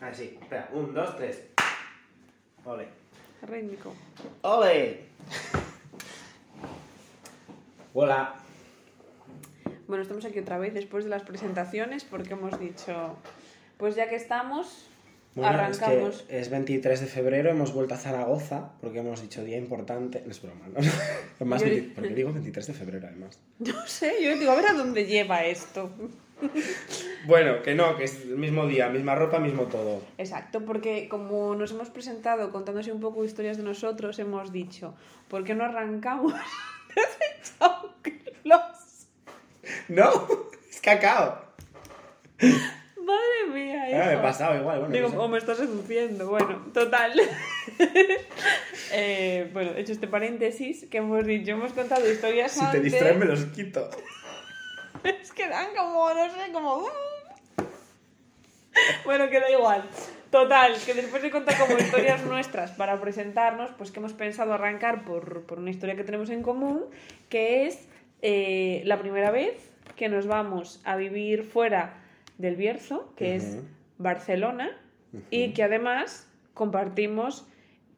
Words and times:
Así, 0.00 0.38
espera, 0.40 0.68
un, 0.72 0.94
dos, 0.94 1.16
tres. 1.16 1.42
Ole. 2.64 2.86
Rítmico. 3.42 3.94
¡Ole! 4.42 5.00
Hola. 7.92 8.34
Bueno, 9.88 10.02
estamos 10.02 10.24
aquí 10.24 10.38
otra 10.38 10.58
vez 10.58 10.72
después 10.72 11.04
de 11.04 11.10
las 11.10 11.22
presentaciones 11.22 12.04
porque 12.04 12.32
hemos 12.34 12.58
dicho, 12.60 13.16
pues 13.76 13.96
ya 13.96 14.08
que 14.08 14.14
estamos, 14.14 14.86
Bueno, 15.34 15.50
arrancamos. 15.50 16.20
es 16.20 16.22
que 16.22 16.38
es 16.40 16.50
23 16.50 17.00
de 17.00 17.06
febrero, 17.06 17.50
hemos 17.50 17.74
vuelto 17.74 17.94
a 17.94 17.98
Zaragoza, 17.98 18.70
porque 18.80 19.00
hemos 19.00 19.20
dicho 19.20 19.42
día 19.44 19.58
importante. 19.58 20.22
No 20.24 20.30
es 20.30 20.40
broma, 20.40 20.66
¿no? 20.68 20.80
Más, 21.46 21.60
Yo- 21.62 21.68
20 21.68 21.94
porque 21.94 22.14
digo 22.14 22.32
23 22.32 22.66
de 22.68 22.72
febrero, 22.72 23.06
además. 23.08 23.38
No 23.58 23.86
sé, 23.86 24.14
yo 24.22 24.38
digo, 24.38 24.52
a 24.52 24.56
ver 24.56 24.66
a 24.68 24.72
dónde 24.74 25.04
lleva 25.06 25.44
esto. 25.44 25.90
Bueno, 27.26 27.60
que 27.62 27.74
no, 27.74 27.96
que 27.98 28.04
es 28.04 28.22
el 28.22 28.38
mismo 28.38 28.66
día, 28.66 28.88
misma 28.88 29.14
ropa, 29.14 29.38
mismo 29.38 29.64
todo. 29.64 30.02
Exacto, 30.16 30.64
porque 30.64 31.06
como 31.08 31.54
nos 31.54 31.70
hemos 31.72 31.90
presentado 31.90 32.50
contándose 32.50 32.92
un 32.92 33.00
poco 33.00 33.24
historias 33.26 33.58
de 33.58 33.62
nosotros, 33.62 34.18
hemos 34.18 34.50
dicho, 34.52 34.94
¿por 35.28 35.44
qué 35.44 35.54
no 35.54 35.64
arrancamos 35.64 36.32
desde? 37.60 39.08
¡No! 39.88 40.08
¡Es 40.70 40.80
cacao! 40.80 41.40
Madre 42.40 43.52
mía, 43.52 43.82
Ah, 43.84 44.06
me 44.06 44.10
he 44.10 44.12
hijo. 44.14 44.22
pasado 44.22 44.56
igual, 44.58 44.78
bueno. 44.80 44.94
Digo, 44.94 45.08
no 45.08 45.12
sé. 45.14 45.18
o 45.18 45.28
me 45.28 45.38
estás 45.38 45.58
seduciendo. 45.58 46.28
Bueno, 46.28 46.64
total. 46.72 47.12
Eh, 48.92 49.48
bueno, 49.52 49.72
hecho 49.76 49.92
este 49.92 50.08
paréntesis, 50.08 50.86
que 50.90 50.98
hemos 50.98 51.24
dicho, 51.26 51.52
hemos 51.52 51.72
contado 51.72 52.10
historias 52.10 52.52
Si 52.52 52.60
te 52.60 52.66
antes. 52.66 52.82
distraen, 52.84 53.18
me 53.18 53.26
los 53.26 53.44
quito. 53.46 53.88
Es 55.22 55.32
que 55.32 55.48
dan 55.48 55.74
como, 55.76 56.12
no 56.12 56.30
sé, 56.30 56.52
como... 56.52 56.76
uh. 56.78 56.88
Bueno, 59.04 59.28
que 59.28 59.40
da 59.40 59.50
igual. 59.50 59.82
Total, 60.30 60.74
que 60.86 60.94
después 60.94 61.22
de 61.22 61.30
contar 61.30 61.58
como 61.58 61.76
historias 61.76 62.24
nuestras 62.24 62.70
para 62.70 63.00
presentarnos, 63.00 63.70
pues 63.76 63.90
que 63.90 63.98
hemos 63.98 64.12
pensado 64.12 64.52
arrancar 64.52 65.04
por, 65.04 65.42
por 65.42 65.58
una 65.58 65.70
historia 65.70 65.96
que 65.96 66.04
tenemos 66.04 66.30
en 66.30 66.42
común, 66.42 66.84
que 67.28 67.66
es 67.66 67.88
eh, 68.22 68.82
la 68.84 69.00
primera 69.00 69.32
vez 69.32 69.70
que 69.96 70.08
nos 70.08 70.26
vamos 70.26 70.80
a 70.84 70.94
vivir 70.94 71.42
fuera 71.42 71.94
del 72.38 72.54
Bierzo, 72.54 73.12
que 73.16 73.34
es. 73.34 73.58
Barcelona, 74.00 74.70
y 75.30 75.52
que 75.52 75.62
además 75.62 76.26
compartimos 76.54 77.46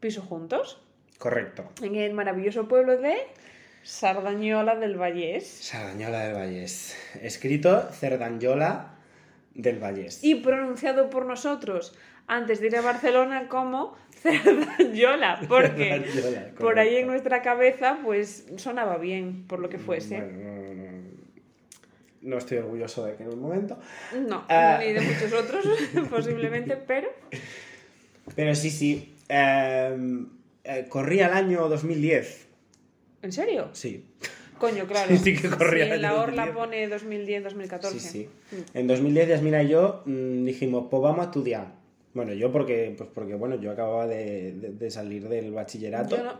piso 0.01 0.21
juntos 0.21 0.83
Correcto. 1.19 1.71
en 1.81 1.95
el 1.95 2.13
maravilloso 2.13 2.67
pueblo 2.67 2.97
de 2.97 3.19
Sardañola 3.83 4.77
del 4.77 4.97
Vallés. 4.97 5.47
Sardañola 5.47 6.21
del 6.27 6.35
Vallés. 6.35 6.97
Escrito 7.21 7.89
Cerdanyola 7.93 8.95
del 9.55 9.79
Vallés. 9.79 10.23
y 10.23 10.37
pronunciado 10.37 11.11
por 11.11 11.27
nosotros 11.27 11.95
antes 12.27 12.61
de 12.61 12.69
ir 12.69 12.77
a 12.77 12.81
Barcelona 12.81 13.49
como 13.49 13.97
Cerdanyola, 14.23 15.41
porque 15.49 16.05
por 16.59 16.79
ahí 16.79 16.97
en 16.97 17.07
nuestra 17.09 17.43
cabeza 17.43 17.99
pues 18.05 18.47
sonaba 18.57 18.97
bien, 18.99 19.45
por 19.47 19.59
lo 19.59 19.69
que 19.69 19.79
fuese. 19.79 20.17
Bueno, 20.21 20.39
no, 20.39 20.75
no, 20.75 21.03
no 22.23 22.39
estoy 22.39 22.59
orgulloso 22.59 23.05
de 23.05 23.17
que 23.17 23.25
en 23.25 23.31
un 23.31 23.41
momento. 23.41 23.79
No, 24.27 24.45
Ah. 24.49 24.79
ni 24.81 24.93
de 24.93 25.01
muchos 25.01 25.33
otros 25.33 25.67
posiblemente, 26.11 26.77
pero 26.77 27.09
Pero 28.37 28.55
sí, 28.55 28.71
sí. 28.71 29.17
eh, 29.29 30.25
eh, 30.65 30.87
corría 30.89 31.27
el 31.27 31.33
año 31.35 31.69
2010. 31.69 32.47
¿En 33.23 33.33
serio? 33.33 33.71
Sí. 33.73 34.05
Coño, 34.59 34.87
claro. 34.87 35.09
Sí, 35.09 35.19
sí 35.25 35.37
que 35.37 35.49
corría 35.49 35.87
Sí, 35.87 35.91
el 35.93 36.03
la 36.03 36.15
Orla 36.21 36.47
2010. 36.53 37.03
pone 37.03 37.69
2010-2014. 37.69 37.91
Sí, 37.91 38.01
sí. 38.01 38.29
En 38.75 38.87
2010, 38.87 39.29
Yasmina 39.29 39.63
y 39.63 39.69
yo 39.69 40.03
mm, 40.07 40.45
dijimos, 40.45 40.87
pues 40.91 41.03
vamos 41.03 41.21
a 41.21 41.25
estudiar. 41.25 41.75
Bueno, 42.15 42.33
yo 42.35 42.53
porque, 42.53 42.95
pues 42.97 43.09
porque 43.15 43.35
bueno, 43.35 43.57
yo 43.57 43.71
acababa 43.71 44.07
de, 44.07 44.53
de- 44.53 44.73
de 44.73 44.91
salir 44.91 45.29
del 45.29 45.51
bachillerato. 45.53 46.17
Yo, 46.17 46.23
no- 46.25 46.39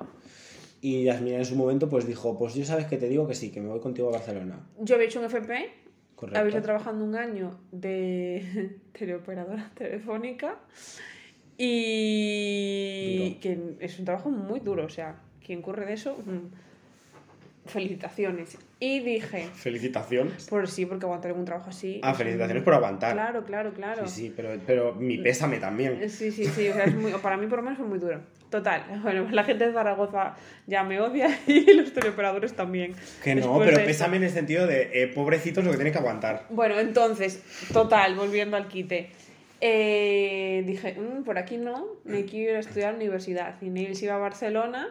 Y 0.83 1.05
Yasmina 1.05 1.39
en 1.39 1.45
su 1.47 1.57
momento 1.57 1.89
pues 1.89 2.07
dijo, 2.07 2.39
pues 2.39 2.55
yo 2.55 2.65
sabes 2.65 2.87
que 2.87 2.97
te 2.99 3.09
digo 3.09 3.27
que 3.27 3.35
sí, 3.35 3.51
que 3.51 3.61
me 3.61 3.69
voy 3.69 3.81
contigo 3.81 4.09
a 4.09 4.13
Barcelona. 4.13 4.67
yo 4.79 4.95
había 4.97 5.07
hecho 5.07 5.19
un 5.21 5.27
FP, 5.27 5.71
Correcto. 6.15 6.39
había 6.39 6.49
estado 6.51 6.65
trabajando 6.65 7.05
un 7.05 7.17
año 7.17 7.59
de 7.73 8.77
teleoperadora 8.93 9.71
telefónica 9.75 10.59
y 11.59 13.19
Duro. 13.19 13.41
que 13.41 13.85
es 13.85 13.99
un 13.99 14.05
trabajo 14.05 14.31
muy 14.31 14.61
duro, 14.61 14.85
o 14.85 14.89
sea, 14.89 15.17
quien 15.45 15.63
corre 15.63 15.87
de 15.87 15.93
eso, 15.95 16.17
mm, 16.19 16.55
felicitaciones. 17.67 18.59
Y 18.81 19.01
dije, 19.01 19.47
Felicitaciones. 19.55 20.47
por 20.49 20.67
sí, 20.69 20.87
porque 20.87 21.05
aguantar 21.07 21.33
un 21.33 21.45
trabajo 21.45 21.71
así. 21.71 22.01
Ah, 22.03 22.11
es 22.13 22.19
felicitaciones 22.19 22.63
por 22.65 22.75
aguantar. 22.75 23.13
Claro, 23.13 23.45
claro, 23.45 23.73
claro. 23.73 24.07
Sí, 24.09 24.23
sí, 24.27 24.33
pero, 24.35 24.51
pero 24.67 24.95
mi 24.95 25.19
pésame 25.19 25.59
también. 25.59 26.09
Sí, 26.11 26.33
sí, 26.33 26.45
sí, 26.47 26.69
o 26.69 26.73
sea, 26.75 26.85
es 26.85 26.95
muy- 26.95 27.13
para 27.13 27.37
mí 27.37 27.47
por 27.47 27.59
lo 27.59 27.63
menos 27.65 27.79
fue 27.79 27.87
muy 27.87 27.99
duro. 27.99 28.21
Total, 28.51 28.83
bueno, 29.03 29.29
la 29.31 29.45
gente 29.45 29.67
de 29.67 29.73
Zaragoza 29.73 30.35
ya 30.67 30.83
me 30.83 31.01
odia 31.01 31.29
y 31.47 31.73
los 31.75 31.93
teleoperadores 31.93 32.55
también. 32.55 32.95
Que 33.23 33.35
no, 33.35 33.41
Después 33.43 33.59
pero 33.67 33.77
de 33.77 33.83
esto. 33.83 33.87
pésame 33.87 34.17
en 34.17 34.25
el 34.25 34.31
sentido 34.31 34.67
de 34.67 34.91
eh, 35.03 35.07
pobrecitos 35.09 35.65
lo 35.65 35.71
que 35.71 35.77
tienen 35.77 35.93
que 35.93 35.99
aguantar. 36.01 36.47
Bueno, 36.51 36.79
entonces, 36.81 37.43
total, 37.73 38.15
volviendo 38.17 38.57
al 38.57 38.67
quite. 38.69 39.11
Eh, 39.65 40.65
dije, 40.67 40.97
"Mm, 40.99 41.23
por 41.23 41.39
aquí 41.39 41.57
no, 41.57 41.87
me 42.05 42.25
quiero 42.25 42.51
ir 42.51 42.57
a 42.57 42.61
estudiar 42.61 42.89
a 42.89 42.93
la 42.93 42.97
universidad. 42.97 43.55
Y 43.63 43.71
Neil 43.71 43.95
se 43.95 44.07
iba 44.07 44.15
a 44.17 44.19
Barcelona 44.19 44.89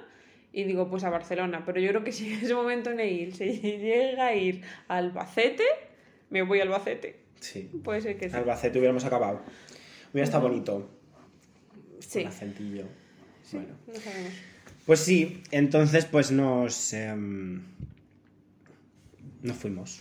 y 0.53 0.63
digo, 0.63 0.89
pues 0.89 1.03
a 1.03 1.09
Barcelona. 1.09 1.63
Pero 1.65 1.79
yo 1.79 1.89
creo 1.89 2.03
que 2.03 2.11
si 2.11 2.33
en 2.33 2.39
ese 2.39 2.53
momento 2.53 2.93
Neil 2.93 3.33
se 3.33 3.57
llega 3.57 4.27
a 4.27 4.35
ir 4.35 4.61
a 4.87 4.97
Albacete, 4.97 5.63
me 6.29 6.41
voy 6.41 6.59
a 6.59 6.63
Albacete. 6.63 7.19
Sí. 7.39 7.69
Puede 7.83 8.01
ser 8.01 8.17
que 8.17 8.29
sí. 8.29 8.35
Albacete 8.35 8.77
hubiéramos 8.77 9.05
acabado. 9.05 9.41
Hubiera 10.11 10.25
estado 10.25 10.43
bonito. 10.43 10.89
Sí, 11.99 12.21
Un 12.21 12.27
acentillo. 12.27 12.85
Bueno. 13.51 13.75
no 13.87 13.95
sabemos. 13.95 14.33
Pues 14.85 14.99
sí, 14.99 15.43
entonces 15.51 16.05
pues 16.05 16.31
nos... 16.31 16.93
em, 16.93 17.61
nos 19.41 19.57
fuimos. 19.57 19.99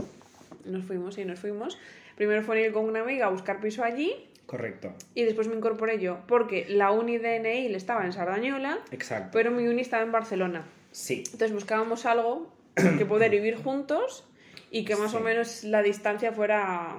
Nos 0.65 0.85
fuimos, 0.85 1.15
sí, 1.15 1.25
nos 1.25 1.39
fuimos. 1.39 1.79
Primero 2.17 2.43
fue 2.43 2.63
ir 2.65 2.73
con 2.73 2.85
una 2.85 3.01
amiga 3.01 3.27
a 3.27 3.31
buscar 3.31 3.61
piso 3.61 3.85
allí 3.85 4.30
Correcto. 4.51 4.93
y 5.15 5.23
después 5.23 5.47
me 5.47 5.55
incorporé 5.55 6.01
yo, 6.01 6.19
porque 6.27 6.67
la 6.69 6.91
uni 6.91 7.19
de 7.19 7.39
Neil 7.39 7.75
estaba 7.77 8.05
en 8.05 8.13
Sardañola, 8.13 8.81
Exacto. 8.91 9.29
pero 9.33 9.53
mi 9.53 9.69
uni 9.69 9.81
estaba 9.83 10.03
en 10.03 10.11
Barcelona. 10.11 10.67
Sí. 10.91 11.19
Entonces 11.27 11.53
buscábamos 11.53 12.05
algo 12.05 12.53
que 12.99 13.07
poder 13.07 13.31
vivir 13.31 13.55
juntos 13.57 14.27
y 14.73 14.85
que 14.85 14.97
más 14.97 15.13
Sí. 15.13 15.17
o 15.19 15.21
menos 15.21 15.63
la 15.63 15.83
distancia 15.83 16.33
fuera 16.33 16.97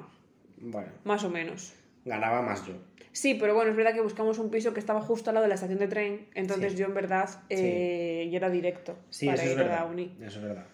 Bueno, 0.59 0.87
más 1.03 1.25
o 1.25 1.29
menos. 1.29 1.73
ganaba 2.05 2.41
más 2.41 2.65
yo. 2.65 2.73
Sí, 3.11 3.33
pero 3.33 3.53
bueno, 3.53 3.71
es 3.71 3.75
verdad 3.75 3.93
que 3.93 3.99
buscamos 3.99 4.39
un 4.39 4.49
piso 4.49 4.73
que 4.73 4.79
estaba 4.79 5.01
justo 5.01 5.29
al 5.29 5.33
lado 5.33 5.43
de 5.43 5.49
la 5.49 5.55
estación 5.55 5.79
de 5.79 5.89
tren, 5.89 6.27
entonces 6.33 6.71
Sí. 6.71 6.77
yo 6.79 6.85
en 6.85 6.93
verdad 6.93 7.29
eh, 7.49 8.29
era 8.31 8.49
directo 8.49 8.97
Sí, 9.09 9.25
para 9.25 9.41
eso 9.43 9.51
es 9.51 9.57
a 9.57 9.61
verdad. 9.63 9.79
la 9.79 9.85
uni. 9.87 10.15
Eso 10.21 10.39
es 10.39 10.45
verdad. 10.45 10.65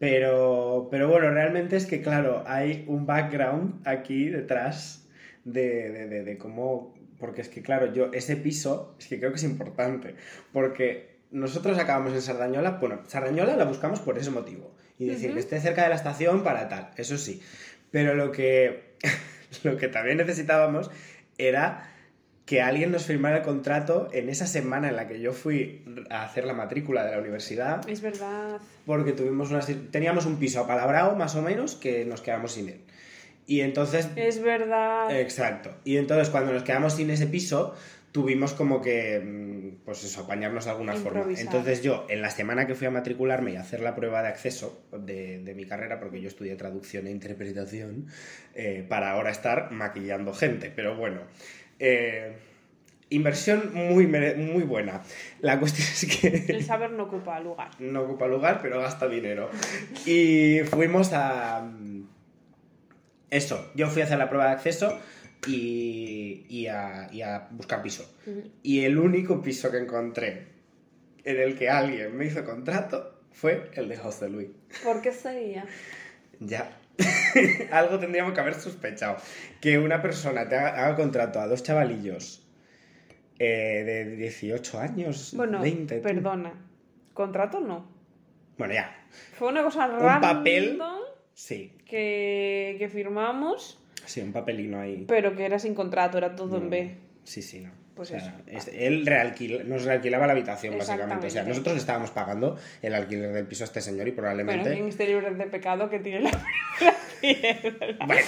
Pero, 0.00 0.88
pero 0.90 1.08
bueno, 1.08 1.30
realmente 1.30 1.76
es 1.76 1.86
que, 1.86 2.00
claro, 2.02 2.44
hay 2.46 2.84
un 2.88 3.04
background 3.06 3.86
aquí 3.86 4.28
detrás 4.28 5.07
de, 5.52 5.90
de, 5.90 6.06
de- 6.08 6.24
de 6.24 6.38
cómo. 6.38 6.94
Porque 7.18 7.40
es 7.40 7.48
que, 7.48 7.62
claro, 7.62 7.92
yo, 7.92 8.10
ese 8.12 8.36
piso, 8.36 8.94
es 8.98 9.06
que 9.08 9.18
creo 9.18 9.30
que 9.30 9.36
es 9.38 9.44
importante. 9.44 10.14
Porque 10.52 11.18
nosotros 11.32 11.76
acabamos 11.78 12.12
en 12.14 12.22
Sardañola, 12.22 12.72
bueno, 12.80 13.00
Sardañola 13.06 13.56
la 13.56 13.64
buscamos 13.64 14.00
por 14.00 14.18
ese 14.18 14.30
motivo. 14.30 14.74
Y 15.00 15.06
decir 15.06 15.32
que 15.32 15.40
esté 15.40 15.60
cerca 15.60 15.82
de 15.84 15.88
la 15.90 15.94
estación 15.96 16.42
para 16.44 16.68
tal, 16.68 16.90
eso 16.96 17.16
sí. 17.18 17.40
Pero 17.90 18.14
lo 18.14 18.30
que, 18.32 18.94
lo 19.64 19.76
que 19.76 19.88
también 19.88 20.16
necesitábamos 20.18 20.90
era 21.38 21.92
que 22.46 22.62
alguien 22.62 22.90
nos 22.90 23.04
firmara 23.04 23.36
el 23.38 23.42
contrato 23.42 24.08
en 24.12 24.28
esa 24.28 24.46
semana 24.46 24.88
en 24.88 24.96
la 24.96 25.06
que 25.06 25.20
yo 25.20 25.32
fui 25.32 25.84
a 26.10 26.24
hacer 26.24 26.44
la 26.46 26.54
matrícula 26.54 27.04
de 27.04 27.12
la 27.12 27.18
universidad 27.18 27.86
Es 27.88 28.00
verdad. 28.00 28.58
porque 28.86 29.12
tuvimos 29.12 29.50
una, 29.50 29.60
teníamos 29.90 30.24
un 30.24 30.36
piso 30.38 30.60
apalabrado 30.60 31.14
más 31.14 31.36
o 31.36 31.42
menos 31.42 31.74
que 31.76 32.04
nos 32.06 32.22
quedamos 32.22 32.52
sin 32.52 32.70
él. 32.70 32.80
Y 33.48 33.62
entonces... 33.62 34.10
Es 34.14 34.40
verdad. 34.42 35.18
Exacto. 35.18 35.74
Y 35.82 35.96
entonces 35.96 36.28
cuando 36.28 36.52
nos 36.52 36.62
quedamos 36.62 36.92
sin 36.92 37.08
ese 37.10 37.26
piso, 37.26 37.74
tuvimos 38.12 38.52
como 38.52 38.82
que, 38.82 39.18
mm, 39.20 39.84
pues 39.86 40.04
eso, 40.04 40.20
apañarnos 40.20 40.66
de 40.66 40.70
alguna 40.70 40.94
forma. 40.94 41.24
Entonces 41.36 41.82
yo, 41.82 42.06
en 42.10 42.20
la 42.20 42.28
semana 42.30 42.66
que 42.66 42.74
fui 42.74 42.86
a 42.86 42.90
matricularme 42.90 43.52
y 43.52 43.56
a 43.56 43.62
hacer 43.62 43.80
la 43.80 43.94
prueba 43.94 44.22
de 44.22 44.28
acceso 44.28 44.84
de, 44.92 45.42
de 45.42 45.54
mi 45.54 45.64
carrera, 45.64 45.98
porque 45.98 46.20
yo 46.20 46.28
estudié 46.28 46.54
traducción 46.56 47.06
e 47.06 47.10
interpretación, 47.10 48.06
eh, 48.54 48.84
para 48.86 49.12
ahora 49.12 49.30
estar 49.30 49.70
maquillando 49.72 50.32
gente, 50.34 50.70
pero 50.74 50.96
bueno. 50.96 51.22
eh, 51.78 52.36
inversión 53.10 53.70
muy, 53.72 54.06
muy 54.06 54.62
buena. 54.64 55.00
La 55.40 55.58
cuestión 55.58 55.88
es 55.92 56.04
que 56.20 56.52
El 56.52 56.64
saber 56.64 56.90
no 56.90 57.04
ocupa 57.04 57.40
lugar. 57.40 57.70
no 57.78 58.02
ocupa 58.02 58.26
lugar, 58.28 58.60
pero 58.60 58.80
gasta 58.80 59.08
dinero. 59.08 59.50
Y 60.04 60.60
fuimos 60.70 61.12
a... 61.14 61.66
Eso, 63.30 63.70
yo 63.74 63.88
fui 63.88 64.02
a 64.02 64.04
hacer 64.06 64.18
la 64.18 64.28
prueba 64.28 64.46
de 64.46 64.52
acceso 64.52 64.98
y, 65.46 66.46
y 66.48 66.66
a, 66.66 67.08
y 67.12 67.22
a 67.22 67.48
buscar 67.50 67.82
piso. 67.82 68.04
Y 68.62 68.84
el 68.84 68.98
único 68.98 69.42
piso 69.42 69.70
que 69.70 69.78
encontré 69.78 70.46
en 71.24 71.40
el 71.40 71.56
que 71.58 71.68
alguien 71.68 72.16
me 72.16 72.26
hizo 72.26 72.44
contrato 72.44 73.20
fue 73.32 73.70
el 73.74 73.88
de 73.88 73.96
José 73.96 74.28
Luis. 74.28 74.48
¿Por 74.82 75.00
qué 75.02 75.12
sería? 75.12 75.64
Ya. 76.40 76.70
algo 77.70 77.98
tendríamos 77.98 78.32
que 78.32 78.40
haber 78.40 78.54
sospechado. 78.54 79.16
Que 79.60 79.78
una 79.78 80.02
persona 80.02 80.48
te 80.48 80.56
haga, 80.56 80.86
haga 80.86 80.96
contrato 80.96 81.38
a 81.40 81.46
dos 81.46 81.62
chavalillos 81.62 82.44
eh, 83.38 83.84
de 83.86 84.16
18 84.16 84.80
años, 84.80 85.32
Bueno, 85.36 85.60
20. 85.60 85.96
tú. 85.98 86.02
perdona. 86.02 86.52
Contrato 87.14 87.60
no. 87.60 87.88
Bueno, 88.56 88.74
ya. 88.74 89.06
Fue 89.38 89.48
una 89.48 89.62
cosa 89.62 89.86
random 89.86 90.20
papel. 90.20 90.78
Sí, 91.40 91.70
que, 91.88 92.74
que 92.80 92.88
firmamos, 92.88 93.78
sí, 94.04 94.20
un 94.20 94.32
papelino 94.32 94.80
ahí. 94.80 95.04
pero 95.06 95.36
que 95.36 95.44
era 95.44 95.60
sin 95.60 95.72
contrato, 95.72 96.18
era 96.18 96.34
todo 96.34 96.56
en 96.56 96.64
No. 96.64 96.70
B. 96.70 96.94
Sí, 97.22 97.42
sí, 97.42 97.60
no. 97.60 97.70
Pues 97.94 98.10
O 98.10 98.18
sea, 98.18 98.40
eso. 98.48 98.70
es- 98.70 98.74
él 98.74 99.06
realquila- 99.06 99.62
nos 99.62 99.84
realquilaba 99.84 100.26
la 100.26 100.32
habitación, 100.32 100.76
básicamente. 100.76 101.28
O 101.28 101.30
sea, 101.30 101.44
nosotros 101.44 101.76
estábamos 101.76 102.10
pagando 102.10 102.58
el 102.82 102.92
alquiler 102.92 103.32
del 103.32 103.46
piso 103.46 103.62
a 103.62 103.66
este 103.66 103.80
señor 103.80 104.08
y 104.08 104.10
Bueno, 104.10 104.16
probablemente. 104.16 104.72
quien 104.72 104.88
esté 104.88 105.06
libre 105.06 105.30
de 105.32 105.46
pecado 105.46 105.88
que 105.88 106.00
tiene 106.00 106.22
la 106.22 106.30
piedra. 107.20 107.96
Bueno, 108.04 108.20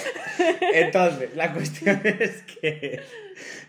entonces, 0.73 1.35
la 1.35 1.51
cuestión 1.53 1.99
es 2.05 2.43
que 2.43 3.01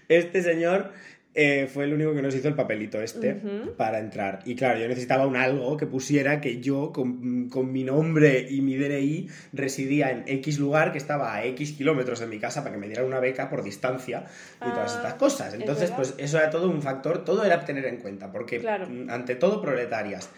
este 0.08 0.42
señor 0.42 0.92
eh, 1.34 1.66
fue 1.72 1.84
el 1.84 1.94
único 1.94 2.14
que 2.14 2.20
nos 2.20 2.34
hizo 2.34 2.48
el 2.48 2.54
papelito 2.54 3.00
este 3.00 3.40
para 3.76 3.98
entrar. 3.98 4.40
Y 4.44 4.54
claro, 4.54 4.78
yo 4.78 4.86
necesitaba 4.88 5.26
un 5.26 5.36
algo 5.36 5.76
que 5.78 5.86
pusiera 5.86 6.40
que 6.40 6.60
yo, 6.60 6.92
con, 6.92 7.48
con 7.48 7.72
mi 7.72 7.84
nombre 7.84 8.46
y 8.50 8.60
mi 8.60 8.76
DNI, 8.76 9.28
residía 9.54 10.10
en 10.10 10.24
X 10.26 10.58
lugar 10.58 10.92
que 10.92 10.98
estaba 10.98 11.34
a 11.34 11.44
X 11.46 11.72
kilómetros 11.72 12.20
de 12.20 12.26
mi 12.26 12.38
casa 12.38 12.62
para 12.62 12.74
que 12.74 12.80
me 12.80 12.86
dieran 12.86 13.06
una 13.06 13.18
beca 13.20 13.48
por 13.48 13.62
distancia 13.62 14.24
y 14.56 14.70
todas 14.70 14.92
Ah, 14.92 14.96
estas 14.96 15.14
cosas. 15.14 15.54
es 15.54 15.60
Entonces, 15.60 15.90
pues 15.92 16.14
eso 16.18 16.38
era 16.38 16.50
todo 16.50 16.68
un 16.68 16.82
factor, 16.82 17.24
todo 17.24 17.44
era 17.44 17.64
tener 17.64 17.86
en 17.86 17.96
cuenta, 17.96 18.30
porque 18.30 18.58
Claro. 18.60 18.86
mm, 18.88 19.08
ante 19.08 19.34
todo 19.34 19.62
proletarias. 19.62 20.28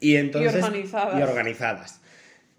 Y 0.00 0.16
entonces. 0.16 0.54
organizadas. 0.64 1.18
y 1.18 1.22
organizadas. 1.22 2.00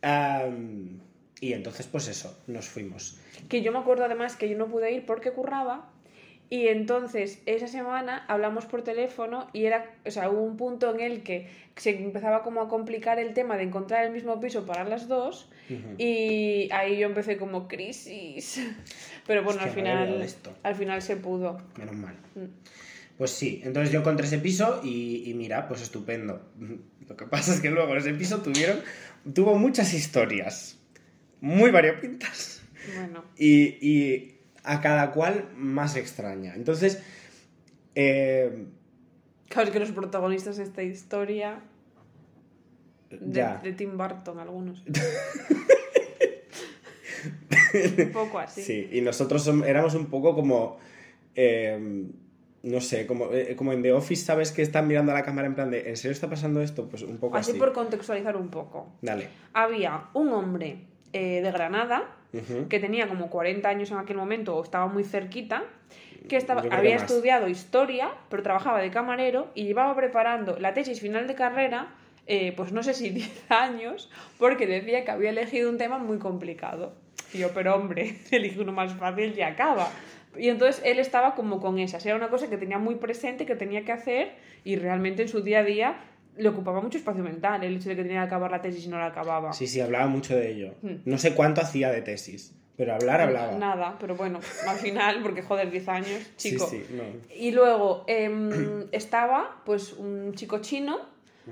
Am, 0.02 1.00
y 1.40 1.54
entonces, 1.54 1.88
pues 1.88 2.08
eso, 2.08 2.38
nos 2.48 2.68
fuimos. 2.70 3.20
Que 3.50 3.62
yo 3.62 3.72
me 3.72 3.80
acuerdo 3.80 4.06
además 4.06 4.36
que 4.36 4.48
yo 4.50 4.58
no 4.58 4.68
pude 4.68 4.92
ir 4.92 5.06
porque 5.06 5.32
curraba. 5.32 5.90
Y 6.52 6.68
entonces 6.68 7.42
esa 7.46 7.70
semana 7.70 8.26
hablamos 8.28 8.66
por 8.66 8.84
teléfono 8.84 9.48
y 9.54 9.64
era, 9.64 9.90
o 10.06 10.12
sea, 10.12 10.30
hubo 10.30 10.42
un 10.42 10.58
punto 10.58 10.94
en 10.94 11.00
el 11.00 11.24
que 11.24 11.48
se 11.78 11.92
empezaba 11.92 12.44
como 12.44 12.60
a 12.60 12.68
complicar 12.68 13.20
el 13.20 13.34
tema 13.34 13.56
de 13.56 13.64
encontrar 13.64 14.04
el 14.04 14.12
mismo 14.12 14.38
piso 14.42 14.66
para 14.66 14.84
las 14.84 15.08
dos 15.08 15.50
y 15.98 16.68
ahí 16.74 16.98
yo 17.00 17.08
empecé 17.08 17.38
como 17.38 17.70
crisis. 17.70 18.60
Pero 19.28 19.44
bueno, 19.44 19.62
al 19.62 19.70
final 19.70 20.22
esto. 20.22 20.54
al 20.64 20.76
final 20.76 21.02
se 21.02 21.16
pudo. 21.16 21.58
Menos 21.78 21.96
mal. 21.96 22.16
Mm. 22.36 22.48
Pues 23.18 23.32
sí, 23.32 23.62
entonces 23.64 23.94
yo 23.94 24.02
encontré 24.02 24.26
ese 24.28 24.40
piso 24.40 24.82
y, 24.84 25.24
y 25.30 25.34
mira, 25.34 25.70
pues 25.70 25.82
estupendo. 25.82 26.52
Lo 27.08 27.16
que 27.16 27.28
pasa 27.28 27.54
es 27.54 27.62
que 27.62 27.70
luego 27.70 27.96
ese 27.96 28.14
piso 28.14 28.42
tuvieron, 28.42 28.82
tuvo 29.34 29.58
muchas 29.58 29.94
historias, 29.94 30.78
muy 31.40 31.72
variopintas. 31.72 32.62
Bueno, 32.94 33.24
Y, 33.38 33.78
y 33.80 34.41
a 34.64 34.82
cada 34.82 35.12
cual 35.12 35.50
más 35.56 35.96
extraña. 35.96 36.56
Entonces, 36.56 37.02
eh, 37.96 38.66
claro, 39.50 39.68
es 39.68 39.74
que 39.74 39.80
los 39.80 39.92
protagonistas 39.92 40.58
de 40.58 40.64
esta 40.64 40.84
historia 40.84 41.62
de, 43.10 43.34
ya. 43.34 43.60
de 43.64 43.74
Tim 43.74 43.98
Burton 43.98 44.40
algunos. 44.40 44.84
un 47.74 48.12
poco 48.12 48.40
así. 48.40 48.62
Sí, 48.62 48.90
y 48.92 49.02
nosotros 49.02 49.48
éramos 49.66 49.96
un 49.96 50.08
poco 50.08 50.36
como. 50.36 50.78
eh, 51.36 52.08
no 52.64 52.80
sé, 52.80 53.08
como, 53.08 53.32
eh, 53.32 53.56
como 53.56 53.74
en 53.74 53.82
The 53.82 53.94
Office, 53.94 54.24
¿sabes? 54.24 54.52
Que 54.52 54.62
están 54.62 54.88
mirando 54.88 55.12
a 55.12 55.16
la 55.16 55.24
cámara 55.24 55.48
en 55.48 55.56
plan 55.56 55.72
de. 55.72 55.90
¿En 55.90 55.98
serio 55.98 56.12
está 56.12 56.30
pasando 56.30 56.62
esto? 56.62 56.88
Pues 56.88 57.02
un 57.02 57.18
poco 57.18 57.38
así. 57.38 57.52
Así 57.52 57.60
por 57.60 57.74
contextualizar 57.74 58.38
un 58.38 58.50
poco. 58.50 58.94
Dale. 59.02 59.30
Había 59.54 60.10
un 60.14 60.30
hombre 60.30 60.86
eh, 61.14 61.42
de 61.42 61.52
Granada 61.52 62.16
que 62.70 62.80
tenía 62.80 63.08
como 63.08 63.30
40 63.30 63.68
años 63.68 63.92
en 63.92 63.98
aquel 63.98 64.16
momento 64.16 64.56
o 64.56 64.64
estaba 64.64 64.88
muy 64.88 65.04
cerquita, 65.04 65.64
que 66.30 66.38
estaba, 66.38 66.62
había 66.72 66.96
que 66.96 67.04
estudiado 67.04 67.50
historia, 67.50 68.10
pero 68.30 68.42
trabajaba 68.42 68.80
de 68.80 68.90
camarero 68.90 69.50
y 69.54 69.66
llevaba 69.66 69.96
preparando 69.96 70.58
la 70.58 70.74
tesis 70.74 71.02
final 71.02 71.28
de 71.28 71.36
carrera, 71.36 71.90
eh, 72.28 72.54
pues 72.56 72.72
no 72.72 72.84
sé 72.84 72.94
si 72.94 73.10
10 73.12 73.52
años, 73.52 74.10
porque 74.38 74.66
decía 74.66 75.04
que 75.04 75.12
había 75.12 75.32
elegido 75.32 75.70
un 75.70 75.78
tema 75.78 75.98
muy 75.98 76.20
complicado. 76.20 76.94
Y 77.34 77.40
yo, 77.40 77.54
pero 77.54 77.76
hombre, 77.76 78.18
elige 78.32 78.62
uno 78.62 78.72
más 78.72 78.94
fácil 78.94 79.34
y 79.38 79.42
acaba. 79.42 79.90
Y 80.38 80.48
entonces 80.48 80.82
él 80.86 81.00
estaba 81.00 81.36
como 81.36 81.60
con 81.60 81.80
esas. 81.80 82.06
Era 82.06 82.16
una 82.16 82.30
cosa 82.30 82.50
que 82.50 82.58
tenía 82.58 82.78
muy 82.78 82.96
presente, 82.96 83.46
que 83.46 83.56
tenía 83.56 83.84
que 83.84 83.92
hacer 83.92 84.32
y 84.64 84.78
realmente 84.78 85.24
en 85.24 85.28
su 85.28 85.42
día 85.42 85.60
a 85.60 85.64
día 85.64 85.96
le 86.38 86.50
ocupaba 86.50 86.82
mucho 86.82 86.98
espacio 86.98 87.24
mental 87.24 87.64
el 87.64 87.76
hecho 87.78 87.90
de 87.90 87.96
que 87.96 88.04
tenía 88.04 88.22
que 88.22 88.28
acabar 88.28 88.52
la 88.52 88.62
tesis 88.62 88.86
y 88.86 88.90
no 88.90 88.98
la 88.98 89.08
acababa. 89.08 89.54
Sí, 89.54 89.68
sí, 89.68 89.80
hablaba 89.82 90.08
mucho 90.08 90.36
de 90.36 90.52
ello. 90.52 90.74
Hmm. 90.82 90.96
No 91.06 91.18
sé 91.18 91.34
cuánto 91.36 91.62
hacía 91.62 91.92
de 91.92 92.02
tesis, 92.02 92.54
pero 92.78 92.94
hablar 92.96 93.22
hablaba. 93.22 93.52
Nada, 93.58 93.98
pero 94.00 94.16
bueno, 94.16 94.40
al 94.68 94.78
final, 94.78 95.22
porque 95.22 95.42
joder, 95.42 95.70
10 95.70 95.88
años, 95.90 96.32
Sí, 96.38 96.52
chico. 96.52 96.68
sí, 96.68 96.84
no. 96.92 97.04
Y 97.36 97.52
luego 97.52 98.04
em, 98.08 98.88
estaba 98.92 99.62
pues 99.66 99.94
un 99.94 100.34
chico 100.36 100.60
chino 100.60 101.00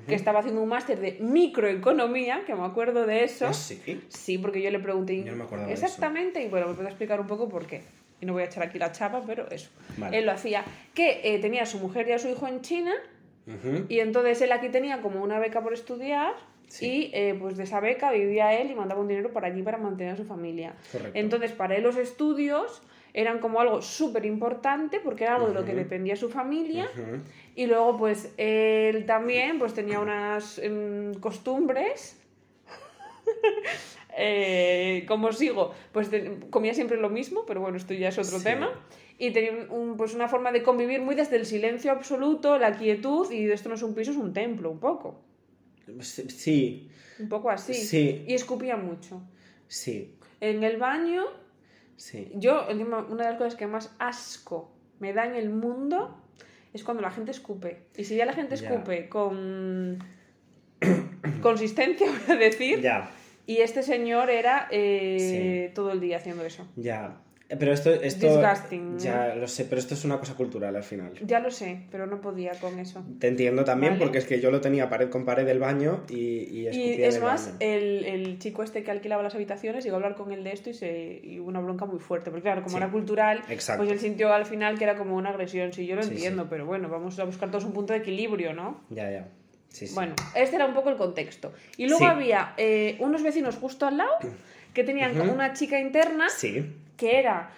que 0.07 0.15
estaba 0.15 0.39
haciendo 0.39 0.61
un 0.61 0.69
máster 0.69 0.99
de 0.99 1.17
microeconomía, 1.19 2.43
que 2.45 2.55
me 2.55 2.63
acuerdo 2.63 3.05
de 3.05 3.23
eso. 3.23 3.47
Ah, 3.47 3.53
sí. 3.53 3.81
Sí, 4.07 4.37
porque 4.37 4.61
yo 4.61 4.71
le 4.71 4.79
pregunté 4.79 5.23
Yo 5.23 5.31
no 5.31 5.37
me 5.37 5.43
acordaba 5.43 5.67
de 5.67 5.73
eso. 5.73 5.85
exactamente 5.85 6.43
y 6.43 6.47
bueno, 6.47 6.67
me 6.67 6.73
puedo 6.75 6.87
explicar 6.87 7.19
un 7.19 7.27
poco 7.27 7.49
por 7.49 7.65
qué. 7.67 7.83
Y 8.21 8.25
no 8.25 8.33
voy 8.33 8.43
a 8.43 8.45
echar 8.45 8.63
aquí 8.63 8.77
la 8.79 8.91
chapa, 8.91 9.23
pero 9.25 9.49
eso. 9.49 9.69
Vale. 9.97 10.17
Él 10.19 10.25
lo 10.25 10.31
hacía. 10.31 10.63
Que 10.93 11.21
eh, 11.23 11.39
tenía 11.39 11.63
a 11.63 11.65
su 11.65 11.79
mujer 11.79 12.07
y 12.07 12.11
a 12.11 12.19
su 12.19 12.27
hijo 12.29 12.47
en 12.47 12.61
China 12.61 12.93
Y 13.89 13.99
entonces 13.99 14.41
él 14.41 14.51
aquí 14.51 14.69
tenía 14.69 15.01
como 15.01 15.23
una 15.23 15.39
beca 15.39 15.61
por 15.61 15.73
estudiar 15.73 16.33
Sí. 16.67 16.85
y 16.85 17.11
eh, 17.15 17.35
pues 17.39 17.57
de 17.57 17.63
esa 17.63 17.79
beca 17.79 18.11
vivía 18.11 18.53
él 18.59 18.69
y 18.69 18.75
mandaba 18.75 19.01
un 19.01 19.07
dinero 19.07 19.33
para 19.33 19.47
allí 19.47 19.63
para 19.63 19.77
mantener 19.79 20.13
a 20.13 20.17
su 20.17 20.25
familia. 20.25 20.75
Correcto. 20.91 21.17
Entonces 21.17 21.51
para 21.51 21.75
él 21.75 21.81
los 21.83 21.97
estudios 21.97 22.83
eran 23.13 23.39
como 23.39 23.59
algo 23.59 23.81
súper 23.81 24.23
importante 24.25 24.99
porque 24.99 25.23
era 25.23 25.35
algo 25.35 25.47
de 25.47 25.55
lo 25.55 25.65
que 25.65 25.73
dependía 25.73 26.15
su 26.15 26.29
familia 26.29 26.87
y 27.55 27.65
luego 27.65 27.97
pues 27.97 28.31
él 28.37 29.07
también 29.07 29.57
pues 29.57 29.73
tenía 29.73 29.99
unas 29.99 30.59
em, 30.59 31.15
costumbres 31.15 32.15
Eh, 34.21 35.05
como 35.07 35.31
sigo, 35.31 35.73
pues 35.93 36.09
comía 36.49 36.73
siempre 36.73 36.97
lo 36.97 37.09
mismo, 37.09 37.45
pero 37.45 37.61
bueno, 37.61 37.77
esto 37.77 37.93
ya 37.93 38.09
es 38.09 38.17
otro 38.17 38.39
Sí. 38.39 38.43
tema. 38.43 38.69
Y 39.21 39.31
tenía 39.31 39.67
un- 39.69 39.97
pues 39.97 40.15
una 40.15 40.27
forma 40.29 40.51
de 40.51 40.63
convivir 40.63 41.01
muy 41.01 41.13
desde 41.13 41.35
el 41.35 41.45
silencio 41.45 41.91
absoluto, 41.91 42.57
la 42.57 42.75
quietud, 42.77 43.29
y 43.31 43.51
esto 43.51 43.67
no 43.69 43.75
es 43.75 43.83
un 43.83 43.93
piso, 43.93 44.11
es 44.11 44.17
un 44.17 44.31
templo, 44.33 44.71
un 44.71 44.79
poco. 44.79 45.21
Sí, 46.01 46.89
Un 47.19 47.27
poco 47.29 47.49
así. 47.49 47.73
Sí. 47.73 48.23
Y 48.27 48.33
escupía 48.33 48.77
mucho. 48.77 49.21
sí, 49.67 50.15
En 50.39 50.63
el 50.63 50.77
baño, 50.77 51.25
sí. 51.97 52.31
yo, 52.35 52.65
una 52.71 53.23
de 53.25 53.29
las 53.31 53.35
cosas 53.37 53.55
que 53.55 53.67
más 53.67 53.93
asco 53.99 54.71
me 54.99 55.11
da 55.13 55.25
en 55.25 55.35
el 55.35 55.49
mundo 55.49 56.15
es 56.73 56.83
cuando 56.83 57.01
la 57.01 57.11
gente 57.11 57.31
escupe. 57.31 57.87
Y 57.97 58.03
si 58.05 58.15
ya 58.15 58.25
la 58.25 58.33
gente 58.33 58.55
Ya. 58.55 58.69
escupe 58.69 59.09
con 59.09 59.99
consistencia, 61.41 62.07
voy 62.27 62.35
a 62.37 62.39
decir, 62.39 62.81
Ya, 62.81 63.11
y 63.45 63.57
este 63.57 63.83
señor 63.83 64.29
era 64.29 64.67
eh, 64.71 65.71
todo 65.75 65.91
el 65.91 65.99
día 65.99 66.17
haciendo 66.17 66.45
eso. 66.45 66.65
ya. 66.77 67.21
Pero 67.57 67.73
esto, 67.73 67.91
esto 67.91 68.27
Disgusting, 68.37 68.99
ya 68.99 69.33
lo 69.33 69.47
sé, 69.47 69.65
pero 69.65 69.79
esto 69.79 69.95
es 69.95 70.05
una 70.05 70.19
cosa 70.19 70.35
cultural 70.35 70.75
al 70.75 70.83
final. 70.83 71.13
Ya 71.25 71.39
lo 71.39 71.49
sé, 71.49 71.81
pero 71.89 72.05
no 72.05 72.21
podía 72.21 72.51
con 72.51 72.77
eso. 72.77 73.03
Te 73.19 73.27
entiendo 73.27 73.63
también 73.63 73.93
Vale. 73.93 74.03
porque 74.05 74.19
es 74.19 74.25
que 74.25 74.39
yo 74.39 74.51
lo 74.51 74.61
tenía 74.61 74.87
pared 74.87 75.09
con 75.09 75.25
pared 75.25 75.47
del 75.47 75.57
baño 75.57 76.03
y, 76.09 76.15
y 76.15 76.67
Y 76.69 77.01
es 77.03 77.19
más, 77.19 77.55
el, 77.59 78.05
el 78.05 78.37
chico 78.37 78.61
este 78.61 78.83
que 78.83 78.91
alquilaba 78.91 79.23
las 79.23 79.33
habitaciones 79.33 79.83
llegó 79.83 79.95
a 79.95 79.97
hablar 79.97 80.15
con 80.15 80.31
él 80.31 80.43
de 80.43 80.51
esto 80.51 80.69
y, 80.69 80.75
se, 80.75 81.21
y 81.23 81.39
hubo 81.39 81.49
una 81.49 81.59
bronca 81.59 81.85
muy 81.85 81.99
fuerte. 81.99 82.29
Porque 82.29 82.43
claro, 82.43 82.61
como 82.61 82.77
Sí. 82.77 82.83
era 82.83 82.91
cultural, 82.91 83.41
Exacto. 83.49 83.81
pues 83.83 83.91
él 83.93 83.99
sintió 83.99 84.31
al 84.31 84.45
final 84.45 84.77
que 84.77 84.83
era 84.83 84.95
como 84.95 85.15
una 85.15 85.29
agresión. 85.31 85.73
Sí, 85.73 85.87
yo 85.87 85.95
lo 85.95 86.03
Sí, 86.03 86.11
entiendo, 86.11 86.43
sí. 86.43 86.47
pero 86.51 86.67
bueno, 86.67 86.87
vamos 86.87 87.17
a 87.17 87.23
buscar 87.23 87.49
todos 87.49 87.63
un 87.65 87.73
punto 87.73 87.93
de 87.93 87.99
equilibrio, 87.99 88.53
¿no? 88.53 88.81
Ya, 88.91 89.09
ya. 89.09 89.27
Sí, 89.69 89.87
sí. 89.87 89.95
Bueno, 89.95 90.13
este 90.35 90.55
era 90.55 90.67
un 90.67 90.75
poco 90.75 90.89
el 90.91 90.97
contexto. 90.97 91.51
Y 91.77 91.87
luego 91.87 92.05
había 92.05 92.53
eh, 92.57 92.95
unos 92.99 93.23
vecinos 93.23 93.55
justo 93.55 93.87
al 93.87 93.97
lado 93.97 94.11
que 94.73 94.83
tenían 94.83 95.15
como 95.17 95.33
una 95.33 95.53
chica 95.53 95.79
interna 95.79 96.29
Sí, 96.29 96.75
que 96.99 97.17
era 97.19 97.49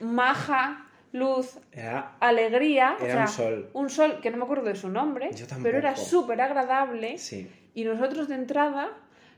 maja, 0.00 0.86
luz, 1.12 1.58
era... 1.72 2.12
alegría. 2.20 2.96
o 3.00 3.04
Era 3.04 3.12
sea, 3.12 3.20
un 3.22 3.28
sol. 3.28 3.70
Un 3.72 3.90
sol 3.90 4.18
que 4.22 4.30
no 4.30 4.36
me 4.38 4.44
acuerdo 4.44 4.64
de 4.64 4.74
su 4.76 4.88
nombre, 4.88 5.30
Yo 5.34 5.46
pero 5.62 5.78
era 5.78 5.96
súper 5.96 6.40
agradable. 6.40 7.18
Sí. 7.18 7.50
Y 7.74 7.84
nosotros 7.84 8.28
de 8.28 8.34
entrada 8.36 8.88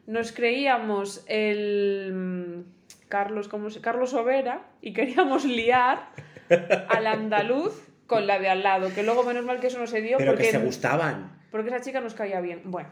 nos 0.07 0.33
creíamos 0.33 1.25
el 1.29 2.13
mm, 2.15 3.09
Carlos, 3.09 3.49
¿cómo 3.49 3.71
se? 3.71 3.81
Carlos 3.81 4.15
Overa 4.15 4.63
y 4.81 4.93
queríamos 4.93 5.45
liar 5.45 6.09
al 6.89 7.07
andaluz 7.07 7.73
con 8.07 8.27
la 8.27 8.39
de 8.39 8.49
al 8.49 8.63
lado, 8.63 8.89
que 8.95 9.03
luego 9.03 9.23
menos 9.25 9.45
mal 9.45 9.61
que 9.61 9.67
eso 9.67 9.79
no 9.79 9.87
se 9.87 10.01
dio 10.01 10.17
Pero 10.17 10.33
porque, 10.33 10.45
que 10.47 10.51
se 10.53 10.59
gustaban. 10.59 11.39
porque 11.51 11.69
esa 11.69 11.81
chica 11.83 12.01
nos 12.01 12.15
caía 12.15 12.41
bien. 12.41 12.63
Bueno, 12.65 12.89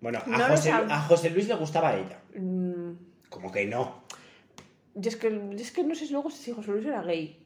Bueno, 0.00 0.18
a, 0.24 0.28
No 0.28 0.38
lo 0.38 0.44
José, 0.48 0.70
sab- 0.70 0.90
a 0.90 1.00
José 1.00 1.30
Luis 1.30 1.48
le 1.48 1.54
gustaba 1.54 1.90
a 1.90 1.96
ella. 1.96 2.18
mm, 2.36 2.90
Como 3.30 3.50
que 3.50 3.64
no. 3.66 4.02
Yo 4.94 5.08
es 5.08 5.16
que, 5.16 5.30
yo 5.30 5.56
es 5.56 5.72
que 5.72 5.84
no 5.84 5.94
sé 5.94 6.06
si 6.06 6.12
luego 6.12 6.30
si 6.30 6.52
José 6.52 6.70
Luis 6.70 6.86
era 6.86 7.02
gay. 7.02 7.38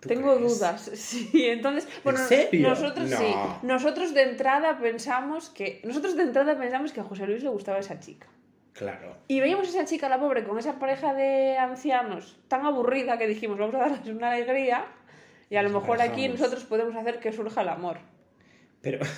¿Tú 0.00 0.08
Tengo 0.08 0.36
crees? 0.36 0.58
dudas, 0.58 0.82
sí, 0.94 1.30
entonces, 1.46 1.88
bueno, 2.04 2.18
serio? 2.18 2.68
nosotros 2.68 3.08
No. 3.08 3.16
sí, 3.16 3.34
nosotros 3.62 4.12
de 4.14 4.22
entrada 4.22 4.78
pensamos 4.78 5.48
que, 5.50 5.80
nosotros 5.84 6.16
de 6.16 6.24
entrada 6.24 6.58
pensamos 6.58 6.92
que 6.92 7.00
a 7.00 7.04
José 7.04 7.26
Luis 7.26 7.42
le 7.42 7.48
gustaba 7.48 7.78
esa 7.78 7.98
chica. 7.98 8.26
Claro. 8.74 9.16
Y 9.28 9.40
veíamos 9.40 9.66
a 9.68 9.70
esa 9.70 9.84
chica, 9.86 10.08
la 10.10 10.20
pobre, 10.20 10.44
con 10.44 10.58
esa 10.58 10.78
pareja 10.78 11.14
de 11.14 11.56
ancianos 11.56 12.36
tan 12.48 12.66
aburrida 12.66 13.16
que 13.16 13.26
dijimos, 13.26 13.56
vamos 13.58 13.74
a 13.74 13.78
darles 13.78 14.06
una 14.08 14.32
alegría 14.32 14.84
y 15.48 15.56
a 15.56 15.62
lo 15.62 15.70
mejor 15.70 16.02
aquí 16.02 16.28
nosotros 16.28 16.64
podemos 16.64 16.94
hacer 16.94 17.18
que 17.18 17.32
surja 17.32 17.62
el 17.62 17.70
amor. 17.70 17.98
Pero 18.82 18.98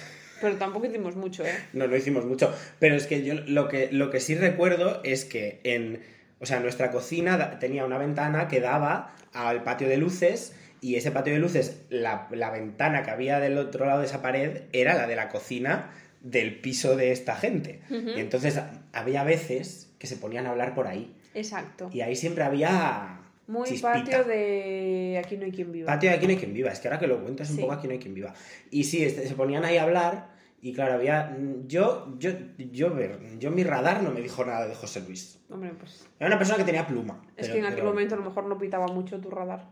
Pero 0.40 0.56
tampoco 0.56 0.86
hicimos 0.86 1.16
mucho, 1.16 1.44
¿eh? 1.44 1.52
no, 1.72 1.86
no 1.86 1.96
hicimos 1.96 2.24
mucho. 2.24 2.54
Pero 2.78 2.94
es 2.94 3.06
que 3.06 3.24
yo 3.24 3.34
lo 3.34 3.68
que, 3.68 3.90
lo 3.92 4.10
que 4.10 4.20
sí 4.20 4.34
recuerdo 4.34 5.00
es 5.04 5.24
que 5.24 5.60
en. 5.64 6.02
O 6.40 6.46
sea, 6.46 6.60
nuestra 6.60 6.90
cocina 6.90 7.58
tenía 7.58 7.84
una 7.84 7.98
ventana 7.98 8.48
que 8.48 8.60
daba 8.60 9.14
al 9.32 9.62
patio 9.62 9.88
de 9.88 9.96
luces. 9.96 10.54
Y 10.80 10.94
ese 10.94 11.10
patio 11.10 11.32
de 11.32 11.40
luces, 11.40 11.82
la, 11.90 12.28
la 12.30 12.50
ventana 12.50 13.02
que 13.02 13.10
había 13.10 13.40
del 13.40 13.58
otro 13.58 13.84
lado 13.84 14.00
de 14.00 14.06
esa 14.06 14.22
pared 14.22 14.62
era 14.72 14.94
la 14.94 15.08
de 15.08 15.16
la 15.16 15.28
cocina 15.28 15.90
del 16.20 16.60
piso 16.60 16.96
de 16.96 17.12
esta 17.12 17.36
gente. 17.36 17.80
Y 17.90 18.20
entonces 18.20 18.60
había 18.92 19.24
veces 19.24 19.90
que 19.98 20.06
se 20.06 20.16
ponían 20.16 20.46
a 20.46 20.50
hablar 20.50 20.74
por 20.74 20.86
ahí. 20.86 21.14
Exacto. 21.34 21.90
Y 21.92 22.00
ahí 22.00 22.16
siempre 22.16 22.44
había. 22.44 23.20
Muy 23.46 23.66
chispita. 23.66 23.92
patio 23.94 24.24
de 24.24 25.20
aquí 25.24 25.36
no 25.38 25.46
hay 25.46 25.52
quien 25.52 25.72
viva. 25.72 25.86
Patio 25.86 26.10
de 26.10 26.16
aquí 26.16 26.26
no 26.26 26.32
hay 26.32 26.38
quien 26.38 26.52
viva. 26.52 26.70
Es 26.70 26.80
que 26.80 26.88
ahora 26.88 27.00
que 27.00 27.06
lo 27.06 27.22
cuentas 27.22 27.50
un 27.50 27.58
poco 27.58 27.72
aquí 27.72 27.86
no 27.86 27.94
hay 27.94 27.98
quien 27.98 28.14
viva. 28.14 28.34
Y 28.70 28.84
sí, 28.84 29.02
este, 29.04 29.26
se 29.26 29.34
ponían 29.34 29.64
ahí 29.64 29.78
a 29.78 29.84
hablar. 29.84 30.37
Y 30.60 30.72
claro, 30.74 30.94
había. 30.94 31.36
Yo, 31.66 32.14
yo, 32.18 32.30
yo, 32.58 32.92
ver, 32.94 33.20
yo 33.38 33.50
mi 33.52 33.62
radar 33.62 34.02
no 34.02 34.10
me 34.10 34.20
dijo 34.20 34.44
nada 34.44 34.66
de 34.66 34.74
José 34.74 35.00
Luis. 35.02 35.38
Hombre, 35.50 35.72
pues 35.78 36.06
Era 36.18 36.26
una 36.28 36.38
persona 36.38 36.58
que 36.58 36.64
tenía 36.64 36.86
pluma. 36.86 37.22
es 37.36 37.46
pero- 37.46 37.52
que 37.52 37.58
en 37.60 37.64
aquel 37.66 37.78
pero- 37.78 37.88
momento 37.90 38.14
a 38.14 38.18
lo 38.18 38.24
mejor 38.24 38.44
no 38.44 38.58
pitaba 38.58 38.86
mucho 38.88 39.20
tu 39.20 39.30
radar. 39.30 39.66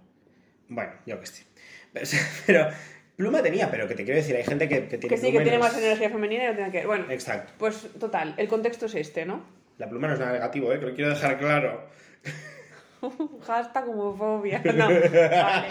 Bueno, 0.68 0.92
yo 1.06 1.18
que 1.20 1.26
sé. 1.26 1.44
Pero, 1.92 2.06
pero 2.46 2.68
pluma 3.16 3.42
tenía, 3.42 3.70
pero 3.70 3.88
que 3.88 3.94
te 3.96 4.04
quiero 4.04 4.18
decir, 4.20 4.36
hay 4.36 4.44
gente 4.44 4.68
que, 4.68 4.86
que 4.86 4.98
tiene 4.98 5.08
Que 5.16 5.20
sí, 5.20 5.32
que 5.32 5.40
tiene 5.40 5.58
más 5.58 5.76
energía 5.76 6.08
femenina 6.10 6.44
y 6.44 6.46
no 6.48 6.54
tiene 6.54 6.70
que. 6.70 6.86
Bueno, 6.86 7.10
Exacto. 7.10 7.52
pues 7.58 7.88
total, 7.98 8.34
el 8.36 8.46
contexto 8.46 8.86
es 8.86 8.94
este, 8.94 9.24
¿no? 9.26 9.42
La 9.78 9.88
pluma 9.88 10.06
no 10.06 10.14
es 10.14 10.20
nada 10.20 10.32
negativo, 10.32 10.72
¿eh? 10.72 10.78
Que 10.78 10.86
lo 10.86 10.94
quiero 10.94 11.10
dejar 11.10 11.36
claro. 11.38 11.84
Hashtag 13.46 13.88
homofobia. 13.88 14.60
No, 14.74 14.86
vale. 15.30 15.68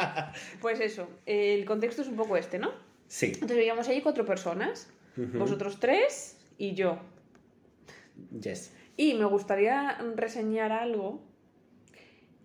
Pues 0.61 0.79
eso, 0.79 1.07
el 1.25 1.65
contexto 1.65 2.01
es 2.01 2.07
un 2.07 2.15
poco 2.15 2.37
este, 2.37 2.59
¿no? 2.59 2.71
Sí. 3.07 3.27
Entonces 3.33 3.57
veíamos 3.57 3.87
ahí 3.87 4.01
cuatro 4.01 4.25
personas, 4.25 4.89
Vosotros 5.17 5.79
tres 5.79 6.37
y 6.57 6.73
yo. 6.73 6.99
Yes. 8.41 8.73
Y 8.97 9.13
me 9.15 9.25
gustaría 9.25 9.97
reseñar 10.15 10.71
algo, 10.71 11.21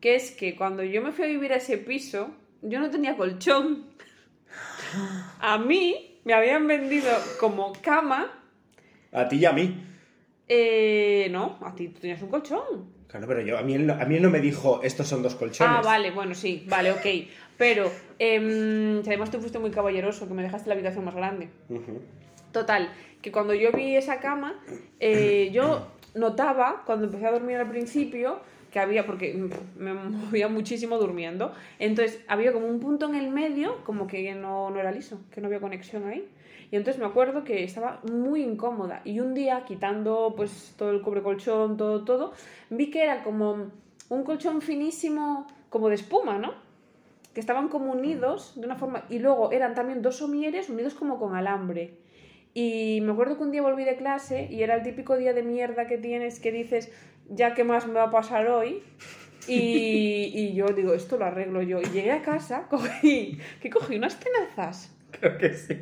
que 0.01 0.15
es 0.15 0.31
que 0.33 0.57
cuando 0.57 0.83
yo 0.83 1.03
me 1.03 1.13
fui 1.13 1.25
a 1.25 1.29
vivir 1.29 1.53
a 1.53 1.57
ese 1.57 1.79
piso, 1.79 2.31
yo 2.63 2.81
no 2.81 2.91
tenía 2.91 3.17
colchón. 3.17 3.87
A 5.41 5.59
mí 5.59 6.21
me 6.25 6.33
habían 6.35 6.67
vendido 6.67 7.11
como 7.39 7.73
cama. 7.81 8.33
A 9.13 9.29
ti 9.29 9.37
y 9.37 9.45
a 9.45 9.53
mí. 9.53 9.87
eh, 10.49 11.29
no, 11.31 11.59
a 11.63 11.75
ti 11.75 11.89
tú 11.89 12.01
tenías 12.01 12.21
un 12.23 12.29
colchón. 12.29 13.01
Claro, 13.07 13.27
pero 13.27 13.41
yo, 13.41 13.59
a, 13.59 13.63
mí 13.63 13.75
él, 13.75 13.87
no- 13.87 13.95
a 13.95 14.05
mí 14.05 14.17
él 14.17 14.23
no 14.23 14.31
me 14.31 14.41
dijo, 14.41 14.81
estos 14.83 15.09
son 15.09 15.23
dos 15.23 15.35
colchones. 15.35 15.77
Ah, 15.79 15.83
vale, 15.83 16.11
bueno, 16.13 16.35
sí, 16.35 16.65
vale, 16.69 16.93
ok. 16.93 17.07
Pero, 17.59 17.91
em, 18.19 19.01
además 19.01 19.31
tú 19.31 19.39
fuiste 19.41 19.59
muy 19.59 19.71
caballeroso, 19.71 20.27
que 20.29 20.35
me 20.35 20.43
dejaste 20.43 20.69
la 20.69 20.75
habitación 20.75 21.05
más 21.05 21.15
grande. 21.15 21.49
Total, 22.53 22.91
que 23.23 23.31
cuando 23.31 23.55
yo 23.55 23.73
vi 23.73 23.97
esa 23.97 24.21
cama, 24.21 24.61
eh, 24.99 25.51
yo 25.53 25.87
notaba, 26.15 26.83
cuando 26.85 27.07
empecé 27.07 27.27
a 27.27 27.33
dormir 27.33 27.57
al 27.57 27.69
principio, 27.69 28.41
que 28.73 28.79
había, 28.79 29.07
porque 29.07 29.35
me 29.77 29.93
movía 29.95 30.49
muchísimo 30.49 30.99
durmiendo, 30.99 31.53
entonces 31.79 32.21
había 32.29 32.53
como 32.53 32.67
un 32.67 32.81
punto 32.81 33.07
en 33.09 33.15
el 33.15 33.31
medio, 33.31 33.85
como 33.85 34.07
que 34.07 34.35
no, 34.35 34.71
no 34.71 34.81
era 34.81 34.93
liso, 34.93 35.21
que 35.33 35.41
no 35.41 35.47
había 35.47 35.61
conexión 35.61 36.07
ahí. 36.07 36.29
Y 36.73 36.77
entonces 36.77 37.01
me 37.01 37.07
acuerdo 37.07 37.43
que 37.43 37.65
estaba 37.65 38.01
muy 38.09 38.43
incómoda. 38.43 39.03
Y 39.05 39.19
un 39.19 39.35
día, 39.35 39.65
quitando 39.67 40.35
pues 40.37 40.73
todo 40.79 40.93
el 40.93 41.03
cobre 41.03 41.21
colchón, 41.21 41.77
todo, 41.77 42.05
todo, 42.05 42.33
vi 42.71 42.91
que 42.91 43.03
era 43.03 43.25
como 43.25 43.71
un 44.09 44.23
colchón 44.23 44.63
finísimo, 44.63 45.49
como 45.69 45.89
de 45.89 45.97
espuma, 45.97 46.39
¿no? 46.39 46.71
que 47.35 47.41
estaban 47.41 47.69
como 47.69 47.93
unidos 47.93 48.53
de 48.57 48.67
una 48.67 48.77
forma 48.77 49.05
y 49.09 49.19
luego 49.19 49.53
eran 49.53 49.75
también 49.75 50.03
dos 50.03 50.17
somieres 50.17 50.69
unidos 50.69 50.95
como 50.95 51.19
con 51.19 51.37
alambre. 51.37 51.95
Y 52.55 53.01
me 53.03 53.13
acuerdo 53.13 53.37
que 53.37 53.45
un 53.45 53.53
día 53.53 53.63
volví 53.63 53.85
de 53.85 53.97
clase 53.97 54.49
y 54.51 54.63
era 54.63 54.75
el 54.75 54.83
típico 54.83 55.17
día 55.17 55.33
de 55.33 55.43
mierda 55.43 55.87
que 55.87 55.99
tienes 55.99 56.41
que 56.41 56.51
dices, 56.53 56.91
ya 57.29 57.55
qué 57.55 57.63
más 57.65 57.87
me 57.87 57.95
va 57.95 58.05
a 58.05 58.11
pasar 58.11 58.49
hoy. 58.49 58.83
Y, 59.47 59.55
y 60.35 60.55
yo 60.55 60.67
digo, 60.67 60.93
esto 60.95 61.17
lo 61.17 61.27
arreglo 61.27 61.63
yo. 61.63 61.81
Y 61.81 61.87
llegué 61.87 62.11
a 62.13 62.23
casa, 62.23 62.67
cogí, 62.71 63.39
que 63.61 63.71
cogí 63.71 63.97
unas 63.97 64.19
tenazas. 64.19 64.95
Creo 65.13 65.39
que 65.39 65.55
sí. 65.55 65.77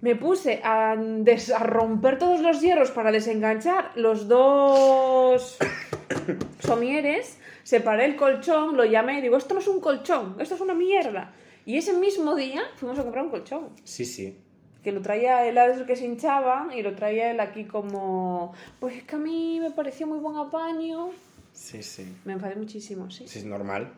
Me 0.00 0.14
puse 0.14 0.60
a, 0.62 0.94
des- 0.96 1.50
a 1.50 1.58
romper 1.64 2.18
todos 2.18 2.40
los 2.40 2.60
hierros 2.60 2.92
para 2.92 3.10
desenganchar 3.10 3.90
los 3.96 4.28
dos 4.28 5.58
somieres, 6.60 7.40
separé 7.64 8.04
el 8.04 8.14
colchón, 8.16 8.76
lo 8.76 8.84
llamé 8.84 9.18
y 9.18 9.22
digo, 9.22 9.36
esto 9.36 9.54
no 9.54 9.60
es 9.60 9.66
un 9.68 9.80
colchón, 9.80 10.36
esto 10.38 10.54
es 10.54 10.60
una 10.60 10.74
mierda. 10.74 11.32
Y 11.66 11.76
ese 11.76 11.92
mismo 11.94 12.36
día 12.36 12.62
fuimos 12.76 12.98
a 12.98 13.02
comprar 13.02 13.24
un 13.24 13.30
colchón, 13.30 13.70
Sí, 13.84 14.04
sí. 14.04 14.38
Que 14.82 14.92
lo 14.92 15.00
traía 15.02 15.46
él 15.46 15.58
a 15.58 15.84
que 15.86 15.96
se 15.96 16.04
hinchaban 16.06 16.72
y 16.72 16.82
lo 16.82 16.94
traía 16.94 17.30
él 17.30 17.40
aquí 17.40 17.64
como, 17.64 18.52
pues 18.80 18.96
es 18.96 19.02
que 19.04 19.16
a 19.16 19.18
mí 19.18 19.58
me 19.60 19.70
pareció 19.70 20.06
muy 20.06 20.18
buen 20.18 20.36
apaño. 20.36 21.10
Sí, 21.52 21.82
sí. 21.82 22.16
Me 22.24 22.34
enfadé 22.34 22.54
muchísimo, 22.56 23.10
sí. 23.10 23.26
Sí, 23.26 23.40
es 23.40 23.44
normal. 23.44 23.92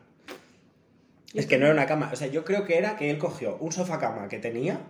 Es 1.34 1.46
que 1.46 1.58
no 1.58 1.66
era 1.66 1.74
una 1.74 1.86
cama. 1.86 2.10
O 2.12 2.16
sea, 2.16 2.26
yo 2.28 2.44
creo 2.44 2.64
que 2.64 2.76
era 2.78 2.96
que 2.96 3.10
él 3.10 3.18
cogió 3.18 3.56
un 3.60 3.70
sofá 3.72 3.98
cama 4.00 4.26
que 4.28 4.38
tenía, 4.38 4.80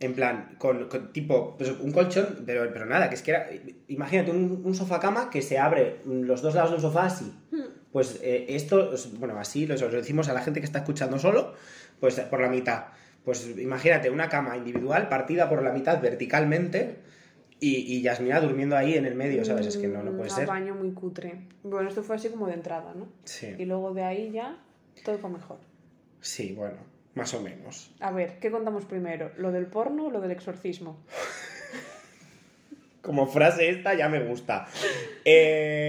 en 0.00 0.14
plan, 0.14 0.54
con, 0.58 0.88
con 0.88 1.12
tipo, 1.12 1.56
pues, 1.56 1.70
un 1.70 1.92
colchón, 1.92 2.42
pero, 2.44 2.70
pero 2.72 2.84
nada, 2.86 3.08
que 3.08 3.14
es 3.14 3.22
que 3.22 3.30
era. 3.30 3.48
Imagínate 3.88 4.30
un, 4.32 4.60
un 4.64 4.74
sofá 4.74 5.00
cama 5.00 5.30
que 5.30 5.40
se 5.40 5.58
abre 5.58 6.00
los 6.04 6.42
dos 6.42 6.54
lados 6.54 6.72
del 6.72 6.80
sofá 6.80 7.06
así. 7.06 7.32
Pues 7.92 8.18
eh, 8.22 8.46
esto, 8.48 8.90
os- 8.92 9.18
bueno, 9.18 9.38
así 9.38 9.66
lo 9.66 9.76
decimos 9.76 10.28
a 10.28 10.32
la 10.34 10.40
gente 10.42 10.60
que 10.60 10.66
está 10.66 10.80
escuchando 10.80 11.18
solo, 11.18 11.54
pues 12.00 12.18
por 12.20 12.40
la 12.40 12.48
mitad. 12.48 12.86
Pues 13.24 13.48
imagínate 13.58 14.10
una 14.10 14.28
cama 14.28 14.56
individual 14.56 15.08
partida 15.08 15.48
por 15.48 15.62
la 15.62 15.70
mitad 15.72 16.00
verticalmente 16.00 16.96
y, 17.60 17.76
y 17.94 18.02
Yasmina 18.02 18.40
durmiendo 18.40 18.76
ahí 18.76 18.94
en 18.94 19.06
el 19.06 19.14
medio, 19.14 19.44
¿sabes? 19.44 19.66
Es 19.68 19.76
que 19.76 19.86
no, 19.86 20.02
no 20.02 20.10
puede 20.10 20.30
Un 20.30 20.36
ser. 20.36 20.44
apaño 20.44 20.74
muy 20.74 20.90
cutre. 20.92 21.42
Bueno, 21.62 21.88
esto 21.88 22.02
fue 22.02 22.16
así 22.16 22.28
como 22.30 22.48
de 22.48 22.54
entrada, 22.54 22.92
¿no? 22.94 23.04
Y 23.04 23.08
Sí, 23.28 23.64
luego 23.64 23.94
de 23.94 24.02
ahí 24.02 24.32
ya 24.32 24.58
todo 25.04 25.18
fue 25.18 25.30
mejor. 25.30 25.58
sí, 26.20 26.52
bueno, 26.52 26.78
más 27.14 27.32
o 27.34 27.40
menos. 27.40 27.94
A 28.00 28.10
ver, 28.10 28.38
¿qué 28.40 28.50
contamos 28.50 28.84
primero? 28.86 29.30
¿Lo 29.36 29.52
del 29.52 29.66
porno 29.66 30.06
o 30.06 30.10
lo 30.10 30.20
del 30.20 30.32
exorcismo? 30.32 30.98
Como 33.02 33.26
frase 33.28 33.68
esta 33.70 33.94
ya 33.94 34.08
me 34.08 34.24
gusta. 34.24 34.66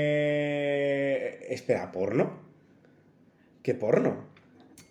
Eh... 0.06 1.48
Espera, 1.50 1.92
¿porno? 1.92 2.40
¿Qué 3.62 3.74
porno? 3.76 4.26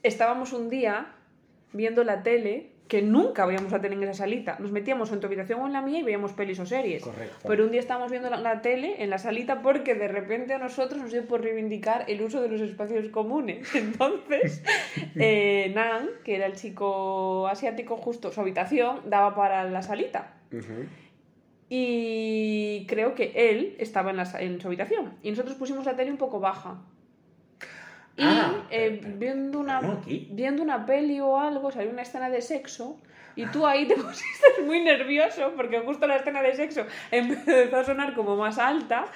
Estábamos 0.03 0.53
un 0.53 0.69
día 0.71 1.15
viendo 1.73 2.05
la 2.05 2.23
tele, 2.23 2.73
que 2.93 3.01
nunca 3.01 3.47
veíamos 3.47 3.73
la 3.73 3.81
tele 3.81 3.95
en 3.95 4.03
esa 4.03 4.13
salita. 4.13 4.57
Nos 4.59 4.71
metíamos 4.71 5.11
en 5.13 5.21
tu 5.21 5.27
habitación 5.27 5.61
o 5.61 5.67
en 5.67 5.73
la 5.73 5.81
mía 5.81 6.01
y 6.01 6.03
veíamos 6.03 6.33
pelis 6.33 6.59
o 6.61 6.67
series. 6.67 7.03
Correcto. 7.03 7.49
Pero 7.49 7.65
un 7.65 7.71
día 7.71 7.81
estábamos 7.81 8.11
viendo 8.11 8.29
la, 8.29 8.37
la 8.37 8.61
tele 8.61 9.03
en 9.03 9.09
la 9.09 9.17
salita 9.17 9.63
porque 9.63 9.95
de 9.95 10.09
repente 10.09 10.53
a 10.53 10.59
nosotros 10.59 11.01
nos 11.01 11.11
dio 11.11 11.27
por 11.27 11.41
reivindicar 11.41 12.05
el 12.09 12.21
uso 12.21 12.43
de 12.43 12.49
los 12.49 12.61
espacios 12.61 13.09
comunes. 13.09 13.67
Entonces, 13.75 14.63
eh, 15.17 15.73
Nan, 15.75 16.11
que 16.23 16.37
era 16.37 16.45
el 16.45 16.55
chico 16.55 17.49
asiático, 17.49 17.97
justo 17.97 18.31
su 18.31 18.43
habitación 18.43 19.01
daba 19.07 19.35
para 19.35 19.65
la 19.65 19.81
salita. 19.81 20.35
Y 21.71 22.85
creo 22.89 23.15
que 23.15 23.33
él 23.35 23.75
estaba 23.79 24.11
en, 24.11 24.19
la 24.19 24.31
en 24.39 24.61
su 24.61 24.67
habitación. 24.67 25.15
Y 25.23 25.31
nosotros 25.31 25.57
pusimos 25.57 25.87
la 25.87 25.97
tele 25.97 26.11
un 26.11 26.19
poco 26.19 26.41
baja. 26.41 26.83
Y 28.17 28.23
Ah, 28.25 28.67
eh, 28.71 29.01
viendo, 29.17 29.59
una, 29.61 29.79
aquí. 29.79 30.29
viendo 30.33 30.63
una 30.63 30.85
peli 30.87 31.21
o 31.21 31.39
algo, 31.39 31.71
salió 31.71 31.91
una 31.91 32.03
escena 32.03 32.29
de 32.31 32.43
sexo. 32.43 32.99
Y 33.37 33.47
tú 33.47 33.67
ahí 33.67 33.87
te 33.89 33.95
pusiste 33.97 34.63
muy 34.67 34.83
nervioso 34.83 35.53
porque 35.57 35.81
justo 35.81 36.07
la 36.07 36.17
escena 36.17 36.43
de 36.43 36.55
sexo 36.55 36.85
empezó 37.11 37.77
a 37.79 37.85
sonar 37.85 38.15
como 38.15 38.37
más 38.37 38.59
alta. 38.59 39.07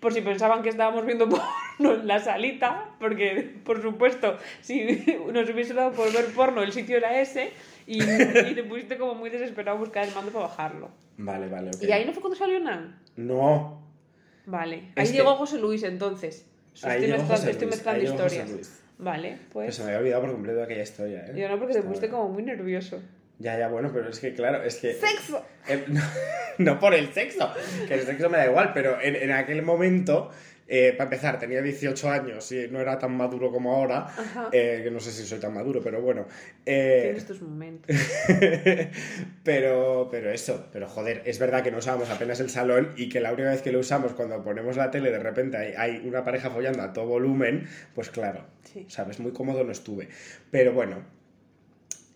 Por 0.00 0.12
si 0.12 0.20
pensaban 0.20 0.62
que 0.62 0.68
estábamos 0.68 1.06
viendo 1.06 1.28
porno 1.78 1.94
en 1.94 2.06
la 2.08 2.18
salita, 2.18 2.86
porque 2.98 3.54
por 3.64 3.80
supuesto, 3.80 4.36
si 4.60 4.82
nos 5.32 5.48
hubiese 5.48 5.74
dado 5.74 5.92
por 5.92 6.12
ver 6.12 6.26
porno, 6.34 6.60
el 6.62 6.72
sitio 6.72 6.96
era 6.96 7.20
ese, 7.20 7.52
y, 7.86 8.02
y 8.02 8.54
te 8.54 8.64
pusiste 8.64 8.98
como 8.98 9.14
muy 9.14 9.30
desesperado 9.30 9.76
a 9.78 9.80
buscar 9.80 10.04
el 10.06 10.12
mando 10.12 10.32
para 10.32 10.46
bajarlo. 10.48 10.90
Vale, 11.18 11.48
vale, 11.48 11.70
ok. 11.70 11.82
¿Y 11.84 11.92
ahí 11.92 12.04
no 12.04 12.12
fue 12.12 12.20
cuando 12.20 12.36
salió 12.36 12.58
Nan? 12.58 12.98
No. 13.16 13.80
Vale. 14.44 14.76
Ahí 14.96 15.04
Es 15.04 15.10
que- 15.12 15.18
llegó 15.18 15.36
José 15.36 15.58
Luis 15.60 15.84
entonces. 15.84 16.50
Ahí 16.82 17.04
estoy 17.04 17.18
mezclando, 17.18 17.50
estoy 17.50 17.68
mezclando 17.68 18.02
historias. 18.04 18.78
Vale, 18.98 19.30
Pues 19.52 19.66
pues. 19.66 19.74
se 19.76 19.82
me 19.82 19.88
había 19.88 19.98
olvidado 19.98 20.22
por 20.22 20.32
completo 20.32 20.62
aquella 20.62 20.82
historia, 20.82 21.26
¿eh? 21.26 21.32
Yo 21.36 21.48
no, 21.48 21.58
porque 21.58 21.72
te 21.72 21.78
Estaba- 21.80 21.92
pusiste 21.94 22.08
como 22.10 22.28
muy 22.28 22.42
nervioso. 22.44 23.02
Ya, 23.38 23.58
ya, 23.58 23.66
bueno, 23.68 23.90
pero 23.92 24.08
es 24.08 24.20
que 24.20 24.34
claro, 24.34 24.62
es 24.62 24.76
que... 24.76 24.94
¡Sexo! 24.94 25.44
Eh, 25.68 25.84
no, 25.88 26.00
no 26.58 26.78
por 26.78 26.94
el 26.94 27.12
sexo, 27.12 27.50
que 27.88 27.94
el 27.94 28.02
sexo 28.02 28.30
me 28.30 28.38
da 28.38 28.46
igual, 28.46 28.70
pero 28.72 29.00
en, 29.00 29.16
en 29.16 29.32
aquel 29.32 29.62
momento 29.62 30.30
eh, 30.68 30.92
para 30.96 31.04
empezar, 31.04 31.38
tenía 31.38 31.60
18 31.60 32.10
años 32.10 32.50
y 32.52 32.68
no 32.68 32.80
era 32.80 32.98
tan 32.98 33.16
maduro 33.16 33.50
como 33.50 33.74
ahora, 33.74 34.06
eh, 34.52 34.80
que 34.84 34.90
no 34.90 35.00
sé 35.00 35.10
si 35.12 35.24
soy 35.24 35.38
tan 35.38 35.52
maduro, 35.54 35.80
pero 35.82 36.00
bueno. 36.00 36.26
eh, 36.64 37.00
Tienes 37.04 37.26
tus 37.26 37.42
momentos. 37.42 37.94
pero, 39.44 40.08
pero 40.10 40.30
eso, 40.30 40.66
pero 40.72 40.88
joder, 40.88 41.22
es 41.24 41.38
verdad 41.38 41.62
que 41.62 41.70
no 41.70 41.78
usábamos 41.78 42.10
apenas 42.10 42.40
el 42.40 42.50
salón 42.50 42.92
y 42.96 43.08
que 43.08 43.20
la 43.20 43.32
única 43.32 43.50
vez 43.50 43.62
que 43.62 43.72
lo 43.72 43.80
usamos 43.80 44.12
cuando 44.12 44.42
ponemos 44.42 44.76
la 44.76 44.90
tele 44.90 45.10
de 45.10 45.18
repente 45.18 45.56
hay, 45.56 45.74
hay 45.76 46.06
una 46.08 46.24
pareja 46.24 46.50
follando 46.50 46.82
a 46.82 46.92
todo 46.92 47.06
volumen, 47.06 47.66
pues 47.94 48.10
claro, 48.10 48.44
Sí. 48.72 48.86
sabes, 48.88 49.20
muy 49.20 49.32
cómodo 49.32 49.64
no 49.64 49.72
estuve. 49.72 50.08
Pero 50.50 50.72
bueno, 50.72 51.02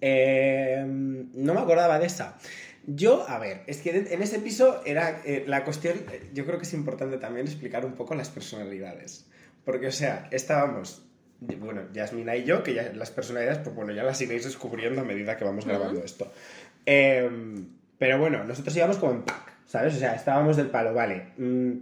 eh, 0.01 0.83
no 0.87 1.55
me 1.55 1.61
acordaba 1.61 1.99
de 1.99 2.07
esa. 2.07 2.39
Yo, 2.87 3.29
a 3.29 3.39
ver, 3.39 3.63
es 3.67 3.79
que 3.79 3.91
en 3.91 4.23
ese 4.23 4.39
piso 4.39 4.81
era 4.85 5.21
eh, 5.25 5.45
la 5.47 5.65
cuestión, 5.65 5.97
eh, 6.13 6.31
yo 6.33 6.47
creo 6.47 6.59
que 6.59 6.65
es 6.65 6.73
importante 6.73 7.19
también 7.19 7.47
explicar 7.47 7.85
un 7.85 7.95
poco 7.95 8.15
las 8.15 8.31
personalidades. 8.31 9.27
Porque, 9.65 9.89
o 9.89 9.93
sea, 9.93 10.29
estábamos, 10.31 11.05
bueno, 11.41 11.83
Yasmina 11.93 12.37
y 12.37 12.45
yo, 12.45 12.63
que 12.63 12.75
ya 12.75 12.93
las 12.95 13.11
personalidades, 13.11 13.59
pues 13.59 13.75
bueno, 13.75 13.93
ya 13.93 14.05
las 14.05 14.21
iréis 14.21 14.45
descubriendo 14.45 15.01
a 15.01 15.05
medida 15.05 15.37
que 15.37 15.45
vamos 15.45 15.67
grabando 15.67 16.03
esto. 16.05 16.33
Eh, 16.87 17.29
pero 17.99 18.19
bueno, 18.21 18.45
nosotros 18.45 18.77
íbamos 18.77 18.99
como 18.99 19.13
en 19.13 19.23
pack, 19.23 19.53
¿sabes? 19.67 19.97
O 19.97 19.99
sea, 19.99 20.15
estábamos 20.15 20.57
del 20.57 20.69
palo, 20.69 20.95
vale. 20.95 21.33
mm, 21.39 21.73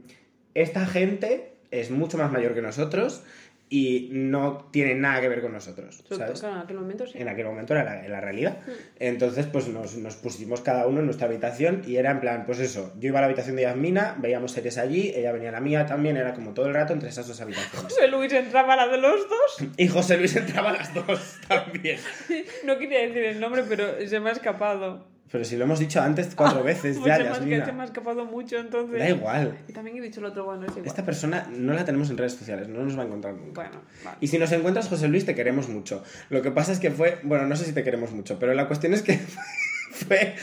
esta 0.54 0.86
gente 0.86 1.56
es 1.70 1.90
mucho 1.90 2.16
más 2.16 2.30
mayor 2.30 2.54
que 2.54 2.62
nosotros 2.62 3.24
y 3.68 4.08
no 4.12 4.68
tiene 4.70 4.94
nada 4.94 5.20
que 5.20 5.28
ver 5.28 5.40
con 5.40 5.52
nosotros, 5.52 6.04
¿sabes? 6.08 6.40
claro, 6.40 6.56
en 6.56 6.62
aquel 6.62 6.76
momento 6.76 7.06
sí. 7.06 7.18
En 7.18 7.28
aquel 7.28 7.46
momento 7.46 7.74
era 7.74 7.84
la, 7.84 8.08
la 8.08 8.20
realidad. 8.20 8.58
Entonces, 8.98 9.46
pues 9.46 9.68
nos, 9.68 9.96
nos 9.96 10.16
pusimos 10.16 10.60
cada 10.60 10.86
uno 10.86 11.00
en 11.00 11.06
nuestra 11.06 11.26
habitación 11.26 11.82
y 11.86 11.96
era 11.96 12.10
en 12.10 12.20
plan, 12.20 12.44
pues 12.46 12.60
eso, 12.60 12.92
yo 12.98 13.08
iba 13.08 13.18
a 13.18 13.22
la 13.22 13.26
habitación 13.26 13.56
de 13.56 13.62
Yasmina, 13.62 14.16
veíamos 14.18 14.52
series 14.52 14.78
allí, 14.78 15.12
ella 15.14 15.32
venía 15.32 15.48
a 15.48 15.52
la 15.52 15.60
mía 15.60 15.86
también, 15.86 16.16
era 16.16 16.34
como 16.34 16.52
todo 16.52 16.66
el 16.66 16.74
rato 16.74 16.92
entre 16.92 17.08
esas 17.08 17.26
dos 17.26 17.40
habitaciones. 17.40 17.82
José 17.94 18.08
Luis 18.08 18.32
entraba 18.32 18.74
a 18.74 18.76
la 18.76 18.88
de 18.88 18.98
los 18.98 19.28
dos. 19.28 19.68
Y 19.76 19.88
José 19.88 20.18
Luis 20.18 20.36
entraba 20.36 20.70
a 20.70 20.74
las 20.74 20.94
dos 20.94 21.38
también. 21.48 21.98
No 22.64 22.78
quería 22.78 23.00
decir 23.00 23.24
el 23.24 23.40
nombre, 23.40 23.64
pero 23.68 24.06
se 24.06 24.20
me 24.20 24.30
ha 24.30 24.32
escapado. 24.32 25.13
Pero 25.30 25.44
si 25.44 25.56
lo 25.56 25.64
hemos 25.64 25.80
dicho 25.80 26.00
antes 26.00 26.34
cuatro 26.34 26.62
veces 26.64 26.98
ya, 27.04 27.18
me 27.18 27.28
ha, 27.28 27.34
se 27.34 27.72
me 27.72 27.82
ha 27.82 27.84
escapado 27.84 28.24
mucho, 28.24 28.56
entonces. 28.58 28.98
Da 28.98 29.08
igual. 29.08 29.58
Y 29.68 29.72
también 29.72 29.96
he 29.96 30.00
dicho 30.00 30.20
el 30.20 30.26
otro, 30.26 30.44
bueno, 30.44 30.64
es 30.66 30.72
igual. 30.72 30.86
Esta 30.86 31.04
persona 31.04 31.48
no 31.50 31.72
la 31.72 31.84
tenemos 31.84 32.10
en 32.10 32.18
redes 32.18 32.34
sociales, 32.34 32.68
no 32.68 32.82
nos 32.82 32.96
va 32.96 33.02
a 33.02 33.06
encontrar 33.06 33.34
nunca. 33.34 33.62
Bueno, 33.62 33.82
vale. 34.04 34.16
Y 34.20 34.28
si 34.28 34.38
nos 34.38 34.52
encuentras, 34.52 34.88
José 34.88 35.08
Luis, 35.08 35.26
te 35.26 35.34
queremos 35.34 35.68
mucho. 35.68 36.02
Lo 36.30 36.42
que 36.42 36.50
pasa 36.50 36.72
es 36.72 36.78
que 36.78 36.90
fue, 36.90 37.18
bueno, 37.24 37.46
no 37.46 37.56
sé 37.56 37.64
si 37.64 37.72
te 37.72 37.82
queremos 37.82 38.12
mucho, 38.12 38.38
pero 38.38 38.54
la 38.54 38.66
cuestión 38.68 38.94
es 38.94 39.02
que 39.02 39.18
fue... 39.90 40.34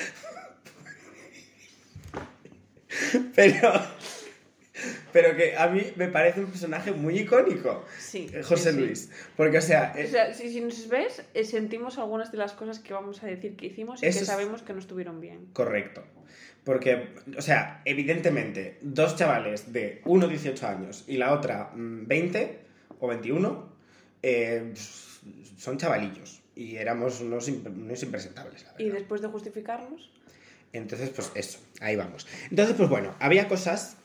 Pero... 3.35 3.71
Pero 5.13 5.35
que 5.35 5.55
a 5.55 5.67
mí 5.67 5.81
me 5.95 6.07
parece 6.07 6.39
un 6.39 6.47
personaje 6.47 6.91
muy 6.91 7.19
icónico, 7.19 7.85
Sí. 7.99 8.29
eh, 8.33 8.43
José 8.43 8.71
sí. 8.71 8.79
Luis. 8.79 9.09
Porque, 9.35 9.57
o 9.57 9.61
sea, 9.61 9.93
O 9.95 9.99
eh, 9.99 10.07
sea, 10.07 10.33
si, 10.33 10.49
si 10.51 10.61
nos 10.61 10.87
ves, 10.87 11.23
eh, 11.33 11.43
sentimos 11.43 11.97
algunas 11.97 12.31
de 12.31 12.37
las 12.37 12.53
cosas 12.53 12.79
que 12.79 12.93
vamos 12.93 13.21
a 13.23 13.27
decir 13.27 13.55
que 13.55 13.67
hicimos 13.67 14.01
y 14.01 14.05
que 14.05 14.13
sabemos 14.13 14.61
que 14.61 14.73
no 14.73 14.79
estuvieron 14.79 15.19
bien. 15.21 15.47
correcto. 15.53 16.03
Porque, 16.63 17.09
o 17.37 17.41
sea, 17.41 17.81
evidentemente, 17.85 18.77
dos 18.81 19.15
chavales 19.15 19.73
de 19.73 20.01
uno 20.05 20.27
18 20.27 20.67
años 20.67 21.03
y 21.07 21.17
la 21.17 21.33
otra 21.33 21.71
mm, 21.73 22.05
20 22.07 22.59
o 22.99 23.07
21 23.07 23.69
eh, 24.21 24.71
son 25.57 25.77
chavalillos. 25.77 26.41
Y 26.55 26.75
éramos 26.75 27.21
unos, 27.21 27.47
unos 27.47 28.03
impresentables, 28.03 28.63
la 28.63 28.75
Y 28.83 28.89
después 28.89 29.21
de 29.21 29.27
justificarnos, 29.29 30.11
Entonces, 30.73 31.09
pues 31.09 31.31
eso, 31.35 31.59
ahí 31.79 31.95
vamos. 31.95 32.27
Entonces, 32.49 32.75
pues 32.77 32.87
bueno, 32.89 33.15
había 33.19 33.47
cosas, 33.47 33.97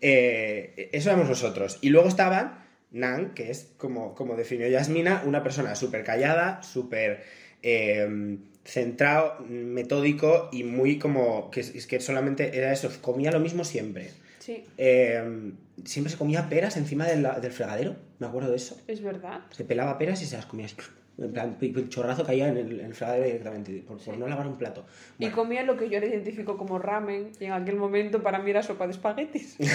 eh, 0.00 0.90
eso 0.92 1.10
éramos 1.10 1.28
nosotros. 1.28 1.78
Y 1.80 1.90
luego 1.90 2.08
estaban 2.08 2.64
Nan, 2.90 3.34
que 3.34 3.50
es 3.50 3.72
como, 3.76 4.14
como 4.14 4.36
definió 4.36 4.68
Yasmina, 4.68 5.22
una 5.26 5.42
persona 5.42 5.74
súper 5.74 6.04
callada, 6.04 6.62
súper 6.62 7.24
eh, 7.62 8.38
centrado, 8.64 9.40
metódico 9.48 10.48
y 10.52 10.62
muy 10.64 10.98
como, 10.98 11.50
que, 11.50 11.60
es 11.60 11.86
que 11.86 12.00
solamente 12.00 12.56
era 12.56 12.72
eso, 12.72 12.90
comía 13.00 13.30
lo 13.32 13.40
mismo 13.40 13.64
siempre. 13.64 14.10
sí, 14.38 14.64
Eh, 14.78 15.52
siempre 15.84 16.10
se 16.12 16.16
comía 16.18 16.48
peras 16.48 16.76
encima 16.76 17.06
del, 17.06 17.26
del 17.42 17.52
fregadero, 17.52 17.96
me 18.20 18.26
acuerdo 18.26 18.50
de 18.50 18.56
eso. 18.56 18.80
es 18.86 19.02
verdad. 19.02 19.40
Se 19.50 19.64
pelaba 19.64 19.98
peras 19.98 20.22
y 20.22 20.26
se 20.26 20.36
las 20.36 20.46
comía. 20.46 20.68
En 21.16 21.32
plan, 21.32 21.54
pi- 21.60 21.88
chorrazo 21.88 22.24
caía 22.24 22.48
en 22.48 22.56
el, 22.56 22.80
en 22.80 22.86
el 22.86 22.94
fregadero 22.94 23.24
directamente, 23.24 23.84
por, 23.86 23.98
no 24.18 24.26
lavar 24.26 24.46
un 24.48 24.56
plato. 24.58 24.84
Y 25.18 25.28
comía 25.28 25.62
lo 25.62 25.76
que 25.76 25.88
yo 25.88 26.00
le 26.00 26.08
identifico 26.08 26.56
como 26.56 26.78
ramen, 26.78 27.30
y 27.38 27.44
en 27.44 27.52
aquel 27.52 27.76
momento 27.76 28.22
para 28.22 28.40
mí 28.40 28.50
era 28.50 28.62
sopa 28.64 28.86
de 28.86 28.92
espaguetis. 28.92 29.56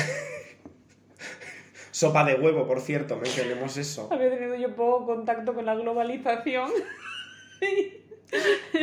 Sopa 1.91 2.23
de 2.23 2.35
huevo, 2.35 2.65
por 2.67 2.81
cierto, 2.81 3.17
mencionemos 3.17 3.75
eso. 3.77 4.07
Había 4.11 4.29
tenido 4.29 4.55
yo 4.55 4.75
poco 4.75 5.05
contacto 5.05 5.53
con 5.53 5.65
la 5.65 5.75
globalización. 5.75 6.69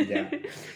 Ya. 0.09 0.29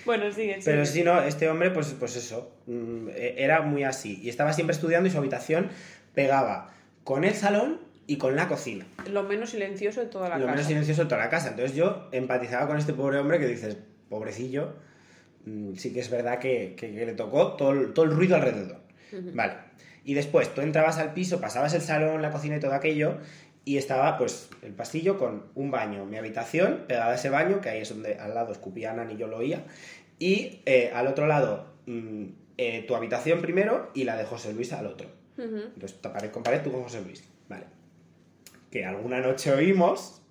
bueno, 0.06 0.32
sigue, 0.32 0.60
Pero 0.63 0.86
sigue. 0.86 0.99
si 0.99 1.03
no, 1.03 1.21
este 1.21 1.49
hombre, 1.49 1.71
pues, 1.71 1.93
pues 1.99 2.15
eso, 2.15 2.56
mm, 2.67 3.10
e- 3.10 3.36
era 3.43 3.63
muy 3.63 3.84
así. 3.84 4.17
Y 4.21 4.29
estaba 4.29 4.53
siempre 4.53 4.73
estudiando 4.73 5.10
y 5.10 5.12
su 5.12 5.17
habitación 5.17 5.67
pegaba 6.15 6.73
con 7.03 7.25
el 7.25 7.34
salón 7.34 7.82
y 8.07 8.17
con 8.17 8.35
la 8.35 8.47
cocina. 8.47 8.85
Lo 9.09 9.23
menos 9.23 9.51
silencioso 9.51 10.01
de 10.01 10.07
toda 10.07 10.29
la 10.29 10.37
lo 10.37 10.45
casa. 10.45 10.51
menos 10.55 10.67
silencioso 10.67 11.03
de 11.03 11.09
toda 11.09 11.21
la 11.21 11.29
casa. 11.29 11.49
Entonces 11.49 11.75
yo 11.75 12.07
empatizaba 12.11 12.67
con 12.67 12.77
este 12.77 12.93
pobre 12.93 13.19
hombre 13.19 13.39
que 13.39 13.47
dices, 13.47 13.77
pobrecillo, 14.09 14.73
mm, 15.45 15.75
sí 15.75 15.93
que 15.93 15.99
es 16.01 16.09
verdad 16.09 16.39
que, 16.39 16.75
que- 16.77 16.93
que 16.93 17.05
le 17.05 17.13
tocó 17.13 17.53
todo 17.53 17.71
el, 17.71 17.93
todo 17.93 18.05
el 18.05 18.11
ruido 18.11 18.35
alrededor. 18.35 18.79
Vale. 19.33 19.53
Y 20.03 20.13
después 20.13 20.53
tú 20.53 20.61
entrabas 20.61 20.97
al 20.97 21.13
piso, 21.13 21.39
pasabas 21.39 21.73
el 21.73 21.81
salón, 21.81 22.21
la 22.21 22.31
cocina 22.31 22.57
y 22.57 22.59
todo 22.59 22.73
aquello, 22.73 23.17
y 23.65 23.77
estaba 23.77 24.17
pues 24.17 24.49
el 24.63 24.71
pasillo 24.73 25.19
con 25.19 25.43
un 25.53 25.69
baño, 25.69 26.05
mi 26.05 26.17
habitación, 26.17 26.85
pegada 26.87 27.11
a 27.11 27.15
ese 27.15 27.29
baño, 27.29 27.61
que 27.61 27.69
ahí 27.69 27.81
es 27.81 27.89
donde 27.89 28.15
al 28.15 28.33
lado 28.33 28.51
escupía 28.51 28.93
Nan 28.93 29.11
y 29.11 29.17
yo 29.17 29.27
lo 29.27 29.37
oía, 29.37 29.63
y 30.17 30.61
eh, 30.65 30.91
al 30.95 31.07
otro 31.07 31.27
lado 31.27 31.67
mm, 31.85 32.25
eh, 32.57 32.83
tu 32.87 32.95
habitación 32.95 33.41
primero 33.41 33.91
y 33.93 34.03
la 34.05 34.17
de 34.17 34.23
José 34.25 34.53
Luis 34.53 34.73
al 34.73 34.87
otro. 34.87 35.07
Ujú. 35.37 35.55
Entonces, 35.73 35.93
pared 35.93 36.31
con 36.31 36.41
pared, 36.43 36.61
tú 36.63 36.71
con 36.71 36.83
José 36.83 37.01
Luis. 37.01 37.23
Que 38.71 38.86
alguna 38.86 39.19
noche 39.19 39.51
oímos 39.51 40.21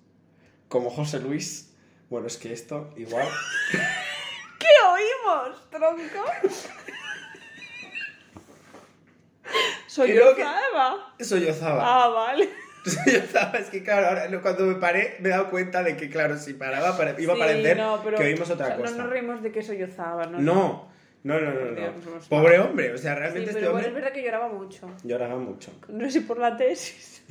como 0.67 0.89
José 0.89 1.19
Luis. 1.19 1.73
Bueno, 2.09 2.27
es 2.27 2.37
que 2.37 2.51
esto 2.51 2.91
igual. 2.97 3.27
¿Qué 4.59 4.67
oímos, 4.91 5.69
tronco? 5.69 6.25
Soy 9.87 10.13
yo, 10.15 10.35
que-. 10.35 11.23
Sollozaba. 11.23 12.03
Ah, 12.03 12.07
vale. 12.07 12.49
Sollozaba. 12.85 13.59
Es 13.59 13.69
que, 13.69 13.83
claro, 13.83 14.07
ahora 14.07 14.41
cuando 14.41 14.63
me 14.65 14.75
paré, 14.75 15.17
me 15.19 15.29
he 15.29 15.31
dado 15.31 15.49
cuenta 15.49 15.83
de 15.83 15.95
que, 15.95 16.09
claro, 16.09 16.37
si 16.37 16.53
paraba, 16.53 16.97
iba 17.19 17.33
a 17.33 17.37
parecer 17.37 17.77
no, 17.77 18.01
pero- 18.03 18.17
que 18.17 18.23
oímos 18.23 18.49
otra 18.49 18.65
o 18.65 18.69
sea, 18.69 18.77
cosa. 18.77 18.91
No 18.91 18.97
nos 19.03 19.09
reímos 19.09 19.43
de 19.43 19.51
que 19.51 19.61
sollozaba, 19.61 20.25
¿no? 20.25 20.39
No, 20.39 20.89
no, 21.23 21.39
no, 21.39 21.51
no. 21.53 21.93
Pobre 22.29 22.59
hombre, 22.59 22.93
o 22.93 22.97
sea, 22.97 23.13
Sí, 23.13 23.19
realmente 23.19 23.47
pero 23.53 23.59
este 23.59 23.71
bueno, 23.71 23.87
es 23.87 23.93
verdad 23.93 24.11
que 24.13 24.23
lloraba 24.23 24.47
mucho. 24.47 24.89
lloraba 25.03 25.35
mucho. 25.37 25.71
No 25.89 26.09
sé 26.09 26.21
por 26.21 26.39
la 26.39 26.57
tesis. 26.57 27.23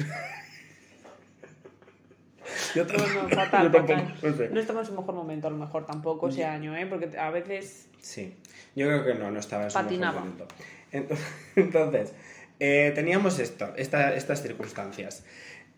Yo 2.74 2.86
t- 2.86 2.94
Bueno, 2.96 3.28
fatal, 3.28 3.64
yo 3.64 3.70
tampoco, 3.70 3.98
fatal. 4.00 4.14
no 4.22 4.36
sé. 4.36 4.48
No 4.50 4.60
estamos 4.60 4.80
en 4.82 4.94
su 4.94 5.00
mejor 5.00 5.14
momento, 5.14 5.46
a 5.46 5.50
lo 5.50 5.56
mejor 5.56 5.86
tampoco 5.86 6.28
ese 6.28 6.44
año, 6.44 6.76
¿eh? 6.76 6.86
Porque 6.86 7.16
a 7.18 7.30
veces. 7.30 7.88
Sí, 8.00 8.34
yo 8.76 8.86
creo 8.86 9.04
que 9.04 9.14
no, 9.14 9.30
no 9.30 9.40
estaba 9.40 9.64
en 9.64 9.70
su 9.70 9.76
mejor 9.78 9.88
Patinaba. 9.90 10.20
momento. 10.20 10.46
Ento- 10.92 11.16
Entonces, 11.56 12.12
eh, 12.58 12.92
teníamos 12.94 13.38
esto, 13.38 13.72
esta- 13.76 14.14
estas 14.14 14.42
circunstancias. 14.42 15.24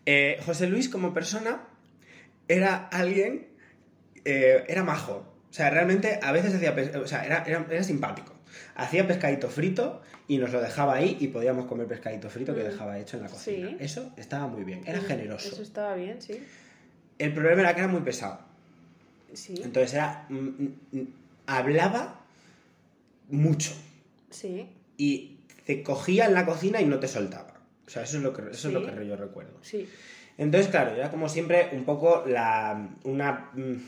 Eh, 0.05 0.37
José 0.45 0.67
Luis 0.67 0.89
como 0.89 1.13
persona 1.13 1.61
era 2.47 2.87
alguien, 2.91 3.47
eh, 4.25 4.63
era 4.67 4.83
majo. 4.83 5.25
O 5.49 5.53
sea, 5.53 5.69
realmente 5.69 6.19
a 6.21 6.31
veces 6.31 6.55
hacía, 6.55 6.73
o 7.01 7.07
sea, 7.07 7.25
era, 7.25 7.43
era, 7.45 7.65
era 7.69 7.83
simpático. 7.83 8.33
Hacía 8.75 9.07
pescadito 9.07 9.49
frito 9.49 10.01
y 10.27 10.37
nos 10.37 10.51
lo 10.51 10.61
dejaba 10.61 10.95
ahí 10.95 11.17
y 11.19 11.27
podíamos 11.27 11.65
comer 11.65 11.87
pescadito 11.87 12.29
frito 12.29 12.53
que 12.55 12.61
Mm. 12.61 12.65
dejaba 12.65 12.97
hecho 12.99 13.17
en 13.17 13.23
la 13.23 13.29
cocina. 13.29 13.69
Sí. 13.69 13.77
Eso 13.79 14.11
estaba 14.17 14.47
muy 14.47 14.63
bien, 14.63 14.81
era 14.85 14.99
Mm, 15.01 15.05
generoso. 15.05 15.49
Eso 15.49 15.61
estaba 15.61 15.95
bien, 15.95 16.21
sí. 16.21 16.43
El 17.23 17.33
problema 17.33 17.61
era 17.61 17.73
que 17.73 17.79
era 17.81 17.87
muy 17.87 18.01
pesado. 18.01 18.39
Sí. 19.33 19.55
Entonces 19.63 19.93
era... 19.93 20.25
mm, 20.29 20.35
mm, 20.35 20.75
mm, 20.91 21.07
hablaba 21.47 22.21
mucho. 23.29 23.71
Sí. 24.29 24.67
y 24.97 25.37
te 25.65 25.83
cogía 25.83 26.25
en 26.25 26.33
la 26.33 26.45
cocina 26.45 26.81
y 26.81 26.85
no 26.85 26.99
te 26.99 27.07
soltaba. 27.07 27.53
O 27.85 27.89
sea, 27.89 28.03
eso 28.03 28.17
es 28.17 28.23
lo 28.23 28.33
que, 28.33 28.41
eso 28.51 28.67
es 28.67 28.73
lo 28.73 28.85
que 28.85 29.07
yo 29.07 29.15
recuerdo. 29.15 29.57
Sí. 29.61 29.87
Entonces, 30.37 30.69
claro, 30.69 30.95
era 30.95 31.11
como 31.11 31.29
siempre 31.29 31.69
un 31.73 31.85
poco 31.85 32.23
la... 32.27 32.89
una... 33.03 33.51
bueno, 33.53 33.79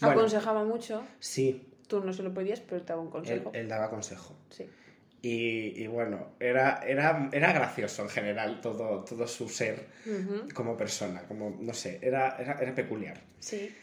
Aconsejaba 0.00 0.64
mucho. 0.64 1.02
sí, 1.18 1.62
Tú 1.88 2.00
no 2.04 2.12
se 2.12 2.22
lo 2.24 2.34
pedías, 2.34 2.60
pero 2.60 2.82
te 2.82 2.88
daba 2.88 3.00
un 3.00 3.06
él, 3.06 3.12
consejo. 3.12 3.50
él 3.54 3.68
daba 3.68 3.88
consejo. 3.90 4.36
Sí. 4.50 4.66
Y, 5.28 5.82
y 5.82 5.86
bueno, 5.88 6.34
era, 6.38 6.82
era, 6.86 7.28
era 7.32 7.52
gracioso 7.52 8.02
en 8.02 8.08
general 8.10 8.60
todo, 8.60 9.02
todo 9.04 9.26
su 9.26 9.48
ser 9.48 9.86
como 10.54 10.76
persona, 10.76 11.22
como, 11.26 11.56
no 11.60 11.74
sé, 11.74 11.98
era, 12.02 12.36
era, 12.38 12.52
era 12.60 12.74
peculiar. 12.74 13.20
Sí. 13.40 13.74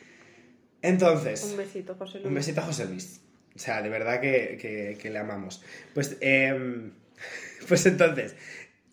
Entonces... 0.82 1.44
Un 1.44 1.58
besito, 1.58 1.96
José 1.96 2.20
Luis. 2.20 2.28
Un 2.28 2.34
besito 2.36 2.62
a 2.62 2.64
José 2.64 2.86
Luis. 2.86 3.20
O 3.56 3.60
sea, 3.60 3.82
de 3.82 3.90
verdad 3.90 4.22
que, 4.22 4.58
que- 4.62 4.98
que 5.02 5.10
le 5.10 5.20
amamos. 5.20 5.62
Pues, 5.94 6.18
em, 6.22 6.94
pues 7.68 7.86
entonces, 7.88 8.36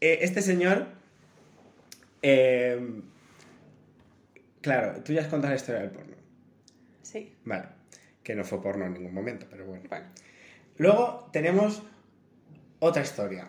eh, 0.01 0.19
este 0.23 0.43
señor 0.43 0.87
Eh, 2.23 3.01
claro, 4.61 5.03
tú 5.05 5.13
ya 5.13 5.23
has 5.23 5.29
contado 5.29 5.53
la 5.53 5.57
historia 5.57 5.81
del 5.83 5.91
porno. 5.91 6.17
Sí. 7.03 7.35
Vale. 7.45 7.67
Que 8.23 8.35
no 8.35 8.45
fue 8.45 8.61
porno 8.63 8.85
en 8.87 8.95
ningún 8.95 9.15
momento, 9.15 9.47
pero 9.51 9.65
bueno. 9.67 9.85
Bueno. 9.89 10.07
Luego 10.77 11.29
tenemos 11.33 11.83
otra 12.81 13.03
historia, 13.03 13.47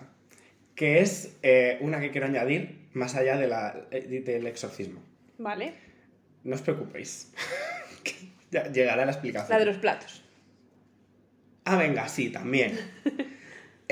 que 0.76 1.00
es 1.00 1.38
eh, 1.42 1.78
una 1.82 2.00
que 2.00 2.12
quiero 2.12 2.28
añadir 2.28 2.90
más 2.94 3.16
allá 3.16 3.38
de 3.38 3.48
la, 3.48 3.88
eh, 3.92 4.22
del 4.24 4.46
exorcismo. 4.48 5.02
Vale. 5.38 5.74
No 6.44 6.56
os 6.56 6.62
preocupéis. 6.62 7.34
ya 8.52 8.72
llegará 8.72 9.06
la 9.06 9.12
explicación. 9.12 9.50
La 9.50 9.60
de 9.60 9.66
los 9.66 9.78
platos. 9.78 10.24
Ah, 11.66 11.78
venga, 11.78 12.08
sí, 12.08 12.30
también. 12.30 12.78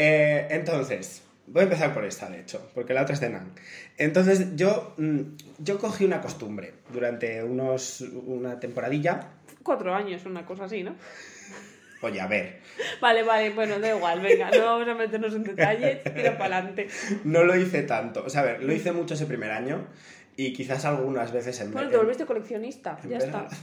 Eh, 0.01 0.47
entonces, 0.51 1.23
voy 1.45 1.59
a 1.59 1.63
empezar 1.63 1.93
por 1.93 2.05
esta, 2.05 2.29
de 2.29 2.39
hecho, 2.39 2.71
porque 2.73 2.93
la 2.93 3.01
otra 3.01 3.15
es 3.15 3.19
de 3.19 3.31
Nan. 3.31 3.51
Entonces, 3.97 4.55
yo, 4.55 4.93
mm, 4.97 5.19
yo 5.57 5.77
cogí 5.77 6.05
una 6.05 6.21
costumbre 6.21 6.75
durante 6.93 7.43
unos, 7.43 7.99
una 7.99 8.61
temporadilla. 8.61 9.31
Cuatro 9.61 9.93
años, 9.93 10.25
una 10.25 10.45
cosa 10.45 10.63
así, 10.63 10.83
¿no? 10.83 10.95
Oye, 12.01 12.21
a 12.21 12.27
ver, 12.27 12.61
Vale, 13.01 13.23
vale, 13.23 13.49
bueno, 13.49 13.79
da 13.79 13.89
igual, 13.95 14.21
venga, 14.21 14.51
no 14.51 14.65
vamos 14.65 14.87
a 14.87 14.93
meternos 14.93 15.33
en 15.33 15.43
detalles, 15.43 16.03
tira 16.03 16.37
para 16.37 16.57
adelante. 16.57 16.87
no 17.25 17.43
lo 17.43 17.55
hice 17.57 17.83
tanto. 17.83 18.23
O 18.25 18.29
sea, 18.29 18.41
a 18.41 18.45
ver, 18.45 18.63
lo 18.63 18.71
hice 18.73 18.91
mucho 18.91 19.15
ese 19.15 19.25
primer 19.25 19.51
año 19.51 19.87
y 20.37 20.53
quizás 20.53 20.85
algunas 20.85 21.33
veces 21.33 21.59
en 21.59 21.71
Bueno, 21.73 21.89
te 21.89 21.97
volviste 21.97 22.25
coleccionista, 22.25 22.97
ya 23.07 23.17
está. 23.17 23.47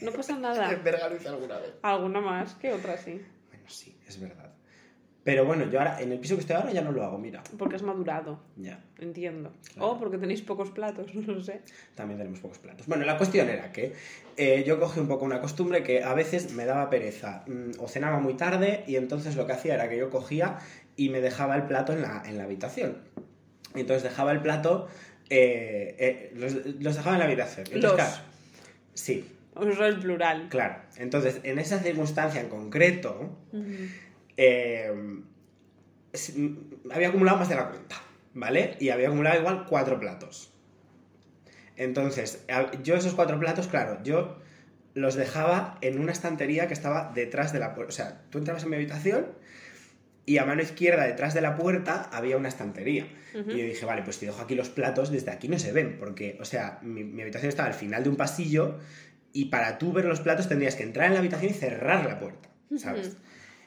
No 0.00 0.12
pasa 0.12 0.34
nada. 0.38 0.72
En 0.72 0.82
verga 0.82 1.10
lo 1.10 1.16
hice 1.16 1.28
alguna 1.28 1.58
vez. 1.58 1.72
Alguna 1.82 2.22
más 2.22 2.54
que 2.54 2.72
otra, 2.72 2.96
sí. 2.96 3.20
Bueno, 3.48 3.64
sí, 3.68 3.94
es 4.08 4.18
verdad. 4.18 4.50
Pero 5.22 5.44
bueno, 5.44 5.68
yo 5.70 5.78
ahora, 5.78 6.00
en 6.00 6.12
el 6.12 6.18
piso 6.18 6.34
que 6.34 6.40
estoy 6.40 6.56
ahora 6.56 6.72
ya 6.72 6.80
no 6.80 6.92
lo 6.92 7.04
hago, 7.04 7.18
mira. 7.18 7.42
Porque 7.58 7.76
has 7.76 7.82
madurado, 7.82 8.40
Ya. 8.56 8.82
entiendo. 8.98 9.52
Claro. 9.74 9.90
O 9.90 9.98
porque 9.98 10.16
tenéis 10.16 10.40
pocos 10.40 10.70
platos, 10.70 11.14
no 11.14 11.34
lo 11.34 11.42
sé. 11.42 11.60
También 11.94 12.18
tenemos 12.18 12.40
pocos 12.40 12.58
platos. 12.58 12.86
Bueno, 12.86 13.04
la 13.04 13.18
cuestión 13.18 13.48
era 13.50 13.70
que 13.70 13.92
eh, 14.38 14.64
yo 14.66 14.80
cogí 14.80 14.98
un 14.98 15.08
poco 15.08 15.26
una 15.26 15.40
costumbre 15.40 15.82
que 15.82 16.02
a 16.02 16.14
veces 16.14 16.52
me 16.54 16.64
daba 16.64 16.88
pereza 16.88 17.44
mm, 17.46 17.72
o 17.80 17.86
cenaba 17.88 18.18
muy 18.18 18.34
tarde 18.34 18.82
y 18.86 18.96
entonces 18.96 19.36
lo 19.36 19.46
que 19.46 19.52
hacía 19.52 19.74
era 19.74 19.88
que 19.90 19.98
yo 19.98 20.08
cogía 20.08 20.58
y 20.96 21.10
me 21.10 21.20
dejaba 21.20 21.54
el 21.56 21.64
plato 21.64 21.92
en 21.92 22.00
la, 22.02 22.22
en 22.26 22.38
la 22.38 22.44
habitación. 22.44 22.96
Entonces 23.74 24.02
dejaba 24.02 24.32
el 24.32 24.40
plato, 24.40 24.88
eh, 25.28 25.96
eh, 25.98 26.32
los, 26.34 26.54
los 26.80 26.96
dejaba 26.96 27.16
en 27.16 27.20
la 27.20 27.26
habitación. 27.26 27.66
Entonces, 27.70 27.82
Los. 27.82 27.94
claro, 27.94 28.24
sí, 28.94 29.28
Uso 29.54 29.84
el 29.84 29.98
plural. 29.98 30.48
claro. 30.48 30.76
Entonces, 30.96 31.40
en 31.42 31.58
esa 31.58 31.78
circunstancia 31.80 32.40
en 32.40 32.48
concreto. 32.48 33.36
Eh, 34.36 34.92
había 36.90 37.08
acumulado 37.08 37.38
más 37.38 37.48
de 37.48 37.54
la 37.56 37.68
cuenta, 37.68 37.96
¿vale? 38.34 38.76
Y 38.80 38.90
había 38.90 39.08
acumulado 39.08 39.40
igual 39.40 39.66
cuatro 39.68 39.98
platos. 39.98 40.52
Entonces, 41.76 42.44
yo 42.82 42.94
esos 42.94 43.14
cuatro 43.14 43.38
platos, 43.38 43.68
claro, 43.68 44.02
yo 44.02 44.38
los 44.94 45.14
dejaba 45.14 45.78
en 45.80 45.98
una 45.98 46.12
estantería 46.12 46.66
que 46.66 46.74
estaba 46.74 47.12
detrás 47.14 47.52
de 47.52 47.58
la 47.58 47.74
puerta. 47.74 47.88
O 47.88 47.92
sea, 47.92 48.22
tú 48.30 48.38
entrabas 48.38 48.64
en 48.64 48.70
mi 48.70 48.76
habitación 48.76 49.28
y 50.26 50.38
a 50.38 50.44
mano 50.44 50.62
izquierda, 50.62 51.04
detrás 51.04 51.32
de 51.32 51.40
la 51.40 51.56
puerta, 51.56 52.10
había 52.12 52.36
una 52.36 52.48
estantería. 52.48 53.08
Y 53.34 53.50
yo 53.50 53.64
dije, 53.64 53.86
vale, 53.86 54.02
pues 54.02 54.16
si 54.16 54.26
dejo 54.26 54.42
aquí 54.42 54.54
los 54.54 54.68
platos, 54.68 55.10
desde 55.10 55.30
aquí 55.30 55.48
no 55.48 55.58
se 55.58 55.72
ven, 55.72 55.98
porque, 55.98 56.36
o 56.40 56.44
sea, 56.44 56.80
mi, 56.82 57.04
mi 57.04 57.22
habitación 57.22 57.48
estaba 57.48 57.68
al 57.68 57.74
final 57.74 58.02
de 58.02 58.10
un 58.10 58.16
pasillo 58.16 58.78
y 59.32 59.46
para 59.46 59.78
tú 59.78 59.92
ver 59.92 60.04
los 60.04 60.20
platos 60.20 60.48
tendrías 60.48 60.74
que 60.74 60.82
entrar 60.82 61.06
en 61.06 61.14
la 61.14 61.20
habitación 61.20 61.52
y 61.52 61.54
cerrar 61.54 62.04
la 62.06 62.18
puerta, 62.18 62.48
¿sabes? 62.76 63.16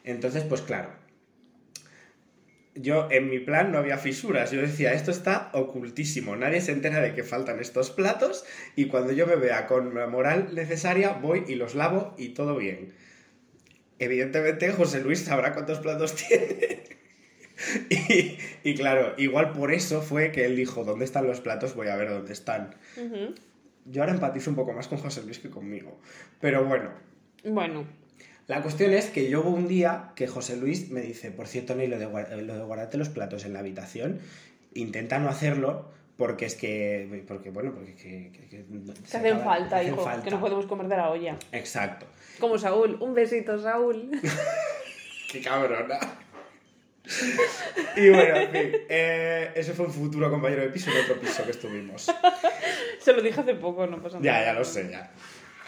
Entonces, 0.03 0.43
pues 0.43 0.61
claro, 0.61 0.89
yo 2.75 3.07
en 3.11 3.29
mi 3.29 3.39
plan 3.39 3.71
no 3.71 3.77
había 3.77 3.97
fisuras, 3.97 4.51
yo 4.51 4.61
decía, 4.61 4.93
esto 4.93 5.11
está 5.11 5.49
ocultísimo, 5.53 6.35
nadie 6.35 6.61
se 6.61 6.71
entera 6.71 6.99
de 7.01 7.13
que 7.13 7.23
faltan 7.23 7.59
estos 7.59 7.91
platos 7.91 8.45
y 8.75 8.85
cuando 8.85 9.13
yo 9.13 9.27
me 9.27 9.35
vea 9.35 9.67
con 9.67 9.93
la 9.93 10.07
moral 10.07 10.49
necesaria 10.53 11.11
voy 11.13 11.43
y 11.47 11.55
los 11.55 11.75
lavo 11.75 12.15
y 12.17 12.29
todo 12.29 12.57
bien. 12.57 12.93
Evidentemente 13.99 14.71
José 14.71 15.01
Luis 15.01 15.19
sabrá 15.19 15.53
cuántos 15.53 15.79
platos 15.79 16.15
tiene. 16.27 16.83
Y, 17.89 18.37
y 18.63 18.75
claro, 18.75 19.13
igual 19.17 19.53
por 19.53 19.71
eso 19.71 20.01
fue 20.01 20.31
que 20.31 20.45
él 20.45 20.55
dijo, 20.55 20.83
¿dónde 20.83 21.05
están 21.05 21.27
los 21.27 21.39
platos? 21.39 21.75
Voy 21.75 21.87
a 21.87 21.95
ver 21.95 22.09
dónde 22.09 22.33
están. 22.33 22.75
Yo 23.85 24.01
ahora 24.01 24.13
empatizo 24.13 24.49
un 24.49 24.55
poco 24.55 24.73
más 24.73 24.87
con 24.87 24.97
José 24.97 25.21
Luis 25.23 25.39
que 25.39 25.49
conmigo. 25.49 25.99
Pero 26.41 26.65
bueno, 26.65 26.89
Bueno, 27.45 27.85
la 28.47 28.61
cuestión 28.61 28.93
es 28.93 29.05
que 29.05 29.29
yo 29.29 29.41
hubo 29.41 29.49
un 29.51 29.67
día 29.67 30.11
que 30.15 30.27
José 30.27 30.57
Luis 30.57 30.89
me 30.89 31.01
dice, 31.01 31.31
por 31.31 31.47
cierto, 31.47 31.75
Ney, 31.75 31.87
lo 31.87 31.97
de, 31.97 32.05
lo 32.41 32.53
de 32.55 32.63
guardarte 32.63 32.97
los 32.97 33.09
platos 33.09 33.45
en 33.45 33.53
la 33.53 33.59
habitación, 33.59 34.19
intenta 34.73 35.19
no 35.19 35.29
hacerlo 35.29 35.91
porque 36.17 36.45
es 36.45 36.55
que, 36.55 37.23
porque 37.27 37.49
bueno, 37.49 37.73
porque 37.73 37.95
que, 37.95 38.31
que- 38.31 38.47
que 38.49 38.65
se 39.05 39.17
hacen 39.17 39.33
acaba- 39.37 39.43
falta, 39.55 39.77
hacen 39.77 39.93
hijo, 39.93 40.03
falta. 40.03 40.23
que 40.23 40.31
no 40.31 40.39
podemos 40.39 40.65
comer 40.67 40.87
de 40.87 40.97
la 40.97 41.09
olla. 41.09 41.37
Exacto. 41.51 42.05
Como 42.39 42.57
Saúl. 42.57 42.97
Un 43.01 43.13
besito, 43.13 43.59
Saúl. 43.61 44.11
Qué 45.31 45.41
cabrona. 45.41 45.99
y 47.97 48.09
bueno, 48.09 48.35
en 48.37 48.51
fin, 48.51 48.71
eh, 48.89 49.51
ese 49.55 49.73
fue 49.73 49.87
un 49.87 49.91
futuro 49.93 50.29
compañero 50.29 50.61
de 50.61 50.69
piso 50.69 50.89
en 50.91 51.03
otro 51.03 51.19
piso 51.19 51.43
que 51.43 51.51
estuvimos. 51.51 52.09
Se 53.01 53.11
lo 53.11 53.21
dije 53.21 53.41
hace 53.41 53.55
poco, 53.55 53.85
no 53.87 54.01
pasa 54.01 54.19
nada. 54.19 54.39
Ya, 54.39 54.45
ya 54.45 54.53
lo 54.53 54.63
sé, 54.63 54.89
ya. 54.89 55.11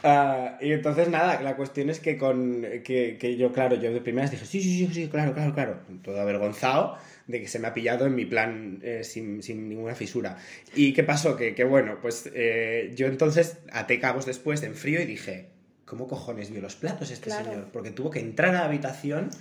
Ah, 0.08 0.60
y 0.62 0.72
entonces 0.72 1.10
nada, 1.10 1.42
la 1.42 1.56
cuestión 1.56 1.90
es 1.90 2.00
que 2.00 2.16
con 2.16 2.62
que, 2.84 3.18
que 3.20 3.38
yo, 3.38 3.52
claro, 3.52 3.76
yo 3.76 3.92
de 3.92 4.02
primeras 4.02 4.30
dije, 4.30 4.46
sí, 4.46 4.62
sí, 4.62 4.86
sí, 4.86 4.94
sí, 4.94 5.08
claro, 5.08 5.34
claro, 5.34 5.54
claro, 5.56 5.80
todo 6.04 6.22
avergonzado 6.22 6.96
de 7.26 7.42
que 7.42 7.48
se 7.48 7.58
me 7.58 7.68
ha 7.68 7.74
pillado 7.74 8.06
en 8.06 8.14
mi 8.14 8.26
plan 8.26 8.80
eh, 8.84 9.04
sin, 9.04 9.42
sin 9.42 9.68
ninguna 9.68 9.96
fisura. 9.96 10.38
¿Y 10.76 10.94
qué 10.94 11.04
pasó? 11.04 11.36
Que, 11.36 11.56
que 11.56 11.64
bueno, 11.64 11.98
pues 12.04 12.30
eh, 12.36 12.92
yo 12.96 13.08
entonces 13.08 13.58
até 13.72 14.00
cabos 14.00 14.28
después 14.28 14.62
en 14.62 14.76
frío 14.76 15.02
y 15.02 15.06
dije, 15.06 15.48
¿cómo 15.86 16.08
cojones 16.08 16.52
vio 16.52 16.62
los 16.62 16.76
platos 16.76 17.10
este 17.10 17.32
Claro. 17.32 17.46
señor? 17.46 17.68
Porque 17.74 17.90
tuvo 17.90 18.12
que 18.12 18.20
entrar 18.20 18.52
a 18.52 18.60
la 18.60 18.66
habitación 18.66 19.32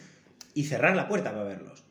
y 0.54 0.64
cerrar 0.64 0.96
la 0.96 1.08
puerta 1.08 1.30
para 1.32 1.44
verlos. 1.44 1.84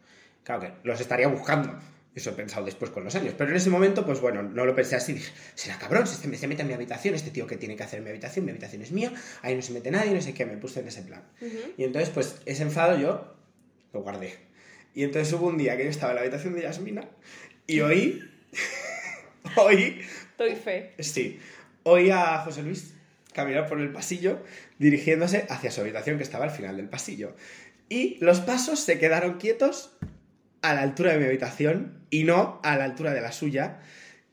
Claro 0.43 0.61
que 0.61 0.71
los 0.83 0.99
estaría 0.99 1.27
buscando. 1.27 1.77
Eso 2.15 2.29
he 2.29 2.33
pensado 2.33 2.65
después 2.65 2.91
con 2.91 3.03
los 3.03 3.15
años. 3.15 3.33
Pero 3.37 3.49
en 3.49 3.55
ese 3.55 3.69
momento, 3.71 4.05
pues 4.05 4.19
bueno, 4.21 4.43
no 4.43 4.65
lo 4.65 4.75
pensé 4.75 4.95
así. 4.95 5.13
Dije, 5.13 5.31
será 5.55 5.79
cabrón, 5.79 6.05
si 6.05 6.13
este 6.13 6.37
se 6.37 6.47
mete 6.47 6.61
en 6.61 6.67
mi 6.67 6.73
habitación, 6.75 7.15
este 7.15 7.31
tío 7.31 7.47
que 7.47 7.57
tiene 7.57 7.75
que 7.75 7.83
hacer 7.83 7.97
en 7.99 8.03
mi 8.03 8.11
habitación, 8.11 8.45
mi 8.45 8.51
habitación 8.51 8.83
es 8.83 8.91
mía, 8.91 9.11
ahí 9.41 9.55
no 9.55 9.61
se 9.63 9.73
mete 9.73 9.89
nadie, 9.89 10.13
no 10.13 10.21
sé 10.21 10.33
qué, 10.33 10.45
me 10.45 10.57
puse 10.57 10.81
en 10.81 10.87
ese 10.87 11.01
plan. 11.01 11.23
Ujú. 11.41 11.57
Y 11.77 11.83
entonces, 11.83 12.09
pues 12.11 12.35
ese 12.45 12.63
enfado 12.63 12.99
yo 12.99 13.35
lo 13.93 14.01
guardé. 14.01 14.37
Y 14.93 15.03
entonces 15.03 15.33
hubo 15.33 15.47
un 15.47 15.57
día 15.57 15.75
que 15.75 15.85
yo 15.85 15.89
estaba 15.89 16.11
en 16.11 16.15
la 16.17 16.21
habitación 16.21 16.53
de 16.53 16.61
Yasmina 16.61 17.09
y 17.65 17.79
oí, 17.81 18.21
oí, 19.57 20.01
Doy 20.37 20.55
fe. 20.55 20.93
sí, 20.99 21.39
oí 21.83 22.11
a 22.11 22.39
José 22.39 22.61
Luis 22.61 22.93
caminar 23.33 23.67
por 23.67 23.79
el 23.81 23.91
pasillo 23.91 24.43
dirigiéndose 24.77 25.47
hacia 25.49 25.71
su 25.71 25.81
habitación 25.81 26.17
que 26.17 26.23
estaba 26.23 26.45
al 26.45 26.51
final 26.51 26.77
del 26.77 26.89
pasillo. 26.89 27.35
Y 27.89 28.17
los 28.23 28.39
pasos 28.41 28.79
se 28.79 28.99
quedaron 28.99 29.39
quietos 29.39 29.95
a 30.61 30.73
la 30.75 30.81
altura 30.81 31.13
de 31.13 31.19
mi 31.19 31.25
habitación 31.25 32.02
y 32.19 32.23
no 32.23 32.59
a 32.63 32.77
la 32.77 32.83
altura 32.83 33.13
de 33.13 33.21
la 33.21 33.31
suya. 33.31 33.79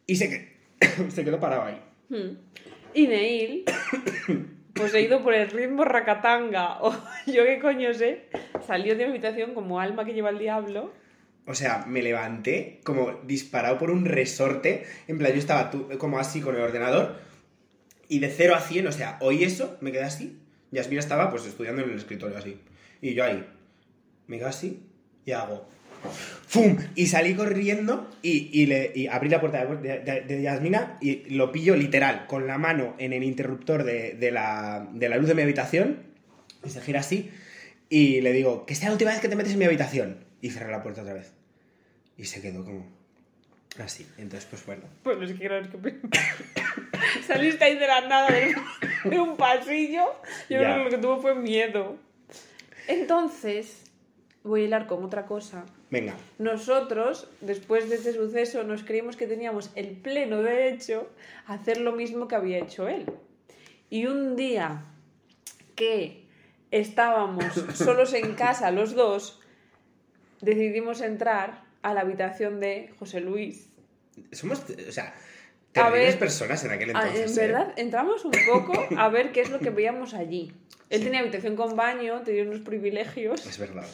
Y 0.07 0.17
se, 0.17 0.29
que- 0.29 1.11
se 1.11 1.25
quedó 1.25 1.41
parado 1.41 1.63
ahí. 1.65 1.81
Hmm. 2.09 2.37
Y 2.95 3.07
Neil, 3.07 3.65
poseído 4.75 5.23
por 5.23 5.35
el 5.35 5.51
ritmo 5.51 5.85
racatanga, 5.85 6.79
o 6.83 6.93
yo 7.27 7.45
qué 7.45 7.59
coño 7.61 7.95
sé, 7.95 8.27
salió 8.67 8.95
de 8.97 9.05
mi 9.05 9.11
habitación 9.11 9.55
como 9.55 9.81
alma 9.81 10.05
que 10.05 10.13
lleva 10.15 10.31
el 10.31 10.39
diablo. 10.39 10.93
O 11.47 11.55
sea, 11.55 11.85
me 11.87 12.03
levanté 12.03 12.81
como 12.85 13.13
disparado 13.25 13.79
por 13.79 13.91
un 13.91 14.05
resorte. 14.05 14.85
En 15.09 15.19
plan, 15.19 15.33
yo 15.33 15.39
estaba 15.39 15.71
tú- 15.71 15.89
como 15.99 16.19
así 16.19 16.41
con 16.41 16.55
el 16.55 16.61
ordenador. 16.61 17.17
Y 18.09 18.19
de 18.19 18.29
0 18.29 18.55
a 18.57 18.61
100, 18.61 18.87
o 18.89 18.93
sea, 18.93 19.17
oí 19.21 19.43
eso, 19.45 19.79
me 19.81 19.91
quedé 19.93 20.03
así. 20.03 20.39
Yasmina 20.71 21.01
estaba 21.01 21.31
pues 21.31 21.47
estudiando 21.47 21.83
en 21.83 21.91
el 21.91 21.97
escritorio 21.97 22.37
así. 22.37 22.61
Y 23.01 23.15
yo 23.15 23.25
ahí. 23.25 23.45
Me 24.27 24.39
quedo 24.39 24.49
así 24.49 24.83
y 25.25 25.33
hago. 25.33 25.67
¡Fum! 26.47 26.77
Y 26.97 27.07
salí 27.07 27.35
corriendo 27.35 28.11
y, 28.23 28.51
y 28.53 28.67
le, 28.67 28.91
y 28.95 29.07
abrí 29.07 29.29
la 29.29 29.41
puerta 29.41 29.65
de, 29.65 30.01
de- 30.01 30.21
de 30.23 30.43
Yasmina 30.43 30.99
y 31.01 31.31
lo 31.35 31.53
pillo 31.53 31.77
literal, 31.77 32.27
con 32.27 32.47
la 32.47 32.59
mano 32.59 32.95
en 32.99 33.13
el 33.13 33.23
interruptor 33.23 33.85
de, 33.85 34.15
de 34.15 34.31
la, 34.33 34.89
de 34.93 35.09
la 35.09 35.17
luz 35.17 35.29
de 35.29 35.35
mi 35.35 35.43
habitación. 35.43 35.99
Y 36.65 36.71
se 36.71 36.81
gira 36.81 37.01
así. 37.01 37.31
Y 37.89 38.21
le 38.21 38.33
digo, 38.33 38.67
que 38.67 38.75
sea 38.75 38.89
la 38.89 38.93
última 38.95 39.11
vez 39.13 39.21
que 39.21 39.29
te 39.29 39.37
metes 39.37 39.53
en 39.53 39.59
mi 39.61 39.65
habitación. 39.65 40.25
Y 40.43 40.51
cerré 40.51 40.71
la 40.71 40.83
puerta 40.83 41.03
otra 41.03 41.15
vez. 41.15 41.33
Y 42.17 42.25
se 42.25 42.41
quedó 42.43 42.65
como 42.65 42.85
así. 43.83 44.07
Entonces, 44.19 44.47
pues 44.51 44.67
bueno. 44.67 44.83
Bueno, 45.05 45.23
es 45.25 45.33
que 45.33 45.39
claro, 45.47 45.65
es 45.65 45.69
que 45.69 46.01
saliste 47.27 47.65
ahí 47.65 47.79
de 47.79 47.87
la 47.87 48.01
nada 48.09 48.29
de, 48.31 48.55
de 49.09 49.21
un 49.21 49.37
pasillo. 49.37 50.05
Yo 50.49 50.59
creo 50.59 50.77
que 50.79 50.85
lo 50.85 50.91
que 50.91 50.99
tuvo 50.99 51.21
fue 51.21 51.35
miedo. 51.35 51.97
Entonces, 52.89 53.85
voy 54.43 54.63
a 54.63 54.65
hilar 54.65 54.87
con 54.87 55.05
otra 55.05 55.27
cosa. 55.27 55.65
Venga. 55.91 56.17
Nosotros, 56.39 57.29
después 57.41 57.89
de 57.89 57.97
este 57.97 58.13
suceso, 58.13 58.63
nos 58.63 58.85
creímos 58.85 59.17
que 59.17 59.27
teníamos 59.27 59.71
el 59.75 59.89
pleno 59.89 60.43
derecho 60.43 61.11
a 61.47 61.55
hacer 61.55 61.79
lo 61.79 61.93
mismo 61.93 62.29
que 62.29 62.37
había 62.37 62.59
hecho 62.59 62.89
él. 62.89 63.07
Y 63.91 64.07
un 64.07 64.37
día 64.37 64.85
que 65.75 66.27
estábamos 66.71 67.45
solos 67.75 68.15
en 68.15 68.35
casa 68.35 68.71
los 68.71 68.95
dos, 68.95 69.41
decidimos 70.41 71.01
entrar 71.01 71.65
a 71.83 71.93
la 71.93 72.03
habitación 72.03 72.61
de 72.61 72.95
José 72.99 73.21
Luis. 73.21 73.69
Somos, 74.33 74.63
o 74.89 74.93
sea, 74.93 75.15
Terribles 75.73 76.17
personas 76.17 76.65
en 76.65 76.73
aquel 76.73 76.91
entonces. 76.91 77.37
en 77.37 77.45
¿eh? 77.45 77.47
verdad, 77.47 77.73
entramos 77.77 78.25
un 78.25 78.33
poco 78.53 78.73
a 78.97 79.09
ver 79.09 79.31
qué 79.31 79.41
es 79.41 79.51
lo 79.51 79.61
que 79.61 79.71
veíamos 79.71 80.15
allí. 80.15 80.53
Él 80.89 81.05
tenía 81.05 81.21
habitación 81.21 81.55
con 81.55 81.77
baño, 81.77 82.23
tenía 82.23 82.43
unos 82.43 82.61
privilegios. 82.61 83.47
Es 83.47 83.59
verdad. 83.59 83.87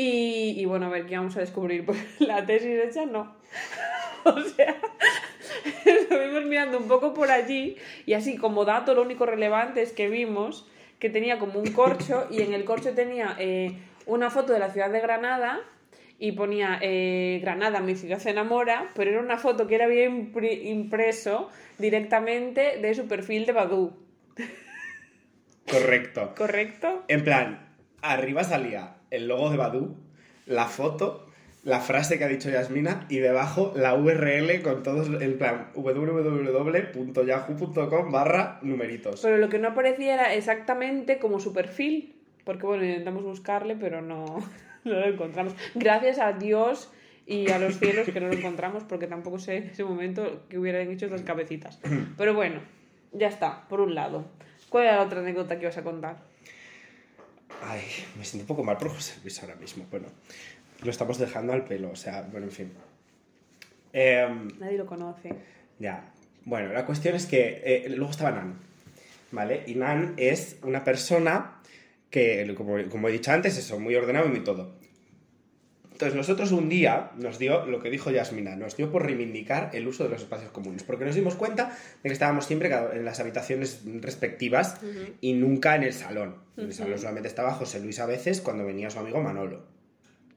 Y, 0.00 0.54
y 0.56 0.64
bueno, 0.64 0.86
a 0.86 0.90
ver 0.90 1.06
qué 1.06 1.16
vamos 1.16 1.36
a 1.36 1.40
descubrir. 1.40 1.84
Pues 1.86 1.98
la 2.20 2.46
tesis 2.46 2.78
hecha 2.84 3.04
no. 3.04 3.34
o 4.24 4.40
sea, 4.42 4.76
estuvimos 5.84 6.44
mirando 6.44 6.78
un 6.78 6.86
poco 6.86 7.12
por 7.14 7.32
allí 7.32 7.76
y 8.06 8.12
así 8.12 8.36
como 8.36 8.64
dato 8.64 8.94
lo 8.94 9.02
único 9.02 9.26
relevante 9.26 9.82
es 9.82 9.92
que 9.92 10.08
vimos 10.08 10.68
que 11.00 11.10
tenía 11.10 11.40
como 11.40 11.58
un 11.58 11.72
corcho 11.72 12.28
y 12.30 12.42
en 12.42 12.54
el 12.54 12.64
corcho 12.64 12.94
tenía 12.94 13.34
eh, 13.40 13.72
una 14.06 14.30
foto 14.30 14.52
de 14.52 14.60
la 14.60 14.70
ciudad 14.70 14.90
de 14.90 15.00
Granada 15.00 15.60
y 16.20 16.30
ponía 16.32 16.78
eh, 16.80 17.40
Granada, 17.42 17.80
mi 17.80 17.96
ciudad 17.96 18.18
se 18.20 18.30
enamora, 18.30 18.90
pero 18.94 19.10
era 19.10 19.20
una 19.20 19.38
foto 19.38 19.66
que 19.66 19.74
era 19.74 19.88
bien 19.88 20.32
impri- 20.32 20.62
impreso 20.64 21.48
directamente 21.78 22.78
de 22.80 22.94
su 22.94 23.08
perfil 23.08 23.46
de 23.46 23.52
Badoo. 23.52 23.96
Correcto. 25.68 26.34
¿Correcto? 26.36 27.04
En 27.08 27.24
plan, 27.24 27.74
arriba 28.02 28.44
salía 28.44 28.97
el 29.10 29.28
logo 29.28 29.50
de 29.50 29.56
Badu, 29.56 29.96
la 30.46 30.66
foto, 30.66 31.26
la 31.64 31.80
frase 31.80 32.18
que 32.18 32.24
ha 32.24 32.28
dicho 32.28 32.50
Yasmina 32.50 33.06
y 33.08 33.18
debajo 33.18 33.72
la 33.76 33.94
URL 33.94 34.62
con 34.62 34.82
todos, 34.82 35.08
en 35.20 35.38
plan, 35.38 35.68
www.yahoo.com 35.74 36.92
barra 38.12 38.58
numeritos. 38.62 39.20
Pero 39.22 39.36
lo 39.38 39.48
que 39.48 39.58
no 39.58 39.68
aparecía 39.68 40.14
era 40.14 40.34
exactamente 40.34 41.18
como 41.18 41.40
su 41.40 41.52
perfil. 41.52 42.14
Porque 42.44 42.64
bueno, 42.64 42.84
intentamos 42.84 43.24
buscarle, 43.24 43.76
pero 43.76 44.00
no, 44.00 44.24
no 44.84 44.94
lo 44.94 45.04
encontramos. 45.04 45.54
Gracias 45.74 46.18
a 46.18 46.32
Dios 46.32 46.90
y 47.26 47.50
a 47.50 47.58
los 47.58 47.78
cielos 47.78 48.08
que 48.08 48.20
no 48.20 48.28
lo 48.28 48.32
encontramos, 48.32 48.84
porque 48.84 49.06
tampoco 49.06 49.38
sé 49.38 49.58
en 49.58 49.64
ese 49.64 49.84
momento 49.84 50.44
que 50.48 50.58
hubieran 50.58 50.90
hecho 50.90 51.04
estas 51.04 51.20
cabecitas. 51.20 51.78
Pero 52.16 52.32
bueno, 52.32 52.60
ya 53.12 53.28
está, 53.28 53.68
por 53.68 53.82
un 53.82 53.94
lado. 53.94 54.24
¿Cuál 54.70 54.84
era 54.84 54.96
la 54.96 55.02
otra 55.02 55.20
anécdota 55.20 55.56
que 55.56 55.64
ibas 55.64 55.76
a 55.76 55.84
contar? 55.84 56.16
Ay, 57.62 57.82
me 58.16 58.24
siento 58.24 58.44
un 58.44 58.46
poco 58.46 58.64
mal 58.64 58.76
por 58.78 58.90
José 58.90 59.14
Luis 59.22 59.40
ahora 59.42 59.56
mismo. 59.56 59.86
Bueno, 59.90 60.06
lo 60.82 60.90
estamos 60.90 61.18
dejando 61.18 61.52
al 61.52 61.64
pelo, 61.64 61.90
o 61.90 61.96
sea, 61.96 62.22
bueno, 62.22 62.46
en 62.46 62.52
fin. 62.52 62.72
Em, 63.92 64.48
Nadie 64.58 64.78
lo 64.78 64.86
conoce. 64.86 65.34
Ya. 65.78 66.12
Bueno, 66.44 66.72
la 66.72 66.86
cuestión 66.86 67.14
es 67.14 67.26
que 67.26 67.62
eh, 67.64 67.86
luego 67.88 68.10
estaba 68.10 68.30
Nan, 68.30 68.58
¿vale? 69.32 69.64
Y 69.66 69.74
Nan 69.74 70.14
es 70.16 70.56
una 70.62 70.84
persona 70.84 71.60
que, 72.10 72.54
como, 72.56 72.76
como 72.88 73.08
he 73.08 73.12
dicho 73.12 73.32
antes, 73.32 73.58
eso, 73.58 73.78
muy 73.78 73.94
ordenado 73.94 74.26
y 74.26 74.30
muy 74.30 74.44
todo. 74.44 74.77
Entonces 75.98 76.14
nosotros 76.14 76.52
un 76.52 76.68
día 76.68 77.10
nos 77.16 77.40
dio 77.40 77.66
lo 77.66 77.80
que 77.80 77.90
dijo 77.90 78.12
Yasmina, 78.12 78.54
nos 78.54 78.76
dio 78.76 78.92
por 78.92 79.04
reivindicar 79.04 79.70
el 79.72 79.88
uso 79.88 80.04
de 80.04 80.10
los 80.10 80.22
espacios 80.22 80.52
comunes, 80.52 80.84
porque 80.84 81.04
nos 81.04 81.16
dimos 81.16 81.34
cuenta 81.34 81.76
de 82.04 82.08
que 82.08 82.12
estábamos 82.12 82.44
siempre 82.44 82.72
en 82.72 83.04
las 83.04 83.18
habitaciones 83.18 83.82
respectivas 84.00 84.80
y 85.20 85.32
nunca 85.32 85.74
en 85.74 85.82
el 85.82 85.92
salón. 85.92 86.36
En 86.56 86.66
el 86.66 86.72
salón 86.72 87.00
solamente 87.00 87.26
estaba 87.26 87.50
José 87.50 87.80
Luis 87.80 87.98
a 87.98 88.06
veces 88.06 88.40
cuando 88.40 88.64
venía 88.64 88.90
su 88.90 89.00
amigo 89.00 89.20
Manolo. 89.20 89.64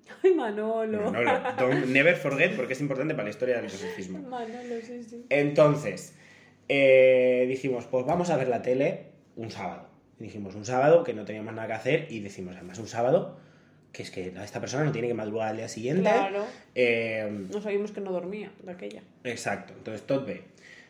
Ay, 0.24 0.34
Manolo. 0.34 1.12
Manolo, 1.12 1.40
don't 1.60 1.86
never 1.90 2.16
forget 2.16 2.56
porque 2.56 2.74
es 2.74 2.82
importante 2.82 3.14
para 3.14 3.26
la 3.26 3.30
historia 3.30 3.62
del 3.62 3.70
sexismo. 3.70 4.18
Manolo, 4.18 4.82
sí, 4.84 5.04
sí. 5.08 5.28
Entonces, 5.30 6.16
eh, 6.70 7.46
dijimos, 7.48 7.86
pues 7.86 8.04
vamos 8.08 8.32
a 8.32 8.38
ver 8.38 8.48
la 8.48 8.64
tele 8.64 9.12
un 9.36 9.52
sábado. 9.52 9.90
Y 10.20 10.24
dijimos, 10.24 10.56
un 10.56 10.66
sábado 10.66 11.04
que 11.04 11.14
no 11.14 11.24
teníamos 11.24 11.54
nada 11.54 11.68
que 11.68 11.74
hacer 11.74 12.08
y 12.10 12.22
decimos, 12.22 12.56
además, 12.56 12.80
un 12.80 12.88
sábado 12.88 13.38
que 13.92 14.04
es 14.04 14.12
que 14.12 14.34
esta 14.42 14.60
persona 14.62 14.84
no 14.86 14.92
tiene 14.92 15.08
que 15.08 15.14
madrugar 15.14 15.50
al 15.50 15.58
día 15.58 15.68
siguiente. 15.68 16.04
Claro. 16.04 16.46
Eh, 16.76 17.48
No 17.52 17.62
sabíamos 17.62 17.92
que 17.92 18.02
no 18.02 18.12
dormía 18.12 18.52
de 18.64 18.72
aquella. 18.72 19.02
exacto, 19.24 19.74
entonces 19.78 20.06
tot 20.08 20.26
ve. 20.26 20.44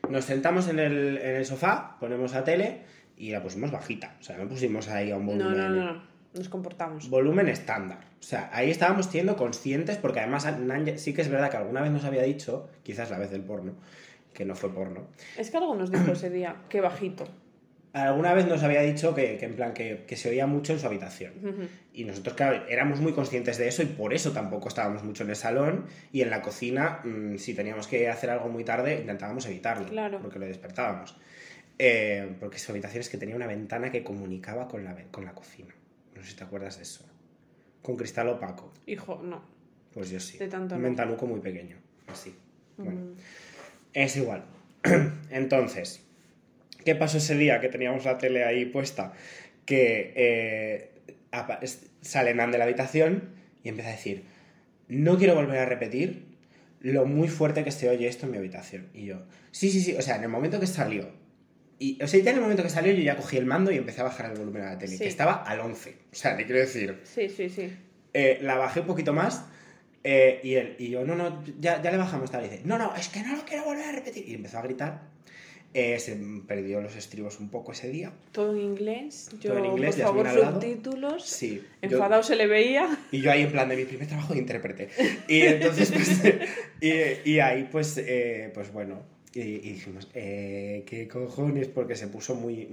Nos 0.09 0.25
sentamos 0.25 0.67
en 0.67 0.79
el, 0.79 1.17
en 1.17 1.35
el 1.37 1.45
sofá, 1.45 1.97
ponemos 1.99 2.33
la 2.33 2.43
tele 2.43 2.81
y 3.17 3.31
la 3.31 3.41
pusimos 3.41 3.71
bajita. 3.71 4.15
O 4.19 4.23
sea, 4.23 4.37
no 4.37 4.47
pusimos 4.47 4.87
ahí 4.89 5.11
a 5.11 5.17
un 5.17 5.25
volumen, 5.25 5.57
no, 5.57 5.69
no, 5.69 5.93
no. 5.93 6.11
Nos 6.33 6.47
comportamos. 6.49 7.09
volumen 7.09 7.49
estándar. 7.49 7.99
O 8.19 8.23
sea, 8.23 8.49
ahí 8.53 8.69
estábamos 8.71 9.07
siendo 9.07 9.35
conscientes 9.35 9.97
porque 9.97 10.19
además 10.21 10.45
Nan 10.59 10.85
ya- 10.85 10.97
sí 10.97 11.13
que 11.13 11.21
es 11.21 11.27
verdad 11.29 11.51
que 11.51 11.57
alguna 11.57 11.81
vez 11.81 11.91
nos 11.91 12.05
había 12.05 12.23
dicho, 12.23 12.69
quizás 12.83 13.09
la 13.11 13.17
vez 13.19 13.31
del 13.31 13.41
porno, 13.41 13.73
que 14.33 14.45
no 14.45 14.55
fue 14.55 14.73
porno, 14.73 15.07
Es 15.37 15.51
que 15.51 15.57
algo 15.57 15.75
nos 15.75 15.91
dijo 15.91 16.11
ese 16.13 16.29
día, 16.29 16.55
que 16.69 16.79
bajito. 16.81 17.27
Alguna 17.93 18.33
vez 18.33 18.47
nos 18.47 18.63
había 18.63 18.81
dicho 18.81 19.13
que, 19.13 19.37
que 19.37 19.45
en 19.45 19.55
plan 19.55 19.73
que, 19.73 20.05
que 20.07 20.15
se 20.15 20.29
oía 20.29 20.47
mucho 20.47 20.73
en 20.73 20.79
su 20.79 20.87
habitación. 20.87 21.33
Y 21.93 22.05
nosotros, 22.05 22.35
claro, 22.35 22.65
éramos 22.69 22.99
muy 23.01 23.13
conscientes 23.13 23.57
de 23.57 23.67
eso 23.67 23.83
y 23.83 23.87
por 23.87 24.13
eso 24.13 24.31
tampoco 24.31 24.67
estábamos 24.69 25.03
mucho 25.03 25.23
en 25.23 25.29
el 25.31 25.35
salón 25.35 25.85
y 26.11 26.21
en 26.21 26.29
la 26.29 26.41
cocina, 26.41 27.01
mm, 27.03 27.37
si 27.37 27.53
teníamos 27.53 27.87
que 27.87 28.07
hacer 28.09 28.29
algo 28.29 28.47
muy 28.49 28.63
tarde, 28.63 28.99
intentábamos 29.01 29.45
evitarlo, 29.45 29.87
Claro. 29.87 30.19
porque 30.21 30.39
lo 30.39 30.45
despertábamos. 30.45 31.15
Eh, 31.79 32.35
porque 32.39 32.59
su 32.59 32.71
habitación 32.71 33.01
es 33.01 33.09
que 33.09 33.17
tenía 33.17 33.35
una 33.35 33.47
ventana 33.47 33.91
que 33.91 34.03
comunicaba 34.03 34.67
con 34.67 34.83
la, 34.83 34.95
con 35.11 35.25
la 35.25 35.33
cocina. 35.33 35.73
No 36.15 36.21
sé 36.23 36.29
si 36.31 36.35
te 36.35 36.43
acuerdas 36.43 36.77
de 36.77 36.83
eso. 36.83 37.03
Con 37.81 37.97
cristal 37.97 38.29
opaco. 38.29 38.71
Hijo, 38.85 39.19
no. 39.23 39.41
Pues 39.93 40.11
yo 40.11 40.19
sí. 40.19 40.37
De 40.37 40.47
tanto 40.47 40.75
Un 40.75 40.81
no. 40.81 40.87
ventanuco 40.87 41.25
muy 41.25 41.39
pequeño. 41.39 41.77
Así. 42.07 42.35
Bueno. 42.77 43.15
Es 43.93 44.15
igual. 44.15 44.43
Entonces, 45.31 46.05
¿qué 46.85 46.95
pasó 46.95 47.17
ese 47.17 47.35
día 47.35 47.59
que 47.61 47.69
teníamos 47.69 48.05
la 48.05 48.17
tele 48.17 48.43
ahí 48.43 48.65
puesta? 48.65 49.13
Que 49.65 50.13
eh, 50.15 50.91
sale 52.01 52.33
Nan 52.33 52.51
de 52.51 52.57
la 52.57 52.65
habitación 52.65 53.29
y 53.63 53.69
empieza 53.69 53.89
a 53.89 53.93
decir, 53.93 54.23
no 54.87 55.17
quiero 55.17 55.35
volver 55.35 55.59
a 55.59 55.65
repetir 55.65 56.25
lo 56.81 57.05
muy 57.05 57.27
fuerte 57.27 57.63
que 57.63 57.71
se 57.71 57.89
oye 57.89 58.07
esto 58.07 58.25
en 58.25 58.31
mi 58.31 58.37
habitación. 58.39 58.87
Y 58.93 59.05
yo, 59.05 59.25
sí, 59.51 59.69
sí, 59.69 59.81
sí, 59.81 59.93
o 59.95 60.01
sea, 60.01 60.15
en 60.15 60.23
el 60.23 60.29
momento 60.29 60.59
que 60.59 60.67
salió, 60.67 61.09
y, 61.77 62.01
o 62.01 62.07
sea, 62.07 62.19
ya 62.21 62.31
en 62.31 62.37
el 62.37 62.41
momento 62.41 62.63
que 62.63 62.69
salió 62.69 62.91
yo 62.93 63.01
ya 63.01 63.15
cogí 63.15 63.37
el 63.37 63.45
mando 63.45 63.71
y 63.71 63.77
empecé 63.77 64.01
a 64.01 64.05
bajar 64.05 64.31
el 64.31 64.37
volumen 64.37 64.63
a 64.63 64.71
la 64.73 64.77
tele, 64.77 64.93
Sí. 64.93 64.99
que 65.03 65.07
estaba 65.07 65.33
al 65.43 65.59
11. 65.59 65.95
O 66.11 66.15
sea, 66.15 66.35
te 66.37 66.45
quiero 66.45 66.59
decir, 66.59 66.99
Sí, 67.03 67.29
sí, 67.29 67.49
sí. 67.49 67.71
eh, 68.13 68.39
la 68.41 68.55
bajé 68.55 68.81
un 68.81 68.87
poquito 68.87 69.13
más 69.13 69.45
eh, 70.03 70.39
y, 70.43 70.55
él, 70.55 70.75
y 70.79 70.89
yo, 70.89 71.05
no, 71.05 71.15
no, 71.15 71.43
ya, 71.59 71.81
ya 71.81 71.91
le 71.91 71.97
bajamos 71.97 72.29
tal. 72.31 72.45
Y 72.45 72.49
dice, 72.49 72.61
no, 72.65 72.77
no, 72.77 72.95
es 72.95 73.07
que 73.09 73.21
no 73.21 73.35
lo 73.35 73.45
quiero 73.45 73.63
volver 73.65 73.85
a 73.85 73.91
repetir. 73.91 74.27
Y 74.27 74.33
empezó 74.33 74.57
a 74.57 74.63
gritar. 74.63 75.01
Eh, 75.73 75.97
se 75.99 76.19
perdió 76.47 76.81
los 76.81 76.97
estribos 76.97 77.39
un 77.39 77.49
poco 77.49 77.71
ese 77.71 77.89
día. 77.89 78.11
Todo 78.33 78.51
en 78.53 78.61
inglés. 78.61 79.29
Yo, 79.39 79.51
Todo 79.53 79.59
en 79.59 79.71
inglés, 79.71 79.95
por 79.95 80.25
favor, 80.27 80.53
subtítulos. 80.53 81.25
Sí. 81.25 81.61
yo- 81.81 81.89
Enfadado 81.89 82.23
se 82.23 82.35
le 82.35 82.45
veía. 82.47 82.97
y 83.11 83.21
yo 83.21 83.31
ahí 83.31 83.43
en 83.43 83.51
plan 83.53 83.69
de 83.69 83.77
mi 83.77 83.85
primer 83.85 84.05
trabajo 84.07 84.33
de 84.33 84.39
intérprete. 84.39 84.89
Y 85.29 85.41
entonces, 85.41 85.91
pues, 85.93 86.21
y, 87.25 87.29
y 87.31 87.39
ahí, 87.39 87.69
pues, 87.71 87.97
eh, 87.97 88.51
pues 88.53 88.73
bueno, 88.73 89.01
y, 89.33 89.39
y 89.41 89.59
dijimos, 89.59 90.09
eh, 90.13 90.83
¿qué 90.85 91.07
cojones? 91.07 91.69
Porque 91.69 91.95
se 91.95 92.07
puso 92.07 92.35
muy, 92.35 92.67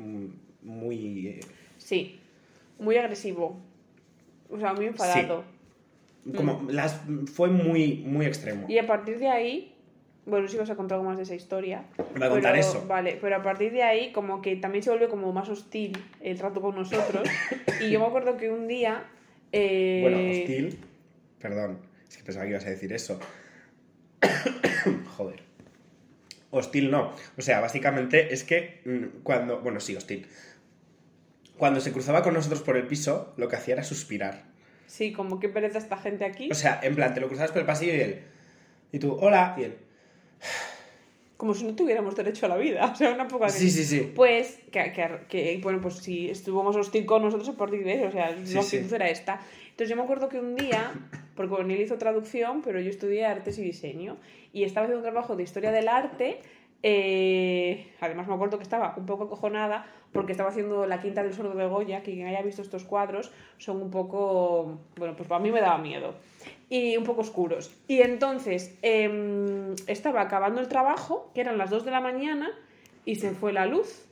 muy... 0.63 1.39
Sí. 1.77 2.19
Muy 2.81 2.97
agresivo. 2.97 3.61
O 4.51 4.59
sea, 4.59 4.73
muy 4.73 4.87
enfadado. 4.87 5.45
como, 6.35 6.67
las, 6.69 7.01
fue 7.33 7.49
muy, 7.49 7.99
muy 7.99 8.27
extremo. 8.27 8.67
Y 8.69 8.79
a 8.79 8.87
partir 8.89 9.19
de 9.21 9.29
ahí, 9.29 9.75
bueno, 10.29 10.47
si 10.49 10.57
vas 10.57 10.71
a 10.71 10.77
contar 10.77 10.97
algo 10.97 11.09
más 11.09 11.17
de 11.17 11.25
esa 11.25 11.35
historia. 11.35 11.85
Voy 11.97 12.23
a 12.23 12.29
contar 12.29 12.53
pero- 12.53 12.67
eso. 12.67 12.87
Vale, 12.87 13.19
pero 13.21 13.37
a 13.37 13.43
partir 13.43 13.73
de 13.73 13.83
ahí, 13.83 14.13
como 14.13 14.41
que 14.43 14.57
también 14.57 14.83
se 14.83 14.91
volvió 14.91 15.09
como 15.09 15.33
más 15.33 15.49
hostil 15.49 15.93
el 16.21 16.37
trato 16.39 16.61
con 16.61 16.75
nosotros. 16.77 17.29
y 17.81 17.91
yo 17.91 18.01
me 18.01 18.07
acuerdo 18.07 18.37
que 18.37 18.51
un 18.51 18.69
día. 18.69 19.05
eh, 19.53 20.01
Bueno, 20.03 20.19
hostil. 20.19 20.79
Perdón, 21.41 21.79
es 22.09 22.17
que 22.17 22.25
pensaba 22.25 22.45
que 22.45 22.51
ibas 22.51 22.67
a 22.67 22.71
decir 22.71 22.93
eso. 22.93 23.19
Joder. 25.17 25.41
Hostil 26.51 26.91
no. 26.91 27.13
O 27.37 27.43
sea, 27.43 27.61
básicamente 27.61 28.33
es 28.33 28.45
que 28.45 28.81
mm, 28.85 29.23
cuando. 29.23 29.61
Bueno, 29.61 29.81
sí, 29.81 29.97
hostil. 29.97 30.27
Cuando 31.57 31.81
se 31.81 31.93
cruzaba 31.93 32.23
con 32.23 32.35
nosotros 32.35 32.63
por 32.63 32.77
el 32.77 32.87
piso, 32.87 33.35
lo 33.37 33.49
que 33.49 33.57
hacía 33.57 33.75
era 33.75 33.83
suspirar. 33.83 34.45
Sí, 34.87 35.13
como 35.13 35.39
que 35.41 35.49
pereza 35.49 35.79
esta 35.79 35.97
gente 35.99 36.25
aquí. 36.25 36.49
O 36.51 36.55
sea, 36.55 36.81
en 36.83 36.95
plan, 36.95 37.13
te 37.15 37.21
lo 37.21 37.27
cruzabas 37.29 37.51
por 37.51 37.61
el 37.61 37.67
pasillo 37.67 37.95
y 37.95 38.01
él. 38.01 38.23
Y 38.93 38.99
tú, 38.99 39.13
hola, 39.21 39.55
y 39.59 39.65
él. 39.65 39.77
Como 41.37 41.55
si 41.55 41.65
no 41.65 41.75
tuviéramos 41.77 42.17
derecho 42.17 42.47
a 42.47 42.49
la 42.49 42.57
vida. 42.57 42.87
O 42.93 42.97
sea, 42.97 43.13
una 43.13 43.29
poca 43.29 43.49
Sí, 43.49 43.71
sí, 43.71 43.85
sí. 43.85 44.13
Pues, 44.15 44.59
que, 44.73 44.93
que- 44.93 45.21
que, 45.29 45.61
bueno, 45.63 45.81
pues 45.81 45.97
si 45.99 46.29
estuvo 46.31 46.63
más 46.65 46.75
hostil 46.77 47.07
con 47.07 47.23
nosotros 47.23 47.49
a 47.49 47.57
partir 47.57 47.85
de 47.85 47.95
eso, 47.95 48.07
o 48.09 48.11
sea, 48.13 48.37
Sí, 48.45 48.55
la 48.55 48.63
sí. 48.63 48.77
actitud 48.79 48.95
era 48.95 49.09
esta. 49.09 49.41
Entonces 49.71 49.89
yo 49.91 49.97
me 49.97 50.03
acuerdo 50.03 50.29
que 50.29 50.41
un 50.41 50.57
día, 50.57 50.93
porque 51.37 51.55
bueno, 51.55 51.73
él 51.73 51.81
hizo 51.81 51.97
traducción, 51.99 52.63
pero 52.63 52.81
yo 52.81 52.91
estudié 52.91 53.25
artes 53.27 53.57
y 53.59 53.63
diseño, 53.63 54.17
y 54.53 54.65
estaba 54.65 54.87
haciendo 54.87 54.99
un 55.07 55.13
trabajo 55.13 55.37
de 55.37 55.45
historia 55.45 55.71
del 55.71 55.87
arte, 55.89 56.41
eh, 56.83 57.93
además 58.01 58.27
me 58.27 58.35
acuerdo 58.35 58.57
que 58.59 58.65
estaba 58.65 58.95
un 58.97 59.07
poco 59.07 59.25
acojonada, 59.25 59.87
porque 60.13 60.33
estaba 60.33 60.51
haciendo 60.51 60.87
la 60.87 61.01
quinta 61.01 61.23
del 61.23 61.35
sordo 61.35 61.55
de 61.55 61.67
Goya, 61.67 62.03
que 62.03 62.15
quien 62.15 62.27
haya 62.27 62.43
visto 62.43 62.63
estos 62.63 62.85
cuadros 62.85 63.31
son 63.59 63.81
un 63.83 63.91
poco, 63.93 64.79
bueno, 64.97 65.15
pues 65.17 65.29
para 65.29 65.41
mí 65.41 65.53
me 65.53 65.61
daba 65.61 65.79
miedo. 65.79 66.15
Y 66.71 66.97
un 66.97 67.05
poco 67.05 67.23
oscuros. 67.23 67.75
Y 67.87 68.03
entonces 68.03 68.77
em, 68.83 69.75
estaba 69.87 70.21
acabando 70.21 70.61
el 70.61 70.69
trabajo, 70.69 71.31
que 71.35 71.41
eran 71.41 71.57
las 71.59 71.71
2 71.71 71.85
de 71.85 71.91
la 71.91 72.01
mañana, 72.01 72.51
y 73.05 73.17
se 73.17 73.31
fue 73.31 73.53
la 73.53 73.67
luz. 73.67 74.07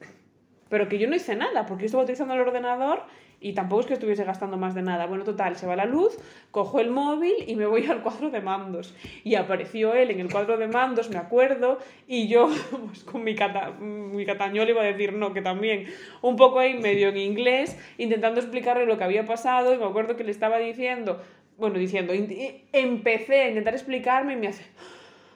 Pero 0.69 0.88
que 0.88 0.99
yo 0.99 1.09
no 1.09 1.14
hice 1.14 1.37
nada, 1.37 1.66
porque 1.66 1.83
yo 1.83 1.87
estaba 1.87 2.05
utilizando 2.05 2.35
el 2.35 2.40
ordenador 2.40 3.03
y 3.40 3.53
tampoco 3.53 3.83
es 3.83 3.87
que 3.87 3.95
estuviese 3.95 4.25
gastando 4.25 4.57
más 4.57 4.75
de 4.75 4.83
nada. 4.83 5.07
Bueno, 5.07 5.25
total, 5.25 5.57
se 5.57 5.66
va 5.66 5.77
la 5.77 5.85
luz, 5.85 6.16
cojo 6.51 6.81
el 6.81 6.90
móvil 6.90 7.35
y 7.47 7.55
me 7.55 7.66
voy 7.66 7.87
al 7.87 8.03
cuadro 8.03 8.31
de 8.31 8.40
mandos. 8.40 8.95
Y 9.25 9.35
apareció 9.35 9.95
él 9.95 10.11
en 10.11 10.21
el 10.21 10.31
cuadro 10.31 10.57
de 10.57 10.69
mandos, 10.69 11.11
me 11.11 11.19
acuerdo, 11.19 11.79
y 12.09 12.29
yo, 12.29 12.49
pues 12.87 13.05
con 13.05 13.23
mi, 13.25 13.35
cata, 13.35 13.71
mi 13.71 14.25
catañol 14.25 14.71
iba 14.71 14.83
a 14.83 14.87
decir 14.87 15.12
no, 15.12 15.35
que 15.35 15.42
también, 15.42 15.87
un 16.23 16.37
poco 16.37 16.61
ahí 16.61 16.79
medio 16.79 17.09
en 17.09 17.19
inglés, 17.19 17.79
intentando 17.99 18.40
explicarle 18.40 18.87
lo 18.87 18.97
que 18.97 19.05
había 19.05 19.27
pasado, 19.27 19.75
y 19.75 19.79
me 19.79 19.85
acuerdo 19.85 20.16
que 20.16 20.25
le 20.25 20.31
estaba 20.31 20.59
diciendo, 20.59 21.21
bueno, 21.59 21.79
diciendo, 21.79 22.12
empecé 22.73 23.42
a 23.42 23.49
intentar 23.49 23.75
explicarme 23.75 24.35
y 24.35 24.37
me 24.37 24.49
hace 24.49 24.64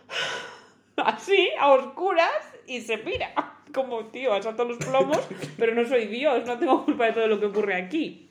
así, 0.96 1.48
a 1.58 1.72
oscuras, 1.72 2.30
y 2.66 2.80
se 2.80 2.98
pira 2.98 3.32
como, 3.74 4.06
tío, 4.06 4.40
saltado 4.42 4.70
los 4.70 4.78
plomos, 4.78 5.20
pero 5.58 5.74
no 5.74 5.86
soy 5.86 6.06
Dios, 6.06 6.46
no 6.46 6.58
tengo 6.58 6.84
culpa 6.84 7.06
de 7.06 7.12
todo 7.12 7.26
lo 7.26 7.40
que 7.40 7.46
ocurre 7.46 7.74
aquí. 7.74 8.28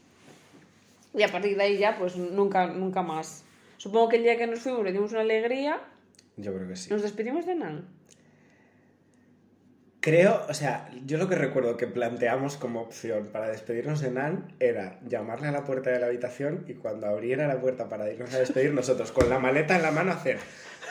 Y 1.14 1.24
a 1.24 1.28
partir 1.28 1.58
de 1.58 1.64
ahí 1.64 1.78
ya, 1.78 1.98
pues 1.98 2.16
nunca, 2.16 2.68
nunca 2.68 3.02
más. 3.02 3.44
Supongo 3.78 4.10
que 4.10 4.18
el 4.18 4.24
día 4.24 4.38
que 4.38 4.46
nos 4.46 4.60
fuimos 4.60 4.84
le 4.84 4.92
dimos 4.92 5.12
una 5.12 5.22
alegría. 5.22 5.82
Yo 6.38 6.54
creo 6.54 6.68
que 6.68 6.76
sí. 6.76 6.90
¿Nos 6.92 7.02
despedimos 7.02 7.46
de 7.46 7.56
Nan? 7.56 7.88
Creo, 10.02 10.46
o 10.48 10.54
sea, 10.54 10.90
yo 11.06 11.18
lo 11.18 11.28
que 11.28 11.36
recuerdo 11.36 11.76
que 11.76 11.86
planteamos 11.86 12.56
como 12.56 12.80
opción 12.82 13.28
para 13.34 13.50
despedirnos 13.50 14.00
de 14.00 14.12
Nan 14.12 14.54
era 14.62 14.98
llamarle 15.06 15.48
a 15.50 15.52
la 15.52 15.66
puerta 15.66 15.90
de 15.90 16.00
la 16.00 16.06
habitación 16.06 16.64
y 16.70 16.76
cuando 16.76 17.08
abriera 17.08 17.48
la 17.48 17.60
puerta 17.60 17.90
para 17.90 18.10
irnos 18.10 18.34
a 18.34 18.40
despedir 18.40 18.74
nosotros 18.74 19.12
con 19.12 19.30
la 19.30 19.40
maleta 19.40 19.76
en 19.76 19.82
la 19.82 19.92
mano 19.92 20.14
hacer 20.14 20.38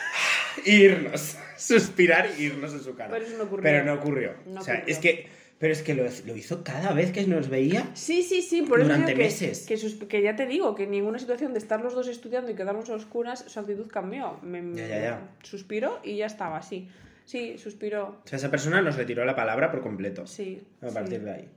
irnos, 0.66 1.38
suspirar 1.56 2.26
e 2.26 2.42
irnos 2.42 2.72
en 2.74 2.80
su 2.80 2.94
cara. 2.94 3.10
Pero 3.10 3.24
eso 3.24 3.36
no 3.38 3.44
ocurrió. 3.44 3.62
Pero 3.62 3.84
no 3.84 3.94
ocurrió. 3.94 4.34
No 4.46 4.60
o 4.60 4.64
sea, 4.64 4.74
ocurrió. 4.74 4.92
es 4.94 4.98
que. 5.00 5.38
Pero 5.58 5.72
es 5.72 5.82
que 5.82 5.92
lo, 5.94 6.04
lo 6.26 6.36
hizo 6.36 6.62
cada 6.62 6.92
vez 6.92 7.10
que 7.10 7.26
nos 7.26 7.48
veía. 7.48 7.88
Sí, 7.94 8.22
sí, 8.22 8.42
sí, 8.42 8.62
por 8.62 8.78
eso 8.78 8.90
Durante 8.90 9.14
que, 9.14 9.22
meses. 9.24 9.66
Que, 9.66 9.76
sus- 9.76 9.94
que 10.04 10.22
ya 10.22 10.36
te 10.36 10.46
digo, 10.46 10.76
que 10.76 10.84
en 10.84 10.92
ninguna 10.92 11.18
situación 11.18 11.52
de 11.52 11.58
estar 11.58 11.80
los 11.80 11.94
dos 11.94 12.06
estudiando 12.06 12.48
y 12.52 12.54
quedarnos 12.54 12.88
a 12.90 12.94
oscuras, 12.94 13.44
su 13.48 13.58
actitud 13.58 13.88
cambió. 13.88 14.38
Me, 14.42 14.62
Ya, 14.76 14.86
ya, 14.86 15.00
ya. 15.00 15.28
Suspiró 15.42 15.98
y 16.04 16.16
ya 16.18 16.26
estaba, 16.26 16.62
sí. 16.62 16.88
Sí, 17.28 17.58
suspiró. 17.58 18.20
O 18.24 18.26
sea, 18.26 18.38
esa 18.38 18.50
persona 18.50 18.80
nos 18.80 18.96
retiró 18.96 19.22
la 19.26 19.36
palabra 19.36 19.70
por 19.70 19.82
completo. 19.82 20.26
Sí. 20.26 20.62
A 20.80 20.88
sí. 20.88 20.94
partir 20.94 21.20
de 21.22 21.30
ahí. 21.30 21.48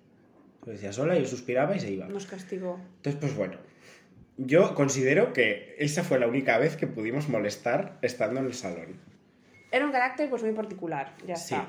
Lo 0.66 0.74
decía 0.74 0.92
sola, 0.92 1.18
yo 1.18 1.26
suspiraba 1.26 1.74
y 1.78 1.80
se 1.80 1.92
iba. 1.92 2.08
Nos 2.08 2.26
castigó. 2.26 2.78
Entonces, 2.98 3.16
pues 3.22 3.36
bueno. 3.38 3.56
Yo 4.36 4.76
considero 4.76 5.32
que 5.32 5.76
esa 5.80 6.04
fue 6.04 6.20
la 6.20 6.28
única 6.28 6.58
vez 6.58 6.76
que 6.76 6.88
pudimos 6.88 7.30
molestar 7.30 7.98
estando 8.02 8.42
en 8.42 8.48
el 8.48 8.54
salón. 8.54 9.00
Era 9.72 9.86
un 9.86 9.94
carácter 9.94 10.30
pues 10.30 10.44
muy 10.44 10.52
particular, 10.52 11.16
ya 11.26 11.38
Sí. 11.38 11.54
está. 11.56 11.68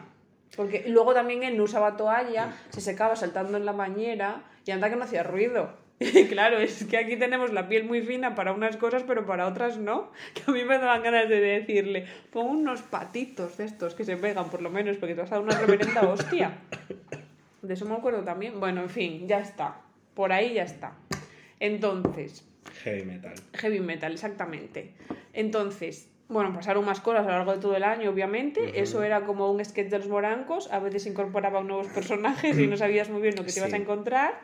Porque 0.57 0.85
luego 0.88 1.15
también 1.15 1.45
él 1.45 1.57
no 1.57 1.62
usaba 1.62 1.97
toalla, 1.97 2.53
se 2.71 2.81
secaba 2.81 3.15
saltando 3.15 3.57
en 3.57 3.65
la 3.67 3.73
bañera 3.73 4.51
y 4.65 4.73
anda 4.73 4.91
que 4.91 4.97
no 4.97 5.05
hacía 5.05 5.23
ruido. 5.23 5.77
Claro, 6.29 6.59
es 6.59 6.85
que 6.85 6.97
aquí 6.97 7.17
tenemos 7.17 7.53
la 7.53 7.69
piel 7.69 7.85
muy 7.85 8.03
fina 8.03 8.35
para 8.35 8.53
unas 8.53 8.77
cosas, 8.77 9.03
pero 9.07 9.25
para 9.27 9.47
otras 9.47 9.79
no. 9.79 10.11
Que 10.35 10.43
a 10.47 10.51
mí 10.55 10.65
me 10.65 10.79
daban 10.79 11.03
ganas 11.03 11.29
de 11.29 11.41
decirle, 11.41 12.07
pon 12.33 12.47
unos 12.47 12.83
patitos 12.83 13.57
de 13.59 13.65
estos 13.65 13.95
que 13.95 14.05
se 14.05 14.17
pegan 14.17 14.49
por 14.51 14.62
lo 14.62 14.71
menos, 14.71 14.97
porque 14.97 15.15
te 15.15 15.21
vas 15.21 15.33
a 15.33 15.37
dar 15.37 15.45
una 15.45 15.59
reverenda 15.59 16.03
hostia. 16.03 16.59
De 17.62 17.75
eso 17.75 17.87
me 17.87 17.95
acuerdo 17.95 18.25
también. 18.25 18.59
Bueno, 18.59 18.81
en 18.83 18.91
fin, 18.91 19.29
ya 19.29 19.38
está. 19.38 19.77
Por 20.15 20.33
ahí 20.33 20.55
ya 20.55 20.65
está. 20.65 20.95
Entonces, 21.61 22.45
Heavy 22.83 23.05
metal. 23.05 23.35
Heavy 23.55 23.79
metal, 23.81 24.12
exactamente. 24.12 24.93
Entonces, 25.33 26.09
bueno, 26.29 26.53
pasaron 26.53 26.85
más 26.85 27.01
cosas 27.01 27.21
a 27.27 27.31
lo 27.31 27.37
largo 27.37 27.53
de 27.55 27.59
todo 27.61 27.77
el 27.77 27.85
año, 27.85 28.11
obviamente. 28.11 28.81
Eso 28.81 29.03
era 29.05 29.21
como 29.25 29.51
un 29.53 29.65
sketch 29.65 29.91
de 29.91 29.99
los 29.99 30.09
morancos. 30.09 30.73
A 30.73 30.81
veces 30.81 31.07
incorporaban 31.07 31.67
nuevos 31.69 31.87
personajes 31.88 32.59
y 32.59 32.67
no 32.67 32.77
sabías 32.77 33.09
muy 33.11 33.23
bien 33.23 33.37
lo 33.37 33.45
que 33.45 33.53
te 33.53 33.61
ibas 33.61 33.73
a 33.73 33.77
Sí. 33.77 33.83
encontrar. 33.83 34.41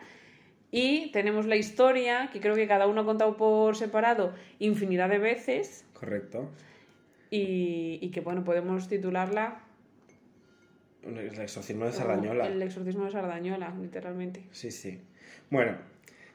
Y 0.70 1.10
tenemos 1.12 1.46
la 1.46 1.56
historia, 1.56 2.28
que 2.32 2.40
creo 2.40 2.54
que 2.54 2.68
cada 2.68 2.86
uno 2.86 3.00
ha 3.02 3.04
contado 3.04 3.36
por 3.36 3.76
separado 3.76 4.34
infinidad 4.58 5.08
de 5.08 5.18
veces. 5.18 5.84
Correcto. 5.94 6.50
Y, 7.30 7.98
y 8.02 8.10
que, 8.10 8.20
bueno, 8.20 8.44
podemos 8.44 8.88
titularla 8.88 9.62
El 11.02 11.40
exorcismo 11.40 11.86
de 11.86 11.92
Sardañola. 11.92 12.46
El 12.46 12.60
exorcismo 12.62 13.04
de 13.04 13.12
Sardañola, 13.12 13.74
literalmente. 13.80 14.44
Sí, 14.52 14.70
sí. 14.70 15.00
Bueno, 15.50 15.76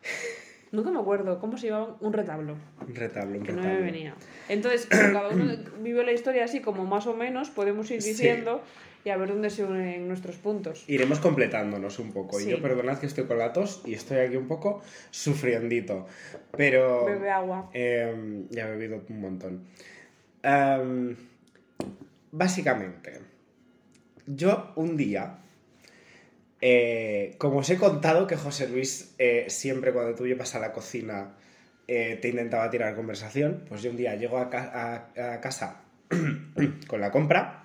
Nunca 0.73 0.89
me 0.89 0.99
acuerdo 0.99 1.39
cómo 1.39 1.55
se 1.55 1.67
llamaba 1.67 1.95
un 1.99 2.13
retablo. 2.13 2.55
un 2.81 2.95
retablo, 2.95 3.37
un 3.37 3.45
que 3.45 3.51
no 3.51 3.61
me 3.61 3.79
venía. 3.79 4.15
Entonces, 4.49 4.87
como 4.87 5.13
cada 5.13 5.29
uno 5.29 5.53
vivió 5.83 6.01
la 6.01 6.13
historia 6.13 6.45
así 6.45 6.61
como 6.61 6.83
más 6.83 7.05
o 7.05 7.15
menos, 7.15 7.51
podemos 7.51 7.91
ir 7.91 8.01
Sí. 8.01 8.15
Y 9.05 9.09
a 9.09 9.17
ver 9.17 9.29
dónde 9.29 9.49
se 9.49 9.63
unen 9.65 10.07
nuestros 10.07 10.37
puntos. 10.37 10.83
Iremos 10.87 11.19
completándonos 11.19 11.99
un 11.99 12.11
poco. 12.13 12.39
Y 12.39 12.45
yo 12.49 12.61
perdonad 12.61 12.99
que 12.99 13.05
estoy 13.05 13.25
con 13.25 13.37
la 13.37 13.51
tos 13.53 13.81
y 13.85 13.93
estoy 13.93 14.19
aquí 14.19 14.35
un 14.37 14.47
poco 14.47 14.81
sufriendito. 15.11 16.07
Pero... 16.55 17.05
Bebe 17.05 17.29
agua. 17.29 17.69
Eh, 17.73 18.45
ya 18.49 18.67
he 18.67 18.71
bebido 18.71 19.01
un 19.09 19.19
montón. 19.21 19.63
Em, 20.41 21.15
básicamente, 22.31 23.19
yo 24.27 24.71
un 24.75 24.95
día, 24.97 25.37
eh, 26.61 27.35
como 27.37 27.57
os 27.59 27.69
he 27.69 27.77
contado 27.77 28.27
que 28.27 28.35
José 28.37 28.67
Luis 28.69 29.15
eh, 29.17 29.45
siempre 29.49 29.91
cuando 29.91 30.15
tú 30.15 30.25
llevas 30.25 30.55
a 30.55 30.59
la 30.59 30.71
cocina 30.71 31.35
eh, 31.87 32.17
te 32.21 32.29
intentaba 32.29 32.69
tirar 32.69 32.95
conversación, 32.95 33.65
pues 33.67 33.81
yo 33.81 33.91
un 33.91 33.97
día 33.97 34.15
llego 34.15 34.37
a, 34.37 34.49
ca- 34.49 35.09
a- 35.15 35.33
a 35.33 35.41
casa 35.41 35.81
con 36.87 37.01
la 37.01 37.11
compra 37.11 37.62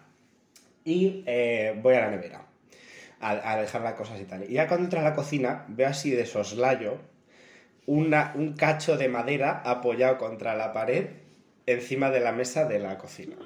y 0.88 1.22
eh, 1.26 1.78
voy 1.82 1.94
a 1.96 2.00
la 2.00 2.10
nevera 2.10 2.46
a, 3.20 3.52
a 3.52 3.60
dejar 3.60 3.82
las 3.82 3.94
cosas 3.94 4.20
y 4.20 4.24
tal. 4.24 4.44
Y 4.48 4.54
ya 4.54 4.66
cuando 4.68 4.84
entro 4.84 5.00
a 5.00 5.02
la 5.02 5.14
cocina 5.14 5.64
veo 5.68 5.88
así 5.88 6.10
de 6.10 6.24
soslayo 6.24 6.98
una, 7.86 8.32
un 8.36 8.54
cacho 8.54 8.96
de 8.96 9.08
madera 9.08 9.62
apoyado 9.64 10.18
contra 10.18 10.54
la 10.54 10.72
pared 10.72 11.06
encima 11.66 12.10
de 12.10 12.20
la 12.20 12.32
mesa 12.32 12.64
de 12.66 12.78
la 12.78 12.96
cocina. 12.98 13.36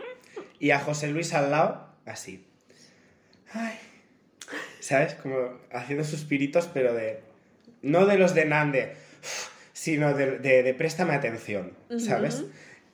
Y 0.59 0.71
a 0.71 0.79
José 0.79 1.09
Luis 1.09 1.35
al 1.35 1.51
lado, 1.51 1.89
así. 2.07 2.47
Ay. 3.53 3.75
¿Sabes? 4.81 5.15
Como 5.15 5.59
haciendo 5.73 6.05
suspiritos, 6.05 6.69
pero 6.73 6.95
de... 6.95 7.21
No 7.83 8.07
de 8.07 8.17
los 8.19 8.35
de 8.35 8.45
Nande, 8.45 8.95
sino 9.73 10.15
de, 10.15 10.39
de- 10.39 10.63
de 10.63 10.75
préstame 10.75 11.15
atención, 11.15 11.73
¿sabes? 11.99 12.45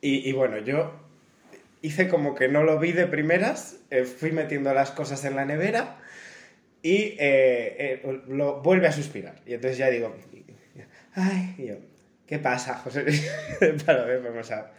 Y 0.01 0.33
bueno, 0.33 0.59
yo 0.59 0.93
hice 1.83 2.09
como 2.09 2.35
que 2.35 2.49
no 2.49 2.63
lo 2.63 2.79
vi 2.79 2.93
de 2.93 3.07
primeras, 3.07 3.81
eh, 3.91 4.05
fui 4.05 4.33
metiendo 4.33 4.73
las 4.75 4.91
cosas 4.91 5.25
en 5.25 5.37
la 5.37 5.45
nevera 5.45 5.99
y 6.83 7.17
eh, 7.19 8.01
eh, 8.05 8.21
lo 8.29 8.63
vuelve 8.63 8.87
a 8.87 8.93
suspirar. 8.93 9.41
Y 9.47 9.55
entonces 9.55 9.79
ya 9.79 9.91
digo, 9.91 10.15
ay, 11.15 11.55
yo, 11.59 11.75
¿qué 12.27 12.39
pasa, 12.39 12.75
José? 12.75 13.05
Para 13.87 14.05
ver, 14.05 14.23
vamos 14.23 14.51
a... 14.51 14.73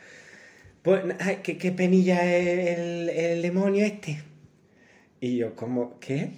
Pues, 0.81 1.03
ay, 1.19 1.37
¿qué, 1.43 1.71
penilla 1.71 2.23
el, 2.23 3.09
el 3.09 3.41
demonio 3.41 3.85
este? 3.85 4.21
Y 5.19 5.37
yo, 5.37 5.55
¿cómo? 5.55 5.99
¿Qué? 5.99 6.31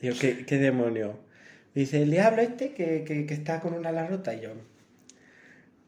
Digo, 0.00 0.16
¿qué, 0.20 0.44
qué 0.44 0.58
demonio? 0.58 1.20
Dice, 1.74 2.02
el 2.02 2.10
diablo 2.10 2.42
este 2.42 2.72
que, 2.72 3.04
que, 3.04 3.24
que 3.24 3.34
está 3.34 3.60
con 3.60 3.74
una 3.74 3.90
ala 3.90 4.08
rota. 4.08 4.34
Y 4.34 4.40
yo, 4.40 4.50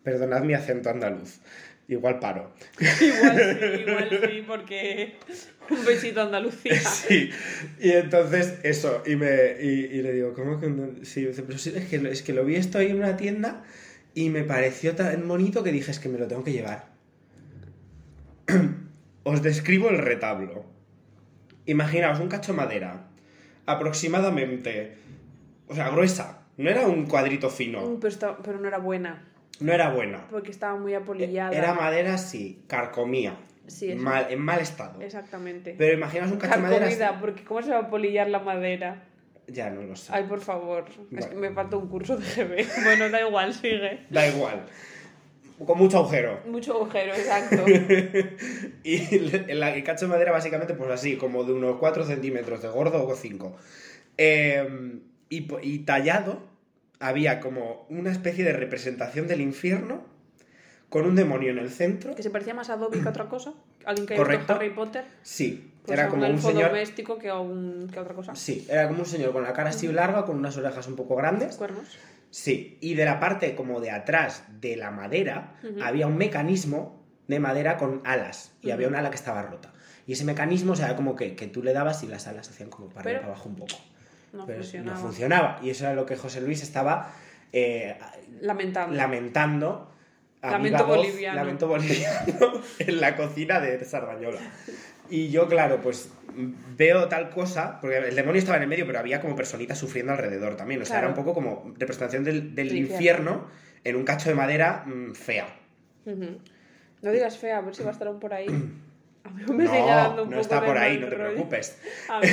perdonad 0.04 0.42
mi 0.42 0.54
acento 0.54 0.90
andaluz. 0.90 1.40
Igual 1.86 2.18
paro. 2.18 2.50
Igual 2.80 3.38
sí, 3.38 3.80
igual 3.86 4.08
sí, 4.30 4.44
porque 4.46 5.16
un 5.70 5.84
besito 5.84 6.20
a 6.20 6.24
Andalucía. 6.24 6.80
Sí, 6.80 7.28
y 7.78 7.90
entonces 7.90 8.58
eso, 8.62 9.02
y, 9.06 9.16
me, 9.16 9.28
y, 9.60 9.68
y 9.92 10.02
le 10.02 10.12
digo, 10.14 10.32
¿cómo 10.32 10.58
que 10.58 10.68
no? 10.68 11.04
Sí, 11.04 11.26
dice, 11.26 11.42
pero 11.42 11.58
sí, 11.58 11.72
es 11.76 11.84
que, 11.86 11.96
es 12.08 12.22
que 12.22 12.32
lo 12.32 12.44
vi 12.44 12.56
esto 12.56 12.78
ahí 12.78 12.88
en 12.90 12.96
una 12.96 13.16
tienda 13.18 13.64
y 14.14 14.30
me 14.30 14.44
pareció 14.44 14.94
tan 14.94 15.26
bonito 15.28 15.62
que 15.62 15.72
dije, 15.72 15.90
es 15.90 15.98
que 15.98 16.08
me 16.08 16.18
lo 16.18 16.26
tengo 16.26 16.42
que 16.42 16.52
llevar. 16.52 16.86
Os 19.24 19.42
describo 19.42 19.88
el 19.90 19.98
retablo. 19.98 20.64
Imaginaos 21.66 22.20
un 22.20 22.28
cacho 22.28 22.52
de 22.52 22.58
madera, 22.58 23.08
aproximadamente, 23.66 24.94
o 25.68 25.74
sea, 25.74 25.88
gruesa, 25.90 26.42
no 26.58 26.68
era 26.70 26.86
un 26.86 27.06
cuadrito 27.06 27.48
fino, 27.50 27.80
Mm, 27.86 27.96
Pero, 28.00 28.08
está- 28.08 28.38
pero 28.38 28.58
no 28.60 28.68
era 28.68 28.78
buena, 28.78 29.24
no 29.60 29.72
era 29.72 29.90
buena. 29.90 30.26
porque 30.30 30.50
estaba 30.50 30.76
muy 30.76 30.94
apolillada. 30.94 31.52
Era 31.56 31.74
madera, 31.74 32.18
sí, 32.18 32.62
carcomía, 32.66 33.36
Sí, 33.66 33.92
eso. 33.92 34.02
mal, 34.02 34.26
en 34.30 34.40
mal 34.40 34.60
estado. 34.60 35.00
Exactamente. 35.00 35.74
Pero 35.78 35.94
imaginaos 35.94 36.32
un 36.32 36.38
cacho 36.38 36.56
de 36.56 36.62
madera... 36.62 37.18
Porque 37.20 37.44
¿cómo 37.44 37.62
se 37.62 37.70
va 37.70 37.76
a 37.76 37.80
apolillar 37.82 38.28
la 38.28 38.40
madera? 38.40 39.04
Ya 39.46 39.70
no 39.70 39.82
lo 39.82 39.94
sé. 39.96 40.10
Ay, 40.14 40.24
por 40.24 40.40
favor. 40.40 40.84
Es 41.16 41.26
que 41.26 41.34
me 41.36 41.50
falta 41.52 41.76
un 41.76 41.88
curso 41.88 42.16
de 42.16 42.24
GB. 42.24 42.66
Bueno, 42.84 43.08
da 43.10 43.20
igual, 43.26 43.52
sigue. 43.54 44.06
Da 44.10 44.26
igual. 44.26 44.66
Con 45.64 45.78
mucho 45.78 45.98
agujero. 45.98 46.40
Mucho 46.46 46.74
agujero, 46.74 47.14
exacto. 47.14 47.64
y 48.85 49.14
el, 49.14 49.85
cacho 49.85 50.06
de 50.06 50.10
madera 50.10 50.33
básicamente 50.33 50.74
pues 50.74 50.90
así, 50.90 51.16
como 51.16 51.44
de 51.44 51.52
unos 51.52 51.76
4 51.76 52.04
centímetros 52.04 52.60
de 52.62 52.68
gordo 52.68 53.06
o 53.06 53.14
5. 53.14 53.56
y, 55.29 55.40
po- 55.42 55.60
y 55.62 55.79
tallado 55.81 56.42
había 57.00 57.40
como 57.40 57.86
una 57.88 58.10
especie 58.10 58.44
de 58.44 58.52
representación 58.52 59.26
del 59.26 59.40
infierno 59.40 60.04
con 60.88 61.06
un 61.06 61.16
demonio 61.16 61.50
en 61.50 61.58
el 61.58 61.70
centro. 61.70 62.14
que 62.14 62.22
se 62.22 62.30
parecía 62.30 62.54
más 62.54 62.70
a 62.70 62.76
Dobby 62.76 63.00
que 63.00 63.08
a 63.08 63.10
otra 63.10 63.28
cosa. 63.28 63.52
Alguien 63.84 64.06
que 64.06 64.14
Correcto. 64.16 64.54
Harry 64.54 64.70
Potter. 64.70 65.04
Sí, 65.22 65.72
Pues 65.84 65.98
era 65.98 66.08
como 66.08 66.26
un 66.28 66.40
señor... 66.40 66.68
doméstico 66.70 67.18
que, 67.18 67.28
a 67.28 67.38
un, 67.38 67.88
que 67.92 67.98
a 67.98 68.02
otra 68.02 68.14
cosa. 68.14 68.34
Sí, 68.36 68.66
era 68.70 68.86
como 68.86 69.00
un 69.00 69.06
señor 69.06 69.32
con 69.32 69.42
la 69.42 69.52
cara 69.52 69.70
así 69.70 69.88
larga, 69.88 70.24
con 70.24 70.36
unas 70.36 70.56
orejas 70.56 70.86
un 70.86 70.94
poco 70.96 71.16
grandes. 71.16 71.56
Cuernos. 71.56 71.88
Sí, 72.30 72.78
y 72.80 72.94
de 72.94 73.04
la 73.04 73.20
parte 73.20 73.54
como 73.54 73.80
de 73.80 73.90
atrás 73.90 74.44
de 74.60 74.76
la 74.76 74.90
madera 74.90 75.54
había 75.82 76.06
un 76.06 76.16
mecanismo 76.16 77.04
de 77.28 77.38
madera 77.40 77.76
con 77.76 78.02
alas 78.04 78.52
y 78.60 78.70
había 78.70 78.88
un 78.88 78.94
ala 78.94 79.10
que 79.10 79.16
estaba 79.16 79.42
rota. 79.42 79.72
Y 80.06 80.12
ese 80.12 80.24
mecanismo, 80.24 80.72
o 80.72 80.76
sea, 80.76 80.96
como 80.96 81.16
que, 81.16 81.34
que 81.34 81.46
tú 81.46 81.62
le 81.62 81.72
dabas 81.72 82.02
y 82.02 82.06
las 82.08 82.26
alas 82.26 82.48
hacían 82.50 82.70
como 82.70 82.88
para 82.88 83.04
Pero 83.04 83.20
para 83.20 83.32
abajo 83.32 83.48
un 83.48 83.56
poco. 83.56 83.74
No 84.35 84.46
Pero 84.46 84.58
funcionaba. 84.62 84.96
no 84.98 85.02
funcionaba. 85.02 85.58
Y 85.62 85.70
eso 85.70 85.85
era 85.87 85.94
lo 85.94 86.04
que 86.06 86.16
José 86.16 86.40
Luis 86.40 86.62
estaba 86.62 87.12
eh, 87.52 87.96
lamentando. 88.40 89.90
a 90.42 90.50
Lamento 90.50 90.87
voz, 90.87 90.96
boliviano. 90.98 91.37
Lamento 91.37 91.68
boliviano 91.68 92.60
en 92.78 93.00
la 93.00 93.16
cocina 93.16 93.60
de 93.60 93.82
Sardañola. 93.85 94.40
Y 95.08 95.28
yo, 95.30 95.46
claro, 95.48 95.80
pues 95.80 96.10
veo 96.76 97.08
tal 97.08 97.30
cosa, 97.30 97.78
porque 97.80 97.98
el 97.98 98.14
demonio 98.16 98.38
estaba 98.38 98.56
en 98.56 98.64
el 98.64 98.68
medio, 98.68 98.87
pero 98.87 98.98
había 98.98 99.20
como 99.20 99.37
personitas 99.37 99.78
sufriendo 99.78 100.12
alrededor 100.12 100.56
también. 100.56 100.82
O 100.82 100.85
sea, 100.85 100.94
Claro. 100.96 101.08
era 101.12 101.18
un 101.18 101.24
poco 101.24 101.35
como 101.35 101.72
representación 101.78 102.24
del, 102.24 102.37
infierno. 102.58 102.94
infierno. 102.94 103.46
en 103.85 103.96
un 103.96 104.04
cacho 104.04 104.28
de 104.30 104.35
madera 104.35 104.85
mm, 104.87 105.12
fea. 105.12 105.46
No 106.06 107.10
digas 107.12 107.38
fea, 107.38 107.58
a 107.58 107.60
ver 107.60 107.74
si 107.74 107.82
va 107.82 107.90
a 107.90 107.92
estar 107.92 108.08
aún 108.08 108.18
por 108.18 108.32
ahí. 108.35 108.46
A 109.25 109.31
mí 109.31 109.42
me 109.54 109.66
sigue 109.66 109.81
No, 109.81 109.87
dando 109.87 110.22
un 110.25 110.31
no 110.31 110.37
poco 110.37 110.40
está 110.42 110.60
de 110.60 110.66
por 110.66 110.79
ahí, 110.79 110.98
no 110.98 111.08
te 111.08 111.14
rollo. 111.16 111.31
preocupes. 111.33 111.79
A 112.08 112.20
mí. 112.20 112.29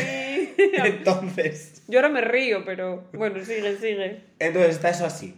Entonces, 0.58 1.84
Yo 1.88 2.00
ahora 2.00 2.10
me 2.10 2.22
río, 2.22 2.64
pero 2.66 3.06
bueno, 3.14 3.44
sigue, 3.44 3.78
sigue. 3.78 4.22
entonces 4.40 4.72
está 4.76 4.90
eso 4.90 5.06
así. 5.06 5.36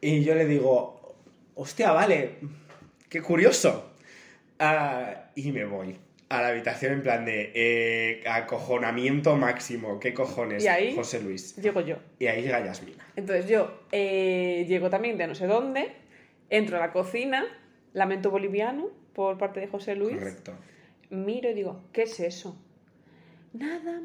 Y 0.00 0.22
yo 0.22 0.34
le 0.34 0.44
digo, 0.46 1.16
hostia, 1.54 1.92
vale, 1.92 2.36
qué 3.08 3.22
curioso. 3.22 3.92
Ah, 4.58 5.30
y 5.34 5.52
me 5.52 5.64
voy 5.64 5.96
a 6.28 6.40
la 6.42 6.48
habitación 6.48 6.92
en 6.94 7.02
plan 7.02 7.24
de 7.24 7.52
eh, 7.54 8.24
acojonamiento 8.28 9.36
máximo. 9.36 9.98
¿Qué 10.00 10.12
cojones, 10.12 10.64
¿Y 10.64 10.68
ahí? 10.68 10.94
José 10.94 11.20
Luis? 11.20 11.56
Llego 11.56 11.80
yo. 11.80 11.96
Y 12.18 12.26
ahí 12.26 12.42
llega 12.42 12.64
Yasmina. 12.64 13.06
Entonces 13.16 13.48
yo 13.48 13.80
eh, 13.92 14.64
llego 14.68 14.90
también 14.90 15.16
de 15.18 15.26
no 15.26 15.34
sé 15.34 15.46
dónde, 15.46 15.92
entro 16.50 16.76
a 16.76 16.80
la 16.80 16.92
cocina, 16.92 17.44
lamento 17.92 18.30
boliviano 18.30 18.90
por 19.16 19.38
parte 19.38 19.60
de 19.60 19.66
José 19.66 19.96
Luis, 19.96 20.18
Correcto. 20.18 20.52
miro 21.08 21.48
y 21.48 21.54
digo, 21.54 21.80
¿qué 21.90 22.02
es 22.02 22.20
eso? 22.20 22.54
Nada, 23.54 24.02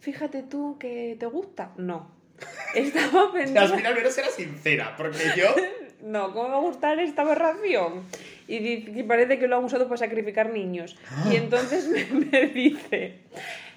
fíjate 0.00 0.42
tú 0.42 0.78
que 0.80 1.16
te 1.16 1.26
gusta. 1.26 1.70
No. 1.76 2.10
Estaba 2.74 3.32
pensando... 3.32 3.76
Al 3.86 3.94
menos 3.94 4.18
era 4.18 4.28
sincera, 4.28 4.96
porque 4.96 5.22
yo... 5.36 5.54
No, 6.02 6.32
¿cómo 6.32 6.48
me 6.48 6.50
va 6.50 6.56
a 6.56 6.60
gustar 6.62 6.98
esta 6.98 7.22
aberración? 7.22 8.02
Y, 8.48 9.04
parece 9.04 9.38
que 9.38 9.46
lo 9.46 9.56
han 9.56 9.62
usado 9.62 9.84
para 9.84 9.98
sacrificar 9.98 10.50
niños. 10.50 10.98
Y 11.30 11.36
entonces 11.36 11.86
me, 11.86 12.04
me 12.04 12.48
dice, 12.48 13.20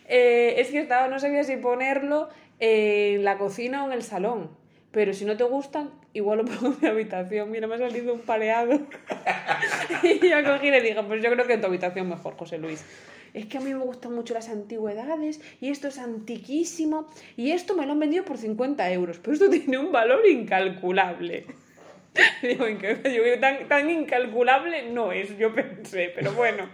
eh, 0.07 0.55
es 0.57 0.70
que 0.70 0.80
estaba, 0.80 1.07
no 1.07 1.20
sabía 1.20 1.43
si 1.43 1.57
ponerlo 1.57 2.30
en 2.59 3.24
la 3.24 3.38
cocina 3.38 3.84
o 3.84 3.88
en 3.88 3.93
el 3.93 4.01
salón. 4.01 4.49
Pero 4.95 5.13
si 5.13 5.25
no 5.25 5.35
te 5.35 5.43
gustan, 5.43 5.89
igual 6.13 6.37
lo 6.37 6.45
pongo 6.45 6.67
en 6.67 6.77
mi 6.81 6.87
habitación. 6.87 7.51
Mira, 7.51 7.67
me 7.67 7.75
ha 7.75 7.79
salido 7.79 8.13
un 8.13 8.21
pareado. 8.21 8.71
y 10.03 10.29
yo 10.29 10.41
cogí 10.45 10.67
y 10.67 10.71
le 10.71 10.79
dije, 10.79 11.03
pues 11.03 11.21
yo 11.21 11.29
creo 11.31 11.45
que 11.45 11.51
en 11.55 11.59
tu 11.59 11.67
habitación 11.67 12.07
mejor, 12.07 12.37
José 12.37 12.57
Luis. 12.57 12.81
Es 13.33 13.45
que 13.47 13.57
a 13.57 13.59
mí 13.59 13.73
me 13.73 13.83
gustan 13.83 14.13
mucho 14.15 14.33
las 14.33 14.47
antigüedades 14.47 15.41
y 15.59 15.69
esto 15.69 15.89
es 15.89 15.97
antiquísimo 15.99 17.09
y 17.35 17.51
esto 17.51 17.75
me 17.75 17.85
lo 17.85 17.91
han 17.91 17.99
vendido 17.99 18.23
por 18.23 18.37
50 18.37 18.89
euros, 18.93 19.19
pero 19.19 19.33
esto 19.33 19.49
tiene 19.49 19.77
un 19.77 19.91
valor 19.91 20.25
incalculable. 20.25 21.45
Digo, 22.41 22.65
"Inca- 22.69 22.93
digo, 23.03 23.25
tan, 23.41 23.67
tan 23.67 23.89
incalculable 23.89 24.89
no 24.91 25.11
es, 25.11 25.37
yo 25.37 25.53
pensé, 25.53 26.13
pero 26.15 26.31
bueno. 26.31 26.69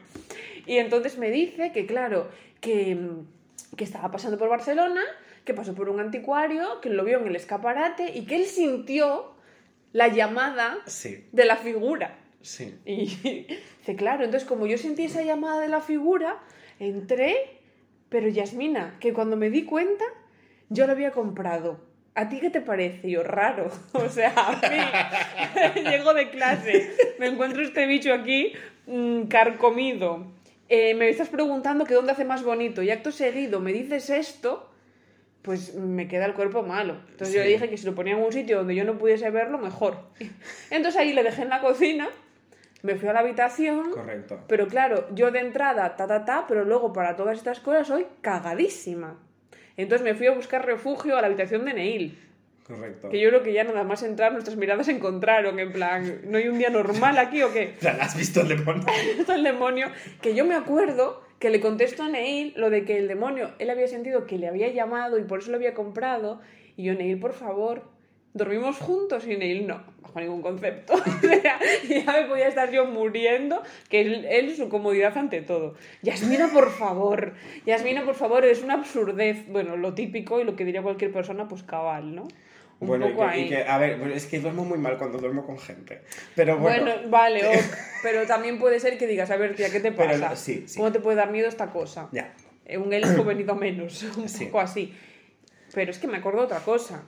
Y 0.67 0.77
entonces 0.77 1.17
me 1.17 1.31
dice 1.31 1.71
que, 1.71 1.87
claro, 1.87 2.29
que, 2.59 2.95
que 3.75 3.83
estaba 3.83 4.11
pasando 4.11 4.37
por 4.37 4.47
Barcelona, 4.47 5.01
que 5.45 5.53
pasó 5.53 5.73
por 5.73 5.89
un 5.89 5.99
anticuario, 5.99 6.81
que 6.81 6.89
lo 6.89 7.03
vio 7.03 7.19
en 7.19 7.27
el 7.27 7.35
escaparate 7.35 8.11
y 8.15 8.25
que 8.25 8.35
él 8.35 8.45
sintió 8.45 9.33
la 9.93 10.07
llamada 10.07 10.77
Sí, 10.85 11.25
de 11.31 11.45
la 11.45 11.57
figura. 11.57 12.17
sí. 12.41 12.75
Y 12.85 13.05
dice, 13.79 13.95
claro, 13.97 14.23
entonces 14.23 14.47
como 14.47 14.67
yo 14.67 14.77
sentí 14.77 15.05
esa 15.05 15.23
llamada 15.23 15.59
de 15.61 15.67
la 15.67 15.81
figura, 15.81 16.39
entré, 16.79 17.35
pero 18.09 18.27
Yasmina, 18.29 18.97
que 18.99 19.13
cuando 19.13 19.35
me 19.37 19.49
di 19.49 19.63
cuenta, 19.63 20.05
yo 20.69 20.85
lo 20.85 20.93
había 20.93 21.11
comprado. 21.11 21.79
¿A 22.13 22.27
ti 22.27 22.39
qué 22.41 22.49
te 22.49 22.59
parece? 22.61 23.09
Yo, 23.09 23.23
raro. 23.23 23.69
O 23.93 24.09
sea, 24.09 24.33
a 24.35 25.71
mí 25.73 25.81
llego 25.89 26.13
de 26.13 26.29
clase, 26.29 26.91
me 27.19 27.27
encuentro 27.27 27.61
este 27.63 27.85
bicho 27.85 28.13
aquí 28.13 28.53
mm, 28.87 29.23
carcomido. 29.23 30.25
Eh, 30.69 30.93
me 30.93 31.09
estás 31.09 31.27
preguntando 31.29 31.83
que 31.85 31.93
dónde 31.93 32.13
hace 32.13 32.23
más 32.23 32.43
bonito 32.43 32.81
y 32.81 32.91
acto 32.91 33.11
seguido 33.11 33.59
me 33.59 33.73
dices 33.73 34.09
esto, 34.09 34.70
pues 35.41 35.75
me 35.75 36.07
queda 36.07 36.25
el 36.25 36.33
cuerpo 36.33 36.63
malo. 36.63 36.97
Entonces 37.09 37.35
yo 37.35 37.41
le 37.41 37.49
dije 37.49 37.69
que 37.69 37.77
si 37.77 37.85
lo 37.85 37.95
ponía 37.95 38.13
en 38.13 38.23
un 38.23 38.31
sitio 38.31 38.57
donde 38.57 38.75
yo 38.75 38.83
no 38.83 38.97
pudiese 38.97 39.29
verlo, 39.31 39.57
mejor. 39.57 39.97
Entonces 40.69 40.99
ahí 40.99 41.13
le 41.13 41.23
dejé 41.23 41.43
en 41.43 41.49
la 41.49 41.61
cocina, 41.61 42.09
me 42.83 42.95
fui 42.95 43.09
a 43.09 43.13
la 43.13 43.19
habitación, 43.19 43.91
Correcto. 43.91 44.39
pero 44.47 44.67
claro, 44.67 45.07
yo 45.13 45.31
de 45.31 45.39
entrada, 45.39 45.95
ta, 45.95 46.07
ta, 46.07 46.25
ta, 46.25 46.45
pero 46.47 46.65
luego 46.65 46.93
para 46.93 47.15
todas 47.15 47.37
estas 47.37 47.59
cosas 47.59 47.87
soy 47.87 48.05
cagadísima. 48.21 49.19
Entonces 49.77 50.03
me 50.03 50.15
fui 50.15 50.27
a 50.27 50.31
buscar 50.31 50.65
refugio 50.65 51.17
a 51.17 51.21
la 51.21 51.27
habitación 51.27 51.65
de 51.65 51.73
Neil. 51.73 52.19
Correcto. 52.67 53.09
Que 53.09 53.19
yo 53.19 53.29
creo 53.29 53.43
que 53.43 53.53
ya 53.53 53.63
nada 53.63 53.83
más 53.83 54.03
entrar 54.03 54.31
nuestras 54.31 54.55
miradas 54.55 54.85
se 54.85 54.93
encontraron, 54.93 55.59
en 55.59 55.71
plan, 55.73 56.21
¿no 56.25 56.37
hay 56.37 56.47
un 56.47 56.57
día 56.57 56.69
normal 56.69 57.17
aquí 57.17 57.41
o 57.41 57.51
qué? 57.51 57.75
Sea, 57.79 57.97
¿Has 57.99 58.15
visto 58.15 58.41
el 58.41 58.49
demonio? 58.49 58.85
El 59.27 59.43
demonio, 59.43 59.87
que 60.21 60.35
yo 60.35 60.45
me 60.45 60.55
acuerdo 60.55 61.21
que 61.41 61.49
le 61.49 61.59
contesto 61.59 62.03
a 62.03 62.07
Neil 62.07 62.53
lo 62.55 62.69
de 62.69 62.85
que 62.85 62.97
el 62.97 63.07
demonio, 63.07 63.49
él 63.57 63.71
había 63.71 63.87
sentido 63.87 64.27
que 64.27 64.37
le 64.37 64.47
había 64.47 64.71
llamado 64.71 65.17
y 65.17 65.23
por 65.23 65.39
eso 65.39 65.49
lo 65.49 65.57
había 65.57 65.73
comprado, 65.73 66.39
y 66.77 66.83
yo, 66.83 66.93
Neil, 66.93 67.19
por 67.19 67.33
favor, 67.33 67.81
dormimos 68.33 68.77
juntos 68.77 69.25
y 69.25 69.35
Neil 69.35 69.65
no, 69.65 69.83
bajo 70.03 70.19
ningún 70.19 70.43
concepto. 70.43 70.93
Ya 71.89 72.13
me 72.13 72.27
podía 72.27 72.47
estar 72.47 72.71
yo 72.71 72.85
muriendo, 72.85 73.63
que 73.89 74.01
él, 74.01 74.25
él 74.29 74.55
su 74.55 74.69
comodidad 74.69 75.17
ante 75.17 75.41
todo. 75.41 75.73
Yasmina, 76.03 76.49
por 76.53 76.69
favor, 76.69 77.33
Yasmina, 77.65 78.05
por 78.05 78.13
favor, 78.13 78.45
es 78.45 78.61
una 78.61 78.75
absurdez, 78.75 79.47
bueno, 79.47 79.77
lo 79.77 79.95
típico 79.95 80.39
y 80.39 80.43
lo 80.43 80.55
que 80.55 80.63
diría 80.63 80.83
cualquier 80.83 81.11
persona, 81.11 81.47
pues 81.47 81.63
cabal, 81.63 82.13
¿no? 82.13 82.27
Un 82.81 82.87
bueno, 82.87 83.07
y 83.07 83.11
poco 83.13 83.29
que, 83.29 83.37
y 83.37 83.41
ahí. 83.43 83.49
que- 83.49 83.63
a 83.63 83.77
ver, 83.77 84.01
es 84.11 84.25
que 84.25 84.39
duermo 84.39 84.65
muy 84.65 84.77
mal 84.77 84.97
cuando 84.97 85.17
duermo 85.19 85.45
con 85.45 85.57
gente. 85.59 86.01
Pero 86.35 86.57
bueno, 86.57 86.83
Bueno, 86.93 87.09
vale, 87.09 87.47
ok, 87.47 87.53
pero 88.03 88.25
también 88.27 88.59
puede 88.59 88.79
ser 88.79 88.97
que 88.97 89.07
digas, 89.07 89.31
a 89.31 89.37
ver, 89.37 89.55
tía, 89.55 89.69
¿qué 89.71 89.79
te 89.79 89.91
Pero 89.91 90.09
pasa? 90.11 90.29
no, 90.31 90.35
sí, 90.35 90.63
sí. 90.67 90.77
¿Cómo 90.77 90.91
te 90.91 90.99
puede 90.99 91.15
dar 91.17 91.31
miedo 91.31 91.47
esta 91.47 91.67
cosa? 91.71 92.09
ya. 92.11 92.33
Eh, 92.65 92.77
Un 92.77 92.91
elfo 92.93 93.23
venido 93.23 93.53
a 93.53 93.55
menos, 93.55 94.03
un 94.17 94.27
Sí. 94.27 94.45
poco 94.45 94.59
así. 94.59 94.93
Pero 95.73 95.91
es 95.91 95.99
que 95.99 96.07
me 96.07 96.17
acuerdo 96.17 96.41
otra 96.41 96.59
cosa. 96.59 97.03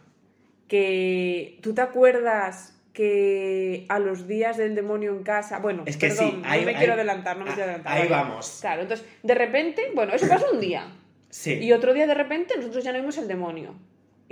Que 0.67 1.59
tú 1.61 1.73
te 1.73 1.81
acuerdas 1.81 2.79
que 2.93 3.85
a 3.89 3.99
los 3.99 4.27
días 4.27 4.57
del 4.57 4.75
demonio 4.75 5.11
en 5.11 5.23
casa. 5.23 5.59
Bueno, 5.59 5.83
Es 5.85 5.97
que 5.97 6.07
perdón, 6.09 6.29
sí, 6.29 6.41
ahí- 6.45 6.59
no 6.61 6.65
me 6.67 6.71
ahí- 6.73 6.77
quiero 6.77 6.93
adelantar, 6.93 7.37
no 7.37 7.45
me 7.45 7.51
quiero 7.51 7.63
ah, 7.63 7.65
adelantar. 7.65 7.93
ahí 7.93 8.07
vale. 8.09 8.23
vamos. 8.23 8.57
Claro, 8.61 8.81
entonces, 8.83 9.05
de 9.23 9.35
repente, 9.35 9.81
bueno, 9.95 10.13
eso 10.13 10.27
pasó 10.27 10.51
un 10.51 10.59
día. 10.59 10.87
Sí. 11.29 11.53
Y 11.53 11.73
otro 11.73 11.93
día, 11.93 12.05
de 12.07 12.13
repente, 12.13 12.55
nosotros 12.57 12.83
ya 12.83 12.91
no 12.91 12.99
vimos 12.99 13.17
el 13.17 13.27
demonio. 13.27 13.73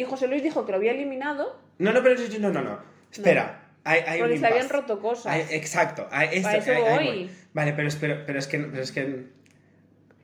Y 0.02 0.04
José 0.06 0.28
Luis 0.28 0.42
dijo 0.42 0.66
que 0.66 0.72
lo 0.72 0.78
había 0.80 0.92
eliminado 0.92 1.60
No, 1.78 1.94
no, 1.94 2.02
pero 2.02 2.16
eso- 2.16 2.40
no, 2.40 2.50
no, 2.50 2.62
no. 2.62 2.80
Espera. 3.12 3.70
Hay, 3.84 4.02
hay 4.08 4.20
porque 4.20 4.34
un 4.36 4.40
se 4.40 4.48
habían 4.48 4.70
roto 4.70 5.00
cosas. 5.00 5.34
Hay- 5.34 5.46
exacto. 5.52 6.08
esto- 6.32 6.42
Para 6.44 6.58
eso 6.58 6.74
voy. 6.74 7.30
Vale, 7.54 7.74
pero, 7.74 7.88
es- 7.88 7.96
pero, 7.96 8.24
pero 8.26 8.40
es 8.40 8.48
que, 8.48 8.60
pero 8.60 8.82
es 8.84 8.92
que. 8.92 9.26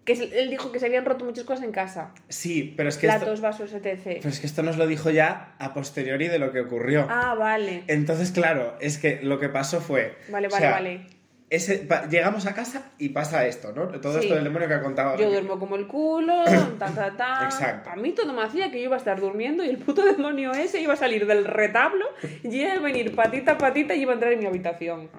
Que 0.06 0.14
él 0.14 0.50
dijo 0.50 0.72
que 0.72 0.80
se 0.80 0.86
habían 0.86 1.04
roto 1.06 1.26
muchas 1.26 1.44
cosas 1.44 1.66
en 1.66 1.72
casa. 1.72 2.12
Sí, 2.30 2.74
pero 2.78 2.88
es 2.88 2.98
que 2.98 3.08
esto, 3.08 3.20
Platos, 3.20 3.42
vasos, 3.42 3.74
etc. 3.74 4.04
pero 4.22 4.30
es 4.30 4.40
que 4.40 4.48
esto 4.48 4.64
nos 4.64 4.78
lo 4.78 4.88
dijo 4.88 5.10
ya 5.10 5.56
a 5.60 5.74
posteriori 5.74 6.28
de 6.30 6.40
lo 6.40 6.52
que 6.54 6.62
ocurrió. 6.62 7.08
Ah, 7.10 7.36
vale. 7.36 7.84
Entonces, 7.88 8.32
claro, 8.32 8.78
es 8.80 8.98
que 9.00 9.20
lo 9.22 9.38
que 9.38 9.50
pasó 9.50 9.82
fue. 9.82 10.18
Vale, 10.30 10.48
o 10.48 10.50
vale, 10.50 10.62
sea, 10.62 10.72
vale. 10.72 11.08
Ese- 11.50 11.88
llegamos 12.10 12.46
a 12.46 12.54
casa 12.54 12.92
y 12.98 13.10
pasa 13.10 13.46
esto, 13.48 13.72
¿no? 13.74 13.88
Todo 14.02 14.14
Sí. 14.20 14.26
esto 14.26 14.36
del 14.36 14.44
demonio 14.44 14.68
que 14.68 14.74
ha 14.74 14.82
contado. 14.82 15.18
Yo 15.18 15.30
duermo 15.30 15.58
como 15.60 15.76
el 15.78 15.88
culo, 15.88 16.44
ta, 16.80 16.88
ta, 16.94 17.16
ta. 17.16 17.46
Exacto. 17.46 17.90
A 17.90 17.96
mí 17.96 18.12
todo 18.12 18.34
me 18.34 18.42
hacía 18.44 18.70
que 18.72 18.80
yo 18.80 18.86
iba 18.86 18.96
a 18.96 19.00
estar 19.00 19.20
durmiendo 19.22 19.64
y 19.64 19.70
el 19.70 19.78
puto 19.78 20.04
demonio 20.06 20.52
ese 20.52 20.82
iba 20.82 20.94
a 20.94 20.98
salir 20.98 21.26
del 21.26 21.46
retablo 21.46 22.06
y 22.44 22.62
iba 22.62 22.74
a 22.74 22.80
venir 22.80 23.16
patita 23.16 23.54
a 23.54 23.58
patita 23.58 23.96
y 23.96 24.02
iba 24.02 24.12
a 24.12 24.16
entrar 24.16 24.34
en 24.34 24.40
mi 24.40 24.46
habitación. 24.46 25.10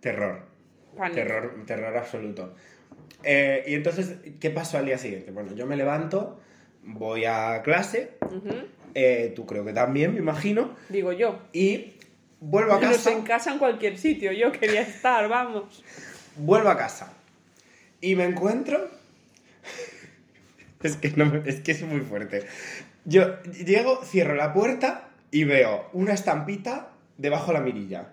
Terror. 0.00 0.42
Pánico. 0.96 1.16
Terror, 1.16 1.54
terror 1.66 1.96
absoluto. 1.96 2.54
Eh, 3.22 3.64
y 3.66 3.74
entonces, 3.74 4.16
¿qué 4.40 4.50
pasó 4.50 4.78
al 4.78 4.86
día 4.86 4.98
siguiente? 4.98 5.30
Bueno, 5.30 5.54
yo 5.54 5.66
me 5.66 5.76
levanto, 5.76 6.40
voy 6.84 7.24
a 7.24 7.62
clase, 7.62 8.12
eh, 8.94 9.32
tú 9.34 9.44
creo 9.46 9.64
que 9.64 9.72
también, 9.72 10.12
me 10.12 10.18
imagino, 10.20 10.74
Digo 10.90 11.12
yo. 11.12 11.40
y 11.52 11.93
vuelvo 12.48 12.74
a 12.74 12.80
casa. 12.80 13.12
en 13.12 13.22
casa 13.22 13.52
en 13.52 13.58
cualquier 13.58 13.98
sitio. 13.98 14.32
Yo 14.32 14.52
quería 14.52 14.82
estar, 14.82 15.28
vamos. 15.28 15.82
Vuelvo 16.36 16.68
a 16.70 16.76
casa. 16.76 17.12
Y 18.00 18.14
me 18.16 18.24
encuentro. 18.24 18.88
Es 20.82 20.98
que, 20.98 21.10
no, 21.16 21.24
me- 21.26 21.42
es 21.48 21.60
que 21.60 21.72
es 21.72 21.82
muy 21.82 22.00
fuerte. 22.00 22.46
Yo 23.06 23.42
llego, 23.44 24.02
cierro 24.04 24.34
la 24.34 24.52
puerta 24.52 25.08
y 25.30 25.44
veo 25.44 25.88
una 25.94 26.12
estampita 26.12 26.90
debajo 27.16 27.48
de 27.48 27.52
la 27.54 27.60
mirilla. 27.60 28.12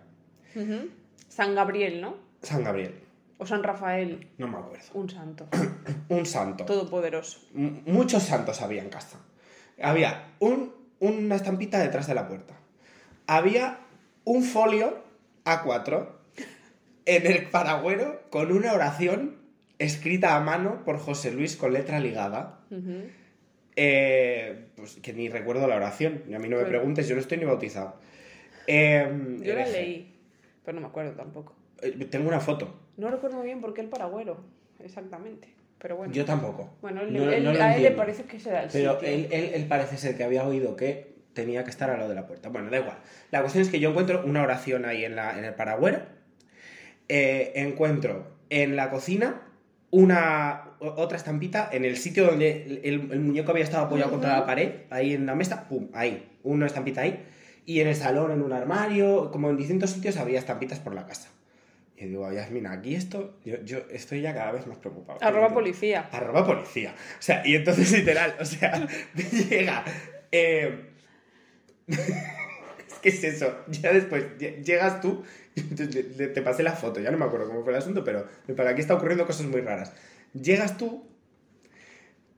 San 1.28 1.54
Gabriel, 1.54 2.00
¿no? 2.02 2.16
San 2.42 2.64
Gabriel. 2.64 2.96
O 3.38 3.46
San 3.46 3.62
Rafael, 3.64 4.30
No 4.38 4.48
me 4.48 4.58
acuerdo. 4.58 4.86
un 4.94 5.10
santo. 5.10 5.48
Un 6.10 6.26
santo. 6.26 6.64
Todopoderoso. 6.66 7.40
M- 7.56 7.82
Muchos 7.88 8.24
santos 8.24 8.62
había 8.62 8.82
en 8.84 8.90
casa. 8.90 9.18
Había 9.82 10.28
un- 10.40 10.74
una 11.00 11.36
estampita 11.36 11.80
detrás 11.80 12.08
de 12.08 12.14
la 12.16 12.28
puerta. 12.28 12.54
Había 13.28 13.80
un 14.24 14.44
folio 14.44 14.98
A4 15.46 16.08
en 17.06 17.26
el 17.28 17.50
paragüero 17.50 18.22
con 18.30 18.52
una 18.52 18.74
oración 18.74 19.38
escrita 19.80 20.36
a 20.36 20.40
mano 20.42 20.84
por 20.86 20.98
José 21.00 21.32
Luis 21.32 21.56
con 21.58 21.74
letra 21.74 22.00
ligada. 22.00 22.60
Eh, 23.76 24.68
pues 24.76 24.96
que 25.02 25.14
ni 25.14 25.30
recuerdo 25.30 25.68
la 25.68 25.76
oración. 25.78 26.24
A 26.36 26.40
mí 26.40 26.50
no 26.50 26.58
me 26.58 26.66
preguntes, 26.66 27.08
yo 27.08 27.16
no 27.16 27.22
estoy 27.22 27.38
ni 27.38 27.46
bautizado. 27.46 27.96
Eh, 28.68 29.38
Yo 29.42 29.56
la 29.56 29.66
leí, 29.66 30.14
pero 30.64 30.76
no 30.76 30.82
me 30.82 30.88
acuerdo 30.88 31.14
tampoco. 31.14 31.56
Eh, 31.82 31.92
Tengo 32.10 32.28
una 32.28 32.40
foto. 32.40 32.80
No 32.98 33.10
recuerdo 33.10 33.38
muy 33.38 33.46
bien 33.48 33.62
por 33.62 33.74
qué 33.74 33.82
el 33.82 33.88
paragüero, 33.90 34.44
exactamente. 34.80 35.48
Pero 35.80 35.96
bueno. 35.96 36.14
Yo 36.14 36.26
tampoco. 36.26 36.70
Bueno, 36.82 37.02
él- 37.02 37.12
No- 37.14 37.32
él- 37.32 37.44
no 37.44 37.54
lo 37.54 37.64
a 37.64 37.76
él 37.76 37.82
le 37.82 37.92
parece 37.92 38.26
que 38.26 38.40
será 38.40 38.64
el 38.64 38.70
Pero 38.72 38.94
sitio. 39.00 39.08
él, 39.08 39.28
él- 39.32 39.52
él 39.56 39.66
parece 39.68 39.98
ser 39.98 40.16
que 40.16 40.24
había 40.24 40.46
oído 40.46 40.76
que 40.76 41.11
tenía 41.34 41.64
que 41.64 41.70
estar 41.70 41.90
al 41.90 41.98
lado 41.98 42.10
de 42.10 42.16
la 42.16 42.28
puerta. 42.28 42.50
Bueno, 42.50 42.70
da 42.70 42.78
igual. 42.80 42.98
La 43.32 43.42
cuestión 43.42 43.62
es 43.64 43.70
que 43.70 43.80
yo 43.80 43.90
encuentro 43.90 44.24
una 44.26 44.42
oración 44.44 44.86
ahí 44.86 45.06
en, 45.06 45.16
la, 45.16 45.38
en 45.38 45.46
el 45.46 45.54
paragüero. 45.54 46.00
Eh, 47.08 47.52
encuentro 47.56 48.38
en 48.50 48.76
la 48.76 48.90
cocina 48.90 49.42
una 49.90 50.70
otra 50.80 51.18
estampita 51.18 51.68
en 51.72 51.84
el 51.84 51.98
sitio 51.98 52.26
donde 52.26 52.64
el, 52.64 52.82
el- 52.84 53.12
el 53.12 53.20
muñeco 53.20 53.52
había 53.52 53.64
estado 53.66 53.86
apoyado 53.86 54.10
contra 54.12 54.40
la 54.40 54.46
pared, 54.46 54.72
ahí 54.90 55.14
en 55.14 55.26
la 55.26 55.36
mesa, 55.36 55.68
pum, 55.68 55.90
ahí, 55.94 56.30
una 56.44 56.66
estampita 56.66 57.02
ahí. 57.02 57.26
Y 57.66 57.82
en 57.82 57.88
el 57.90 57.96
salón, 57.96 58.32
en 58.32 58.42
un 58.42 58.54
armario, 58.54 59.30
como 59.32 59.50
en 59.50 59.58
distintos 59.58 59.92
sitios 59.92 60.18
había 60.18 60.40
estampitas 60.40 60.80
por 60.80 60.96
la 60.96 61.06
casa. 61.06 61.30
Y 61.98 62.06
digo, 62.06 62.32
Yasmina, 62.32 62.72
aquí 62.72 62.96
esto, 62.96 63.38
yo, 63.46 63.62
yo 63.64 63.80
estoy 63.92 64.22
ya 64.22 64.34
cada 64.34 64.52
vez 64.54 64.66
más 64.66 64.78
preocupado. 64.78 65.20
Arroba 65.22 65.50
policía. 65.50 66.08
Arroba 66.12 66.46
policía. 66.46 66.96
O 67.20 67.22
sea, 67.22 67.46
y 67.46 67.56
entonces 67.56 67.92
literal, 68.00 68.34
o 68.40 68.46
sea, 68.46 68.88
llega. 69.50 69.84
eh, 70.32 70.91
¿Qué 73.02 73.10
es 73.10 73.24
eso? 73.24 73.56
Ya 73.68 73.92
después 73.94 74.26
lle- 74.38 74.64
llegas 74.64 75.02
tú, 75.02 75.24
te, 75.76 75.88
te- 75.88 76.28
te 76.28 76.42
pasé 76.42 76.62
la 76.64 76.74
foto, 76.74 77.00
ya 77.00 77.10
no 77.12 77.18
me 77.18 77.26
acuerdo 77.26 77.48
cómo 77.48 77.64
fue 77.64 77.74
el 77.74 77.80
asunto, 77.80 78.04
pero 78.04 78.28
para 78.56 78.70
aquí 78.72 78.82
está 78.82 78.94
ocurriendo 78.96 79.26
cosas 79.26 79.48
muy 79.48 79.62
raras. 79.62 79.92
Llegas 80.34 80.78
tú 80.78 81.04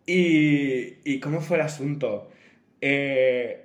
y. 0.05 0.97
¿Y 1.03 1.19
cómo 1.19 1.41
fue 1.41 1.57
el 1.57 1.63
asunto? 1.63 2.29
Eh, 2.81 3.59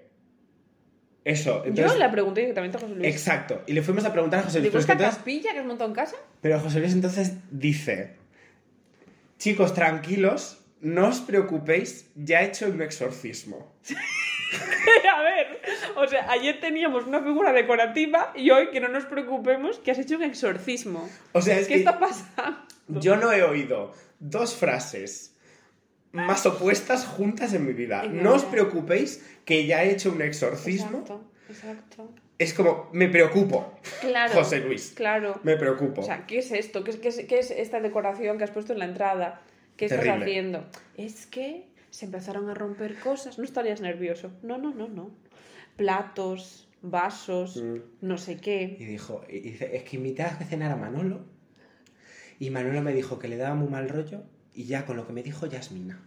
eso, 1.24 1.62
entonces. 1.64 1.92
Yo 1.92 1.98
le 1.98 2.08
pregunté 2.10 2.40
directamente 2.42 2.76
a 2.76 2.80
José 2.80 2.94
Luis. 2.94 3.06
Exacto. 3.08 3.62
Y 3.66 3.72
le 3.72 3.82
fuimos 3.82 4.04
a 4.04 4.12
preguntar 4.12 4.40
a 4.40 4.42
José 4.44 4.60
Luis. 4.60 4.68
Es 4.68 4.72
que 4.72 4.78
¿esta 4.80 4.92
entonces- 4.92 5.14
caspilla 5.16 5.52
que 5.52 5.58
has 5.60 5.66
montado 5.66 5.88
en 5.90 5.94
casa? 5.94 6.16
pero 6.40 6.60
José 6.60 6.78
Luis 6.80 6.92
entonces 6.92 7.32
dice, 7.50 8.14
chicos, 9.38 9.74
tranquilos, 9.74 10.60
no 10.80 11.08
os 11.08 11.20
preocupéis, 11.20 12.06
ya 12.14 12.42
he 12.42 12.46
hecho 12.46 12.66
un 12.68 12.80
exorcismo. 12.82 13.72
a 15.14 15.22
ver, 15.22 15.60
o 15.96 16.06
sea, 16.06 16.30
ayer 16.30 16.60
teníamos 16.60 17.06
una 17.06 17.20
figura 17.22 17.52
decorativa 17.52 18.32
y 18.34 18.50
hoy 18.50 18.70
que 18.70 18.80
no 18.80 18.88
nos 18.88 19.04
preocupemos 19.04 19.78
que 19.78 19.90
has 19.90 19.98
hecho 19.98 20.16
un 20.16 20.22
exorcismo. 20.24 21.08
O 21.32 21.42
sea, 21.42 21.58
es 21.58 21.66
¿Qué 21.68 21.74
que 21.74 21.78
está 21.80 21.98
pasando? 21.98 22.58
yo 22.88 23.16
no 23.16 23.32
he 23.32 23.42
oído 23.42 23.92
dos 24.18 24.54
frases 24.56 25.34
más 26.12 26.46
opuestas 26.46 27.04
juntas 27.06 27.52
en 27.52 27.66
mi 27.66 27.72
vida. 27.74 28.04
Es 28.04 28.10
No 28.12 28.34
os 28.34 28.44
preocupéis 28.44 29.24
que 29.44 29.66
ya 29.66 29.84
he 29.84 29.90
hecho 29.92 30.10
un 30.10 30.22
exorcismo. 30.22 31.00
Exacto, 31.00 31.24
exacto. 31.50 32.08
Es 32.38 32.54
como, 32.54 32.88
me 32.92 33.08
preocupo, 33.08 33.74
Claro. 34.00 34.32
José 34.32 34.60
Luis. 34.60 34.92
Claro. 34.96 35.40
Me 35.42 35.56
preocupo. 35.56 36.00
O 36.00 36.04
sea, 36.04 36.24
¿qué 36.26 36.38
es 36.38 36.50
esto? 36.52 36.84
¿Qué 36.84 36.92
es, 36.92 36.96
qué 36.98 37.08
es, 37.08 37.24
qué 37.26 37.38
es 37.40 37.50
esta 37.50 37.80
decoración 37.80 38.38
que 38.38 38.44
has 38.44 38.50
puesto 38.52 38.72
en 38.72 38.78
la 38.78 38.84
entrada? 38.86 39.42
¿Qué 39.76 39.84
estás 39.86 40.00
Terrible. 40.00 40.24
haciendo? 40.24 40.64
Es 40.96 41.26
que 41.26 41.67
se 41.90 42.04
empezaron 42.06 42.48
a 42.50 42.54
romper 42.54 42.98
cosas. 42.98 43.38
No 43.38 43.44
estarías 43.44 43.80
nervioso. 43.80 44.30
No, 44.42 44.58
no, 44.58 44.72
no, 44.74 44.88
no. 44.88 45.10
Platos, 45.76 46.68
vasos, 46.82 47.56
Mm. 47.62 47.76
no 48.02 48.18
sé 48.18 48.36
qué. 48.40 48.76
Y 48.78 48.84
dijo, 48.84 49.22
y 49.28 49.40
dice, 49.40 49.76
es 49.76 49.82
que 49.84 49.96
invité 49.96 50.22
a 50.22 50.30
cenar 50.30 50.70
a 50.72 50.76
Manolo. 50.76 51.24
Y 52.38 52.50
Manolo 52.50 52.82
me 52.82 52.92
dijo 52.92 53.18
que 53.18 53.28
le 53.28 53.36
daba 53.36 53.54
muy 53.54 53.68
mal 53.68 53.88
rollo. 53.88 54.22
Y 54.54 54.64
ya 54.64 54.84
con 54.86 54.96
lo 54.96 55.06
que 55.06 55.12
me 55.12 55.22
dijo 55.22 55.46
Yasmina. 55.46 56.00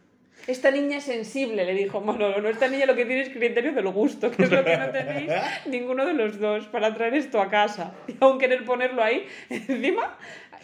Esta 0.48 0.72
niña 0.72 0.98
es 0.98 1.04
sensible, 1.04 1.66
le 1.66 1.74
dijo 1.74 2.02
Manolo. 2.02 2.42
No, 2.42 2.50
esta 2.50 2.68
niña 2.68 2.86
lo 2.86 2.96
que 2.96 3.06
tiene 3.06 3.22
es 3.22 3.30
criterio 3.30 3.74
del 3.74 3.88
gusto, 3.90 4.32
que 4.32 4.44
es 4.44 4.52
lo 4.52 4.64
que 4.66 4.76
no 4.78 4.90
tenéis 4.90 5.32
ninguno 5.68 6.06
de 6.06 6.14
los 6.14 6.40
dos 6.40 6.68
para 6.68 6.94
traer 6.96 7.14
esto 7.14 7.40
a 7.42 7.50
casa. 7.50 7.94
Y 8.08 8.16
aún 8.20 8.40
querer 8.40 8.66
ponerlo 8.66 9.04
ahí, 9.04 9.26
encima, 9.50 10.18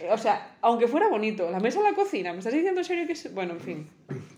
o 0.10 0.18
sea, 0.18 0.56
aunque 0.62 0.88
fuera 0.88 1.08
bonito, 1.08 1.50
la 1.52 1.60
mesa 1.60 1.80
en 1.80 1.86
la 1.86 1.94
cocina, 1.94 2.32
¿me 2.34 2.40
estás 2.40 2.54
diciendo 2.54 2.82
en 2.82 2.86
serio 2.86 3.06
que 3.08 3.14
es...? 3.14 3.34
Bueno, 3.34 3.54
en 3.54 3.60
fin, 3.60 3.90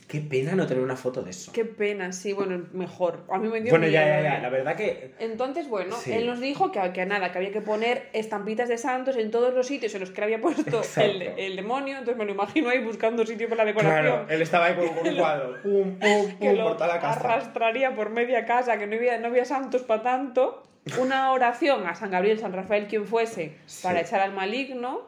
Qué 0.07 0.21
pena 0.21 0.55
no 0.55 0.65
tener 0.65 0.83
una 0.83 0.95
foto 0.95 1.21
de 1.21 1.29
eso. 1.29 1.51
qué 1.53 1.65
pena, 1.65 2.11
sí, 2.11 2.33
bueno, 2.33 2.65
mejor. 2.73 3.25
A 3.31 3.37
mí 3.37 3.47
me 3.47 3.61
dio 3.61 3.69
Bueno, 3.69 3.85
ya, 3.87 4.03
ya, 4.07 4.21
ya. 4.23 4.37
¿eh? 4.39 4.41
La 4.41 4.49
verdad 4.49 4.75
que. 4.75 5.13
Entonces, 5.19 5.67
bueno, 5.69 5.95
Sí. 5.95 6.11
él 6.11 6.25
nos 6.25 6.39
dijo 6.39 6.71
que, 6.71 6.81
que 6.93 7.05
nada, 7.05 7.31
que 7.31 7.37
había 7.37 7.51
que 7.51 7.61
poner 7.61 8.09
estampitas 8.13 8.67
de 8.69 8.79
santos 8.79 9.17
en 9.17 9.29
todos 9.29 9.53
los 9.53 9.67
sitios 9.67 9.93
en 9.93 9.99
los 9.99 10.09
que 10.09 10.21
le 10.21 10.25
había 10.25 10.41
puesto 10.41 10.81
el, 10.99 11.21
el 11.21 11.55
demonio, 11.55 11.99
entonces 11.99 12.17
me 12.17 12.25
lo 12.25 12.31
imagino 12.31 12.69
ahí 12.69 12.79
buscando 12.83 13.23
sitio 13.23 13.47
para 13.49 13.63
la 13.63 13.67
decoración. 13.71 14.01
Claro, 14.03 14.25
él 14.29 14.41
estaba 14.41 14.65
ahí 14.65 14.75
con, 14.75 15.07
un 15.07 15.15
cuadro. 15.17 15.61
Pum, 15.61 15.99
pum, 15.99 16.31
pum, 16.39 16.57
por 16.63 16.73
toda 16.77 16.87
la 16.87 16.99
casa. 16.99 17.19
arrastraría 17.19 17.93
por 17.93 18.09
media 18.09 18.45
casa, 18.45 18.79
que 18.79 18.87
no 18.87 18.95
había, 18.95 19.19
no 19.19 19.27
había 19.27 19.45
santos 19.45 19.83
para 19.83 20.01
tanto, 20.01 20.63
una 20.99 21.31
oración 21.33 21.85
a 21.85 21.93
San 21.93 22.09
Gabriel, 22.09 22.39
San 22.39 22.53
Rafael, 22.53 22.87
quien 22.87 23.05
fuese, 23.05 23.57
Sí. 23.67 23.83
para 23.83 24.01
echar 24.01 24.21
al 24.21 24.33
maligno, 24.33 25.01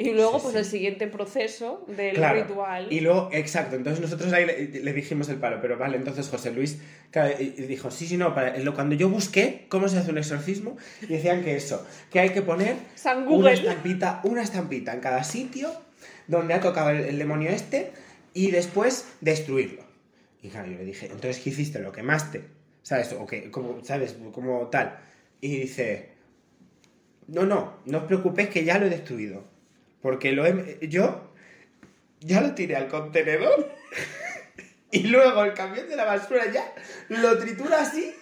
y 0.00 0.12
luego 0.12 0.38
Sí, 0.38 0.42
pues 0.42 0.52
sí. 0.52 0.58
el 0.60 0.64
siguiente 0.64 1.06
proceso 1.08 1.84
del 1.88 2.14
Claro. 2.14 2.40
ritual. 2.42 2.86
Y 2.90 3.00
luego, 3.00 3.28
exacto, 3.32 3.74
entonces 3.76 4.00
nosotros 4.00 4.32
ahí 4.32 4.46
le, 4.46 4.68
le 4.82 4.92
dijimos 4.92 5.28
el 5.28 5.36
palo, 5.38 5.58
pero 5.60 5.76
vale, 5.76 5.96
entonces 5.96 6.28
José 6.28 6.52
Luis 6.52 6.78
dijo, 7.68 7.90
sí, 7.90 8.06
sí, 8.06 8.16
no, 8.16 8.32
para, 8.34 8.54
cuando 8.74 8.94
yo 8.94 9.08
busqué 9.08 9.66
cómo 9.68 9.88
se 9.88 9.98
hace 9.98 10.10
un 10.12 10.18
exorcismo, 10.18 10.76
decían 11.08 11.42
que 11.42 11.56
eso, 11.56 11.84
que 12.12 12.20
hay 12.20 12.30
que 12.30 12.42
poner 12.42 12.76
San 12.94 13.26
una 13.26 13.52
estampita, 13.52 14.20
una 14.24 14.42
estampita 14.42 14.94
en 14.94 15.00
cada 15.00 15.24
sitio 15.24 15.70
donde 16.28 16.54
ha 16.54 16.60
tocado 16.60 16.90
el, 16.90 17.00
el 17.00 17.18
demonio 17.18 17.50
este 17.50 17.92
y 18.34 18.50
después 18.52 19.08
destruirlo. 19.20 19.82
Y 20.42 20.48
claro, 20.50 20.70
yo 20.70 20.78
le 20.78 20.84
dije, 20.84 21.06
entonces, 21.06 21.40
¿qué 21.42 21.50
hiciste? 21.50 21.80
¿Lo 21.80 21.90
quemaste? 21.90 22.44
¿Sabes? 22.82 23.12
O 23.18 23.26
que, 23.26 23.50
como, 23.50 23.82
¿sabes? 23.84 24.16
Como 24.32 24.68
tal. 24.68 24.96
Y 25.40 25.56
dice, 25.58 26.10
no, 27.26 27.44
no, 27.44 27.78
no 27.86 27.98
os 27.98 28.04
preocupéis 28.04 28.48
que 28.50 28.62
ya 28.64 28.78
lo 28.78 28.86
he 28.86 28.90
destruido. 28.90 29.42
Porque 30.02 30.32
lo 30.32 30.46
he, 30.46 30.78
yo 30.88 31.32
ya 32.20 32.40
lo 32.40 32.54
tiré 32.54 32.76
al 32.76 32.88
contenedor 32.88 33.70
y 34.90 35.04
luego 35.04 35.44
el 35.44 35.54
camión 35.54 35.88
de 35.88 35.96
la 35.96 36.04
basura 36.04 36.50
ya 36.52 36.72
lo 37.08 37.36
tritura 37.38 37.80
así 37.82 38.12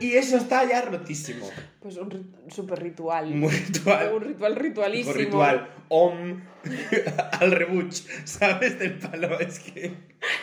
y 0.00 0.14
eso 0.16 0.36
está 0.36 0.64
ya 0.68 0.82
rotísimo. 0.82 1.48
Pues 1.80 1.96
un 1.96 2.10
rit- 2.10 2.50
super 2.50 2.82
ritual. 2.82 3.30
Muy 3.34 3.50
ritual. 3.52 4.12
Un 4.12 4.20
ritual 4.22 4.56
ritualísimo. 4.56 5.12
Con 5.12 5.20
ritual. 5.24 5.70
Om 5.88 6.40
al 7.40 7.52
rebuch, 7.52 7.92
¿sabes? 8.24 8.78
Del 8.78 8.98
palo. 8.98 9.38
Es 9.38 9.60
que. 9.60 9.92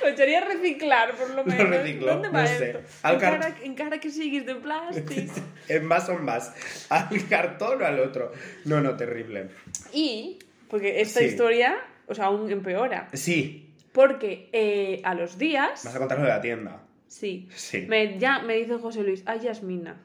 Lo 0.02 0.08
echaría 0.10 0.40
a 0.40 0.46
reciclar, 0.46 1.16
por 1.16 1.32
lo 1.32 1.44
menos. 1.46 1.68
reciclo, 1.70 2.14
¿Dónde 2.14 2.30
va 2.30 2.42
no 2.44 2.48
sé. 2.48 2.70
esto? 2.72 2.80
Al 3.04 3.16
Encara, 3.16 3.40
car- 3.40 3.56
encara 3.64 4.00
que 4.00 4.10
sigues 4.12 4.46
de 4.46 4.56
plástico. 4.56 5.34
En 5.68 5.86
más 5.86 6.08
o 6.10 6.18
más. 6.18 6.54
Al 6.90 7.28
cartón 7.28 7.82
o 7.82 7.86
al 7.86 8.00
otro. 8.00 8.32
No, 8.66 8.80
no, 8.82 8.96
terrible. 8.96 9.50
y, 9.94 10.40
porque 10.72 11.02
esta 11.02 11.20
Sí. 11.20 11.26
historia, 11.28 11.76
o 12.08 12.16
sea, 12.16 12.26
aún 12.26 12.50
empeora. 12.50 13.08
Sí, 13.14 13.68
Porque 13.92 14.50
eh, 14.54 15.02
a 15.04 15.14
los 15.14 15.38
días, 15.38 15.84
vas 15.86 15.96
a 15.96 16.00
contar 16.00 16.18
lo 16.18 16.24
de 16.24 16.30
la 16.32 16.42
tienda. 16.42 16.82
sí, 17.08 17.48
Sí. 17.54 17.86
me, 17.88 18.18
ya, 18.18 18.40
me 18.40 18.56
dice 18.56 18.78
José 18.80 19.04
Luis, 19.04 19.22
ay 19.28 19.42
Yasmina, 19.42 20.02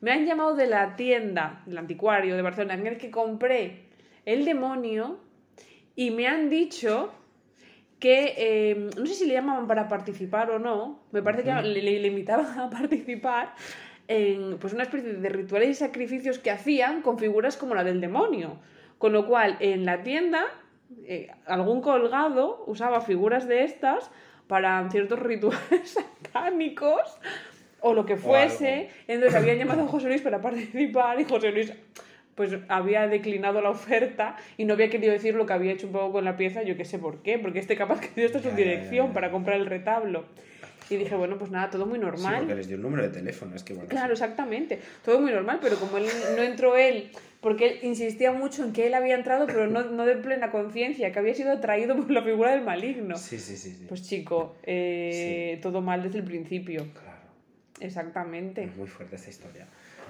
me 0.00 0.10
han 0.12 0.26
llamado 0.26 0.54
de 0.54 0.66
la 0.66 0.96
tienda, 0.96 1.62
del 1.64 1.78
anticuario 1.78 2.34
de 2.36 2.42
Barcelona, 2.42 2.74
en 2.74 2.86
el 2.86 2.98
que 2.98 3.10
compré 3.12 3.84
el 4.26 4.44
demonio 4.44 5.20
y 5.96 6.10
me 6.10 6.26
han 6.26 6.50
dicho 6.50 7.12
que, 8.00 8.34
eh, 8.36 8.90
no 8.96 9.06
sé 9.06 9.14
si 9.14 9.26
le 9.26 9.34
llamaban 9.34 9.66
para 9.66 9.88
participar 9.88 10.50
o 10.50 10.58
no, 10.58 11.02
me 11.12 11.22
parece 11.22 11.42
que 11.44 11.52
le, 11.62 11.82
le- 11.82 11.98
le 12.00 12.08
invitaban 12.08 12.58
a 12.58 12.70
participar 12.78 13.54
en 14.08 14.58
pues 14.58 14.72
una 14.72 14.84
especie 14.84 15.12
de 15.14 15.28
rituales 15.28 15.68
y 15.70 15.74
sacrificios 15.74 16.38
que 16.38 16.50
hacían 16.50 17.02
con 17.02 17.18
figuras 17.18 17.56
como 17.56 17.74
la 17.74 17.84
del 17.84 18.00
demonio. 18.00 18.58
Con 18.98 19.12
lo 19.12 19.26
cual, 19.26 19.56
en 19.60 19.84
la 19.84 20.02
tienda, 20.02 20.44
eh, 21.04 21.28
algún 21.46 21.80
colgado 21.80 22.64
usaba 22.66 23.00
figuras 23.00 23.46
de 23.48 23.64
estas 23.64 24.10
para 24.48 24.88
ciertos 24.90 25.18
rituales 25.18 25.60
satánicos 26.22 27.00
o 27.80 27.94
lo 27.94 28.04
que 28.06 28.16
fuese. 28.16 28.90
Entonces 29.06 29.34
habían 29.40 29.58
llamado 29.58 29.84
a 29.84 29.86
José 29.86 30.08
Luis 30.08 30.22
para 30.22 30.40
participar 30.40 31.20
y 31.20 31.24
José 31.24 31.52
Luis 31.52 31.72
pues 32.34 32.56
había 32.68 33.08
declinado 33.08 33.60
la 33.60 33.70
oferta 33.70 34.36
y 34.56 34.64
no 34.64 34.74
había 34.74 34.88
querido 34.90 35.12
decir 35.12 35.34
lo 35.34 35.44
que 35.44 35.52
había 35.54 35.72
hecho 35.72 35.88
un 35.88 35.92
poco 35.92 36.12
con 36.12 36.24
la 36.24 36.36
pieza, 36.36 36.62
yo 36.62 36.76
qué 36.76 36.84
sé 36.84 36.98
por 37.00 37.20
qué, 37.22 37.36
porque 37.36 37.58
este 37.58 37.76
capaz 37.76 38.00
que 38.00 38.10
dio 38.14 38.26
esta 38.26 38.40
su 38.40 38.50
dirección 38.52 39.12
para 39.12 39.32
comprar 39.32 39.56
el 39.56 39.66
retablo. 39.66 40.24
Y 40.88 40.96
dije, 40.96 41.16
bueno, 41.16 41.36
pues 41.36 41.50
nada, 41.50 41.68
todo 41.68 41.84
muy 41.84 41.98
Sí, 41.98 42.04
normal. 42.04 42.36
porque 42.38 42.54
les 42.54 42.68
dio 42.68 42.76
un 42.76 42.82
número 42.84 43.02
de 43.02 43.08
teléfono, 43.10 43.56
es 43.56 43.64
que 43.64 43.74
bueno. 43.74 43.88
Claro, 43.88 44.12
exactamente. 44.12 44.80
Todo 45.04 45.20
muy 45.20 45.32
normal, 45.32 45.58
pero 45.60 45.76
como 45.76 45.98
él 45.98 46.06
no 46.36 46.42
entró 46.42 46.76
él, 46.76 47.10
porque 47.40 47.66
él 47.66 47.78
insistía 47.82 48.32
mucho 48.32 48.64
en 48.64 48.72
que 48.72 48.86
él 48.86 48.94
había 48.94 49.14
entrado, 49.14 49.46
pero 49.46 49.66
no, 49.66 49.84
no 49.84 50.04
de 50.06 50.16
plena 50.16 50.50
conciencia, 50.50 51.12
que 51.12 51.18
había 51.18 51.34
sido 51.34 51.52
atraído 51.52 51.96
por 51.96 52.10
la 52.10 52.22
figura 52.22 52.52
del 52.52 52.62
maligno. 52.62 53.16
Sí, 53.16 53.38
sí, 53.38 53.56
sí. 53.56 53.70
sí. 53.70 53.86
Pues 53.88 54.02
chico, 54.02 54.56
eh, 54.64 55.58
todo 55.62 55.80
mal 55.80 56.02
desde 56.02 56.18
el 56.18 56.24
principio. 56.24 56.86
claro. 56.92 57.18
Exactamente. 57.80 58.64
Es 58.64 58.76
muy 58.76 58.88
fuerte 58.88 59.16
esta 59.16 59.30
historia. 59.30 59.66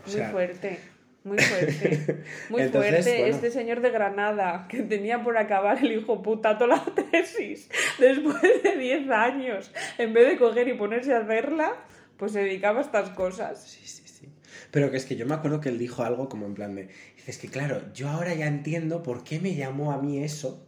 O 0.06 0.10
Muy 0.10 0.26
fuerte. 0.30 0.78
Muy 1.24 1.36
fuerte. 1.36 2.22
Muy 2.48 2.62
Entonces, 2.62 2.90
fuerte. 3.04 3.20
bueno. 3.20 3.34
Este 3.34 3.50
señor 3.50 3.80
de 3.82 3.90
Granada, 3.90 4.66
que 4.68 4.82
tenía 4.82 5.22
por 5.22 5.36
acabar 5.36 5.78
el 5.84 5.92
hijo 5.92 6.22
puta 6.22 6.56
toda 6.56 6.76
la 6.76 6.84
tesis, 7.10 7.68
después 7.98 8.40
de 8.62 8.76
10 8.78 9.10
años, 9.10 9.70
en 9.98 10.14
vez 10.14 10.28
de 10.28 10.38
coger 10.38 10.68
y 10.68 10.74
ponerse 10.74 11.12
a 11.12 11.18
hacerla, 11.18 11.74
pues 12.16 12.32
se 12.32 12.44
dedicaba 12.44 12.78
a 12.78 12.82
estas 12.82 13.10
cosas. 13.10 13.62
Sí, 13.68 13.80
sí, 13.84 14.04
sí. 14.06 14.28
Pero 14.70 14.90
que 14.90 14.96
es 14.96 15.04
que 15.04 15.16
yo 15.16 15.26
me 15.26 15.34
acuerdo 15.34 15.60
que 15.60 15.68
él 15.68 15.78
dijo 15.78 16.02
algo 16.02 16.28
como 16.28 16.46
en 16.46 16.54
plan 16.54 16.74
de. 16.74 16.88
Dices 17.28 17.42
que 17.42 17.48
claro, 17.48 17.82
yo 17.92 18.08
ahora 18.08 18.32
ya 18.32 18.46
entiendo 18.46 19.02
por 19.02 19.22
qué 19.22 19.38
me 19.38 19.54
llamó 19.54 19.92
a 19.92 20.00
mí 20.00 20.24
eso. 20.24 20.66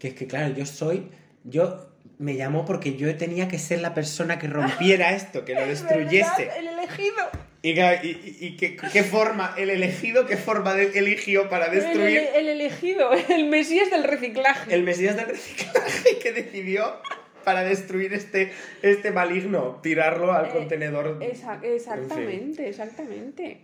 Que 0.00 0.08
es 0.08 0.14
que 0.14 0.26
claro, 0.26 0.52
yo 0.52 0.66
soy. 0.66 1.10
Yo 1.44 1.92
me 2.18 2.34
llamó 2.34 2.64
porque 2.64 2.96
yo 2.96 3.14
tenía 3.16 3.46
que 3.46 3.60
ser 3.60 3.82
la 3.82 3.94
persona 3.94 4.36
que 4.40 4.48
rompiera 4.48 5.12
esto, 5.14 5.44
que 5.44 5.54
lo 5.54 5.60
destruyese. 5.68 6.50
El 6.58 6.66
elegido. 6.66 7.14
Y, 7.62 7.70
y, 7.70 7.76
y- 7.80 8.36
y 8.46 8.56
qué, 8.56 8.76
qué 8.76 9.04
forma, 9.04 9.54
el 9.56 9.70
elegido, 9.70 10.26
qué 10.26 10.36
forma 10.36 10.74
de- 10.74 10.98
eligió 10.98 11.48
para 11.48 11.66
El, 11.66 11.76
destruir 11.76 12.18
ele- 12.18 12.36
el 12.40 12.48
elegido, 12.48 13.10
el 13.28 13.46
mesías 13.46 13.88
del 13.88 14.02
reciclaje. 14.02 14.74
el 14.74 14.82
Mesías 14.82 15.14
del 15.14 15.26
reciclaje 15.26 16.18
que 16.20 16.32
decidió 16.32 17.00
para 17.44 17.62
destruir 17.62 18.12
este, 18.12 18.50
este 18.82 19.12
maligno, 19.12 19.78
tirarlo 19.84 20.32
al 20.32 20.46
Eh, 20.46 20.50
contenedor. 20.52 21.18
Esa- 21.22 21.60
En 21.62 21.74
exactamente, 21.74 22.68
exactamente. 22.68 23.60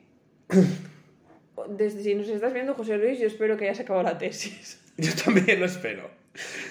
Desde 1.69 2.03
si 2.03 2.15
nos 2.15 2.29
estás 2.29 2.53
viendo, 2.53 2.75
José 2.75 2.99
Luis, 2.99 3.19
yo 3.19 3.27
espero 3.27 3.57
que 3.57 3.65
hayas 3.65 3.81
acabado 3.81 4.05
la 4.05 4.19
tesis. 4.19 4.81
Yo 4.99 5.11
también 5.25 5.59
lo 5.59 5.67
espero. 5.67 6.11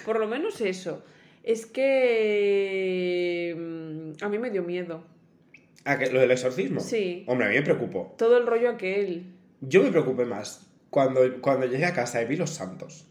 Por 0.06 0.20
lo 0.20 0.28
menos 0.28 0.62
eso. 0.62 1.04
Es 1.44 1.66
que 1.66 3.56
mm, 3.58 4.24
a 4.24 4.30
mí 4.30 4.38
me 4.38 4.52
dio 4.52 4.64
miedo. 4.64 5.04
¿A 5.86 5.98
qué? 5.98 6.12
¿Lo 6.12 6.20
del 6.20 6.30
exorcismo? 6.30 6.80
Sí. 6.80 7.24
Hombre, 7.28 7.48
a 7.48 7.50
mí 7.50 7.56
me 7.56 7.64
preocupó. 7.64 8.14
Todo 8.18 8.38
el 8.38 8.46
rollo 8.46 8.70
aquel. 8.70 9.24
Yo 9.62 9.82
me 9.82 9.90
preocupé 9.90 10.26
más 10.26 10.68
cuando, 10.92 11.22
cuando 11.42 11.66
llegué 11.66 11.86
a 11.86 11.94
casa 11.94 12.22
y 12.22 12.26
vi 12.26 12.36
los 12.36 12.52
santos. 12.52 13.08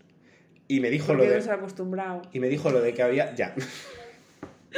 Y 0.69 0.79
me 0.79 0.91
dijo 0.91 1.13
lo 1.13 1.19
Porque 1.19 1.37
no 1.37 1.45
de. 1.45 1.51
ha 1.51 1.55
acostumbrado. 1.55 2.23
Y 2.33 2.39
me 2.39 2.49
dijo 2.49 2.71
lo 2.71 2.81
de 2.81 2.95
que 2.95 3.03
había. 3.03 3.35
Ya. 3.35 3.57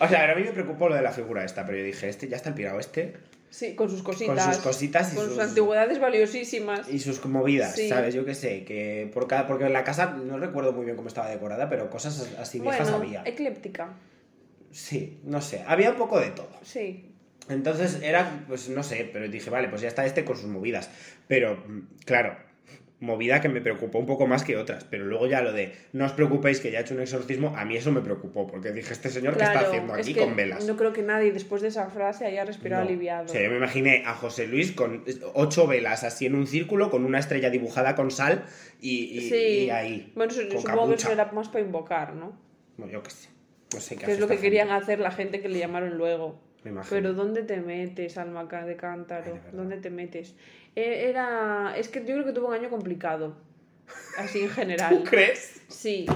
o 0.00 0.08
sea, 0.08 0.30
a 0.30 0.34
mí 0.34 0.42
me 0.42 0.52
preocupó 0.52 0.90
lo 0.90 0.94
de 0.94 1.02
la 1.02 1.12
figura 1.12 1.44
esta, 1.44 1.64
pero 1.64 1.78
yo 1.78 1.84
dije, 1.84 2.08
este 2.08 2.28
ya 2.28 2.36
está 2.36 2.50
el 2.50 2.54
pirado 2.54 2.78
este. 2.78 3.14
Sí, 3.54 3.76
con 3.76 3.88
sus 3.88 4.02
cositas. 4.02 4.56
sus 4.56 4.64
cositas 4.64 5.12
y 5.12 5.16
con 5.16 5.26
sus- 5.26 5.34
sus 5.34 5.42
antigüedades 5.44 6.00
valiosísimas. 6.00 6.88
Y 6.88 6.98
sus 6.98 7.24
movidas, 7.24 7.76
Sí. 7.76 7.88
¿sabes? 7.88 8.12
Yo 8.12 8.24
qué 8.24 8.34
sé, 8.34 8.64
que 8.64 9.08
por 9.14 9.28
cada, 9.28 9.46
porque 9.46 9.64
en 9.66 9.72
la 9.72 9.84
casa 9.84 10.06
no 10.10 10.38
recuerdo 10.38 10.72
muy 10.72 10.84
bien 10.84 10.96
cómo 10.96 11.06
estaba 11.06 11.28
decorada, 11.28 11.68
pero 11.68 11.88
cosas 11.88 12.28
así 12.38 12.58
viejas 12.58 12.90
bueno, 12.90 13.04
había. 13.04 13.22
ecléptica. 13.24 13.92
Sí, 14.72 15.20
no 15.22 15.40
sé, 15.40 15.62
había 15.68 15.90
un 15.90 15.96
poco 15.96 16.18
de 16.18 16.30
todo. 16.30 16.50
Sí. 16.64 17.12
Entonces 17.48 18.00
era, 18.02 18.44
pues 18.48 18.68
no 18.70 18.82
sé, 18.82 19.08
pero 19.12 19.28
dije, 19.28 19.50
vale, 19.50 19.68
pues 19.68 19.82
ya 19.82 19.88
está 19.88 20.04
este 20.04 20.24
con 20.24 20.36
sus 20.36 20.46
movidas. 20.46 20.90
Pero, 21.28 21.56
mm, 21.68 21.80
claro, 22.04 22.36
movida 23.04 23.40
que 23.40 23.48
me 23.48 23.60
preocupó 23.60 23.98
un 23.98 24.06
poco 24.06 24.26
más 24.26 24.42
que 24.42 24.56
otras. 24.56 24.84
Pero 24.84 25.04
luego 25.04 25.26
ya 25.28 25.40
lo 25.42 25.52
de, 25.52 25.72
no 25.92 26.04
os 26.06 26.12
preocupéis 26.12 26.58
que 26.60 26.70
ya 26.70 26.78
he 26.78 26.82
hecho 26.82 26.94
un 26.94 27.00
exorcismo, 27.00 27.54
a 27.56 27.64
mí 27.64 27.76
eso 27.76 27.92
me 27.92 28.00
preocupó, 28.00 28.46
porque 28.46 28.72
dije, 28.72 28.92
este 28.92 29.10
señor, 29.10 29.36
¿qué 29.36 29.42
está 29.42 29.52
Claro, 29.52 29.68
haciendo 29.68 29.94
es 29.96 30.00
aquí 30.06 30.14
que 30.14 30.20
con 30.20 30.34
velas? 30.34 30.66
No 30.66 30.76
creo 30.76 30.92
que 30.92 31.02
nadie 31.02 31.30
después 31.32 31.62
de 31.62 31.68
esa 31.68 31.88
frase 31.90 32.26
haya 32.26 32.44
respirado 32.44 32.82
No. 32.82 32.88
aliviado. 32.88 33.26
O 33.26 33.28
sea, 33.28 33.42
yo 33.42 33.50
me 33.50 33.56
imaginé 33.58 34.02
a 34.06 34.14
José 34.14 34.46
Luis 34.46 34.72
con 34.72 35.04
ocho 35.34 35.66
velas 35.66 36.02
así 36.04 36.26
en 36.26 36.34
un 36.34 36.46
círculo, 36.46 36.90
con 36.90 37.04
una 37.04 37.18
estrella 37.18 37.50
dibujada 37.50 37.94
con 37.94 38.10
sal 38.10 38.44
y, 38.80 39.04
y- 39.18 39.28
Sí. 39.28 39.36
y 39.66 39.70
ahí. 39.70 40.12
Bueno, 40.14 40.32
con 40.34 40.44
supongo 40.44 40.62
que 40.62 40.66
capucha. 40.80 40.94
eso 41.08 41.12
era 41.12 41.32
más 41.32 41.48
para 41.48 41.64
invocar, 41.64 42.14
¿no? 42.14 42.38
Bueno, 42.76 42.92
yo 42.92 43.02
qué 43.02 43.10
sé. 43.10 43.28
No 43.72 43.80
sé 43.80 43.96
qué 43.96 44.06
Que 44.06 44.12
es 44.12 44.20
lo 44.20 44.28
que 44.28 44.38
querían 44.38 44.70
hacer 44.70 45.00
la 45.00 45.10
gente 45.10 45.40
que 45.40 45.48
le 45.48 45.58
llamaron 45.58 45.96
luego. 45.98 46.40
Me 46.62 46.70
imagino. 46.70 46.90
Pero 46.96 47.12
¿dónde 47.12 47.42
te 47.42 47.60
metes, 47.60 48.16
alma 48.16 48.44
de 48.44 48.76
cántaro? 48.76 49.22
Ay, 49.26 49.32
de 49.32 49.38
verdad. 49.38 49.52
¿Dónde 49.52 49.76
te 49.76 49.90
metes? 49.90 50.34
Eh, 50.76 51.08
Era... 51.10 51.74
Es 51.76 51.88
que 51.88 52.00
yo 52.00 52.14
creo 52.14 52.24
que 52.24 52.32
tuvo 52.32 52.48
un 52.48 52.54
año 52.54 52.70
complicado. 52.70 53.36
Así 54.18 54.40
en 54.42 54.50
general. 54.58 54.90
¿Tú 54.98 55.04
crees? 55.04 55.62
Sí. 55.68 56.06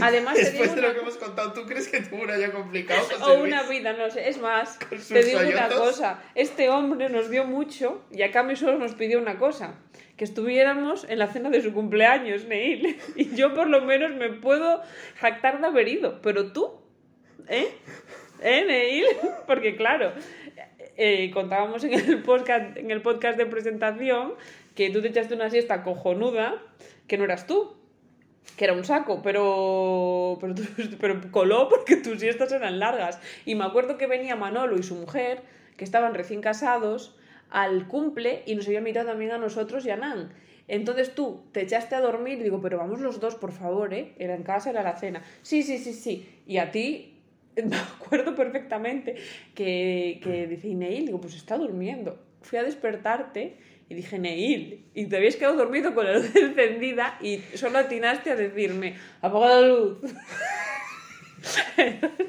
Además, 0.00 0.34
te 0.36 0.44
Después 0.44 0.70
digo 0.70 0.74
de 0.76 0.80
lo 0.82 0.86
una- 0.88 0.94
que 0.94 1.00
hemos 1.00 1.16
contado, 1.16 1.52
¿tú 1.54 1.66
crees 1.66 1.88
que 1.88 2.00
tuvo 2.02 2.22
un 2.22 2.30
año 2.30 2.52
complicado, 2.52 3.00
José 3.00 3.16
o 3.22 3.38
Luis? 3.40 3.52
una 3.52 3.62
vida, 3.64 3.92
no 3.94 4.08
sé. 4.10 4.28
Es 4.28 4.38
más, 4.38 4.78
te 5.08 5.22
digo 5.24 5.40
una 5.40 5.68
cosa. 5.68 6.22
Este 6.36 6.68
hombre 6.70 7.08
nos 7.08 7.30
dio 7.30 7.44
mucho 7.44 8.04
y 8.12 8.22
a 8.22 8.30
cambio 8.30 8.56
solo 8.56 8.78
nos 8.78 8.94
pidió 8.94 9.18
una 9.18 9.38
cosa. 9.38 9.74
Que 10.16 10.24
estuviéramos 10.24 11.04
en 11.08 11.18
la 11.18 11.26
cena 11.32 11.50
de 11.50 11.60
su 11.62 11.72
cumpleaños, 11.72 12.44
Neil. 12.44 12.96
Y 13.16 13.34
yo 13.34 13.54
por 13.54 13.66
lo 13.68 13.80
menos 13.80 14.12
me 14.12 14.28
puedo 14.30 14.82
jactar 15.18 15.60
de 15.60 15.66
haber 15.66 15.88
ido. 15.88 16.20
Pero 16.22 16.52
tú, 16.52 16.80
¿eh? 17.48 17.66
¿Eh, 18.40 18.64
Neil? 18.64 19.06
Porque 19.48 19.74
claro, 19.74 20.12
eh, 20.96 21.30
contábamos 21.32 21.84
en 21.84 21.94
el, 21.94 22.22
podcast, 22.22 22.76
en 22.76 22.90
el 22.90 23.02
podcast 23.02 23.38
de 23.38 23.46
presentación 23.46 24.34
que 24.74 24.90
tú 24.90 25.02
te 25.02 25.08
echaste 25.08 25.34
una 25.34 25.50
siesta 25.50 25.82
cojonuda, 25.82 26.60
que 27.06 27.18
no 27.18 27.24
eras 27.24 27.46
tú 27.46 27.76
que 28.56 28.64
era 28.64 28.74
un 28.74 28.84
saco, 28.84 29.22
pero, 29.22 30.38
pero, 31.00 31.20
coló 31.30 31.68
porque 31.68 31.96
tus 31.96 32.20
siestas 32.20 32.52
eran 32.52 32.78
largas. 32.78 33.18
Y 33.44 33.54
me 33.54 33.64
acuerdo 33.64 33.96
que 33.96 34.06
venía 34.06 34.36
Manolo 34.36 34.76
y 34.76 34.82
su 34.82 34.94
mujer, 34.94 35.42
que 35.76 35.84
estaban 35.84 36.14
recién 36.14 36.40
casados, 36.40 37.16
al 37.50 37.86
cumple 37.86 38.42
y 38.46 38.54
nos 38.54 38.66
había 38.66 38.78
invitado 38.78 39.08
también 39.08 39.32
a 39.32 39.38
nosotros 39.38 39.84
y 39.86 39.90
a 39.90 39.96
Nan. 39.96 40.32
Entonces 40.68 41.14
tú 41.14 41.42
te 41.52 41.62
echaste 41.62 41.94
a 41.94 42.00
dormir 42.00 42.42
digo, 42.42 42.60
pero 42.60 42.78
vamos 42.78 43.00
los 43.00 43.20
dos, 43.20 43.34
por 43.34 43.52
favor, 43.52 43.92
¿eh? 43.92 44.14
Era 44.18 44.34
en 44.34 44.42
casa, 44.42 44.70
era 44.70 44.82
la 44.82 44.96
cena. 44.96 45.22
Sí, 45.42 45.62
sí, 45.62 45.78
sí, 45.78 45.92
sí. 45.92 46.40
Y 46.46 46.58
a 46.58 46.70
ti, 46.70 47.11
me 47.64 47.76
acuerdo 47.76 48.34
perfectamente 48.34 49.16
que, 49.54 50.20
que 50.22 50.46
dice, 50.46 50.68
"¿Y 50.68 50.74
Neil, 50.74 51.06
digo, 51.06 51.20
pues 51.20 51.34
está 51.34 51.56
durmiendo. 51.58 52.18
Fui 52.42 52.58
a 52.58 52.62
despertarte 52.64 53.56
y 53.88 53.94
dije, 53.94 54.18
Neil, 54.18 54.86
y 54.94 55.06
te 55.06 55.16
habías 55.16 55.36
quedado 55.36 55.56
dormido 55.56 55.94
con 55.94 56.06
la 56.06 56.14
luz 56.18 56.34
encendida 56.36 57.18
y 57.20 57.38
solo 57.54 57.78
atinaste 57.78 58.30
a 58.30 58.36
decirme, 58.36 58.96
apaga 59.20 59.60
la 59.60 59.68
luz. 59.68 59.98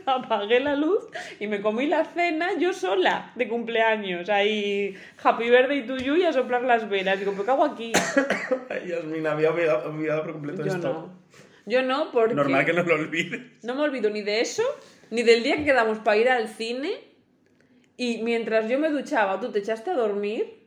Apagué 0.05 0.59
la 0.59 0.75
luz 0.75 1.03
y 1.39 1.47
me 1.47 1.61
comí 1.61 1.85
la 1.87 2.03
cena 2.05 2.57
yo 2.59 2.73
sola 2.73 3.31
de 3.35 3.47
cumpleaños. 3.47 4.29
Ahí, 4.29 4.95
happy 5.23 5.49
birthday 5.49 5.85
to 5.85 5.97
you 5.97 6.15
y 6.15 6.23
a 6.23 6.33
soplar 6.33 6.63
las 6.63 6.89
velas. 6.89 7.19
Digo, 7.19 7.31
¿pero 7.33 7.45
qué 7.45 7.51
hago 7.51 7.63
aquí? 7.65 7.91
Ay, 8.69 8.91
me 9.21 9.29
había 9.29 9.51
olvidado, 9.51 9.89
olvidado 9.89 10.23
por 10.23 10.33
completo 10.33 10.65
Yo 10.65 10.73
esto. 10.73 10.93
no. 10.93 11.23
Yo 11.65 11.81
no, 11.81 12.11
porque 12.11 12.33
Normal 12.33 12.65
que 12.65 12.73
no 12.73 12.83
lo 12.83 12.95
olvides. 12.95 13.63
no 13.63 13.75
me 13.75 13.81
olvido 13.83 14.09
ni 14.09 14.21
de 14.21 14.41
eso, 14.41 14.63
ni 15.13 15.21
del 15.21 15.43
día 15.43 15.57
que 15.57 15.65
quedamos 15.65 15.99
para 15.99 16.17
ir 16.17 16.27
al 16.27 16.47
cine. 16.47 16.91
Y 17.95 18.23
mientras 18.23 18.67
yo 18.67 18.79
me 18.79 18.89
duchaba, 18.89 19.39
tú 19.39 19.51
te 19.51 19.59
echaste 19.59 19.91
a 19.91 19.93
dormir. 19.93 20.63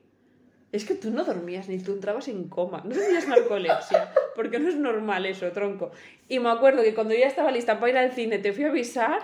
Es 0.71 0.85
que 0.85 0.95
tú 0.95 1.11
no 1.11 1.25
dormías 1.25 1.69
ni 1.69 1.79
tú 1.79 1.93
entrabas 1.93 2.29
en 2.29 2.49
coma. 2.49 2.83
No 2.85 2.95
tenías 2.95 3.27
narcolepsia, 3.27 4.13
porque 4.37 4.61
no 4.61 4.69
es 4.69 4.77
normal 4.77 5.27
eso, 5.27 5.51
tronco. 5.51 5.91
Y 6.29 6.39
me 6.39 6.51
acuerdo 6.51 6.83
que 6.85 6.95
cuando 6.95 7.13
ya 7.15 7.27
estaba 7.27 7.51
lista 7.51 7.81
para 7.81 7.91
ir 7.91 7.99
al 7.99 8.13
cine, 8.13 8.39
te 8.39 8.53
fui 8.53 8.63
a 8.63 8.69
avisar 8.69 9.19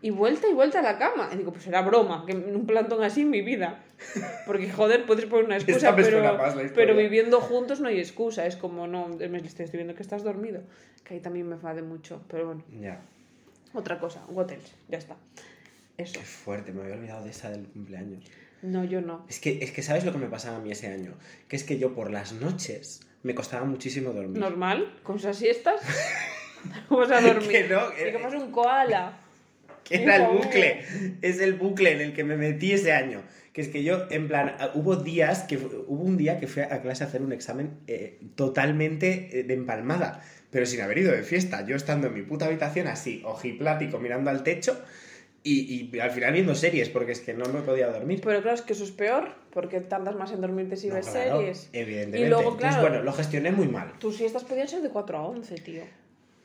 y 0.00 0.08
vuelta 0.08 0.48
y 0.48 0.54
vuelta 0.54 0.78
a 0.78 0.82
la 0.82 0.96
cama. 0.96 1.28
Y 1.34 1.36
digo, 1.36 1.52
pues 1.52 1.66
era 1.66 1.82
broma, 1.82 2.24
que 2.24 2.32
en 2.32 2.56
un 2.56 2.64
plantón 2.64 3.04
así 3.04 3.22
en 3.22 3.30
mi 3.30 3.42
vida. 3.42 3.84
Porque, 4.46 4.70
joder, 4.70 5.04
puedes 5.04 5.26
poner 5.26 5.44
una 5.44 5.56
excusa, 5.56 5.94
pero, 5.94 6.22
pero 6.74 6.96
viviendo 6.96 7.42
juntos 7.42 7.80
no 7.80 7.88
hay 7.88 7.98
excusa. 7.98 8.46
Es 8.46 8.56
como, 8.56 8.86
no, 8.86 9.08
me 9.08 9.38
estoy 9.38 9.66
viendo 9.72 9.94
que 9.94 10.02
estás 10.02 10.22
dormido. 10.22 10.62
Que 11.04 11.14
ahí 11.14 11.20
también 11.20 11.46
me 11.46 11.56
enfade 11.56 11.82
mucho. 11.82 12.22
Pero 12.28 12.46
bueno, 12.46 12.64
Ya. 12.80 13.02
Otra 13.74 13.98
cosa, 13.98 14.24
what 14.28 14.50
else? 14.50 14.72
Ya 14.88 14.98
está. 14.98 15.16
Eso. 15.98 16.14
Qué 16.18 16.24
fuerte, 16.24 16.72
me 16.72 16.82
había 16.82 16.94
olvidado 16.94 17.24
de 17.24 17.30
esa 17.30 17.50
del 17.50 17.66
cumpleaños. 17.66 18.24
No, 18.62 18.84
yo 18.84 19.00
no. 19.00 19.26
Es 19.28 19.40
que, 19.40 19.58
es 19.62 19.72
que 19.72 19.82
¿sabes 19.82 20.04
lo 20.04 20.12
que 20.12 20.18
me 20.18 20.28
pasaba 20.28 20.56
a 20.56 20.60
mí 20.60 20.70
ese 20.70 20.88
año? 20.88 21.14
Que 21.48 21.56
es 21.56 21.64
que 21.64 21.78
yo 21.78 21.94
por 21.94 22.10
las 22.10 22.32
noches 22.32 23.00
me 23.22 23.34
costaba 23.34 23.64
muchísimo 23.64 24.12
dormir. 24.12 24.38
¿Normal? 24.38 24.98
¿Con 25.02 25.16
esas 25.16 25.36
siestas? 25.36 25.80
Vamos 26.88 27.10
a 27.10 27.20
dormir. 27.20 27.48
Que 27.48 27.68
no, 27.68 27.90
que- 27.90 28.12
que 28.12 28.18
pasa 28.18 28.36
un 28.38 28.50
koala. 28.52 29.18
Que 29.84 30.02
era 30.04 30.16
el 30.16 30.36
bucle. 30.38 30.84
Es 31.22 31.40
el 31.40 31.54
bucle 31.54 31.92
en 31.92 32.00
el 32.00 32.12
que 32.14 32.22
me 32.24 32.36
metí 32.36 32.72
ese 32.72 32.92
año. 32.92 33.20
Que 33.52 33.60
es 33.60 33.68
que 33.68 33.82
yo, 33.82 34.06
en 34.10 34.28
plan, 34.28 34.56
ah, 34.58 34.70
hubo 34.74 34.96
días 34.96 35.42
que 35.42 35.56
hubo 35.58 36.02
un 36.02 36.16
día 36.16 36.38
que 36.40 36.46
fui 36.46 36.62
a 36.62 36.80
clase 36.80 37.04
a 37.04 37.06
hacer 37.06 37.20
un 37.20 37.32
examen 37.32 37.70
eh, 37.86 38.18
totalmente 38.34 39.28
eh, 39.40 39.42
de 39.44 39.54
empalmada, 39.54 40.22
pero 40.50 40.64
sin 40.64 40.80
haber 40.80 40.98
ido 40.98 41.12
de 41.12 41.22
fiesta. 41.22 41.66
Yo 41.66 41.76
estando 41.76 42.06
en 42.06 42.14
mi 42.14 42.22
puta 42.22 42.46
habitación 42.46 42.86
así, 42.86 43.22
ojiplático, 43.24 43.98
mirando 43.98 44.30
al 44.30 44.42
techo 44.42 44.80
y, 45.44 45.90
y 45.94 46.00
al 46.00 46.10
final 46.12 46.32
viendo 46.32 46.54
series, 46.54 46.88
porque 46.88 47.12
es 47.12 47.20
que 47.20 47.34
no 47.34 47.44
me 47.46 47.60
podía 47.60 47.88
dormir. 47.88 48.20
Pero 48.24 48.40
claro, 48.40 48.54
es 48.54 48.62
que 48.62 48.72
eso 48.72 48.84
es 48.84 48.90
peor, 48.92 49.34
porque 49.50 49.80
tardas 49.80 50.14
más 50.16 50.32
en 50.32 50.40
dormirte 50.40 50.76
si 50.76 50.88
No, 50.88 50.94
ves 50.94 51.08
claro, 51.08 51.38
series. 51.38 51.68
Evidentemente. 51.72 52.20
Y 52.26 52.28
luego, 52.28 52.52
Entonces, 52.52 52.68
claro, 52.70 52.88
bueno, 52.88 53.02
lo 53.02 53.12
gestioné 53.12 53.50
muy 53.52 53.68
mal. 53.68 53.92
tus 53.98 54.16
siestas 54.16 54.44
podían 54.44 54.68
ser 54.68 54.80
de 54.82 54.88
4 54.88 55.18
a 55.18 55.22
11, 55.28 55.54
tío. 55.56 55.82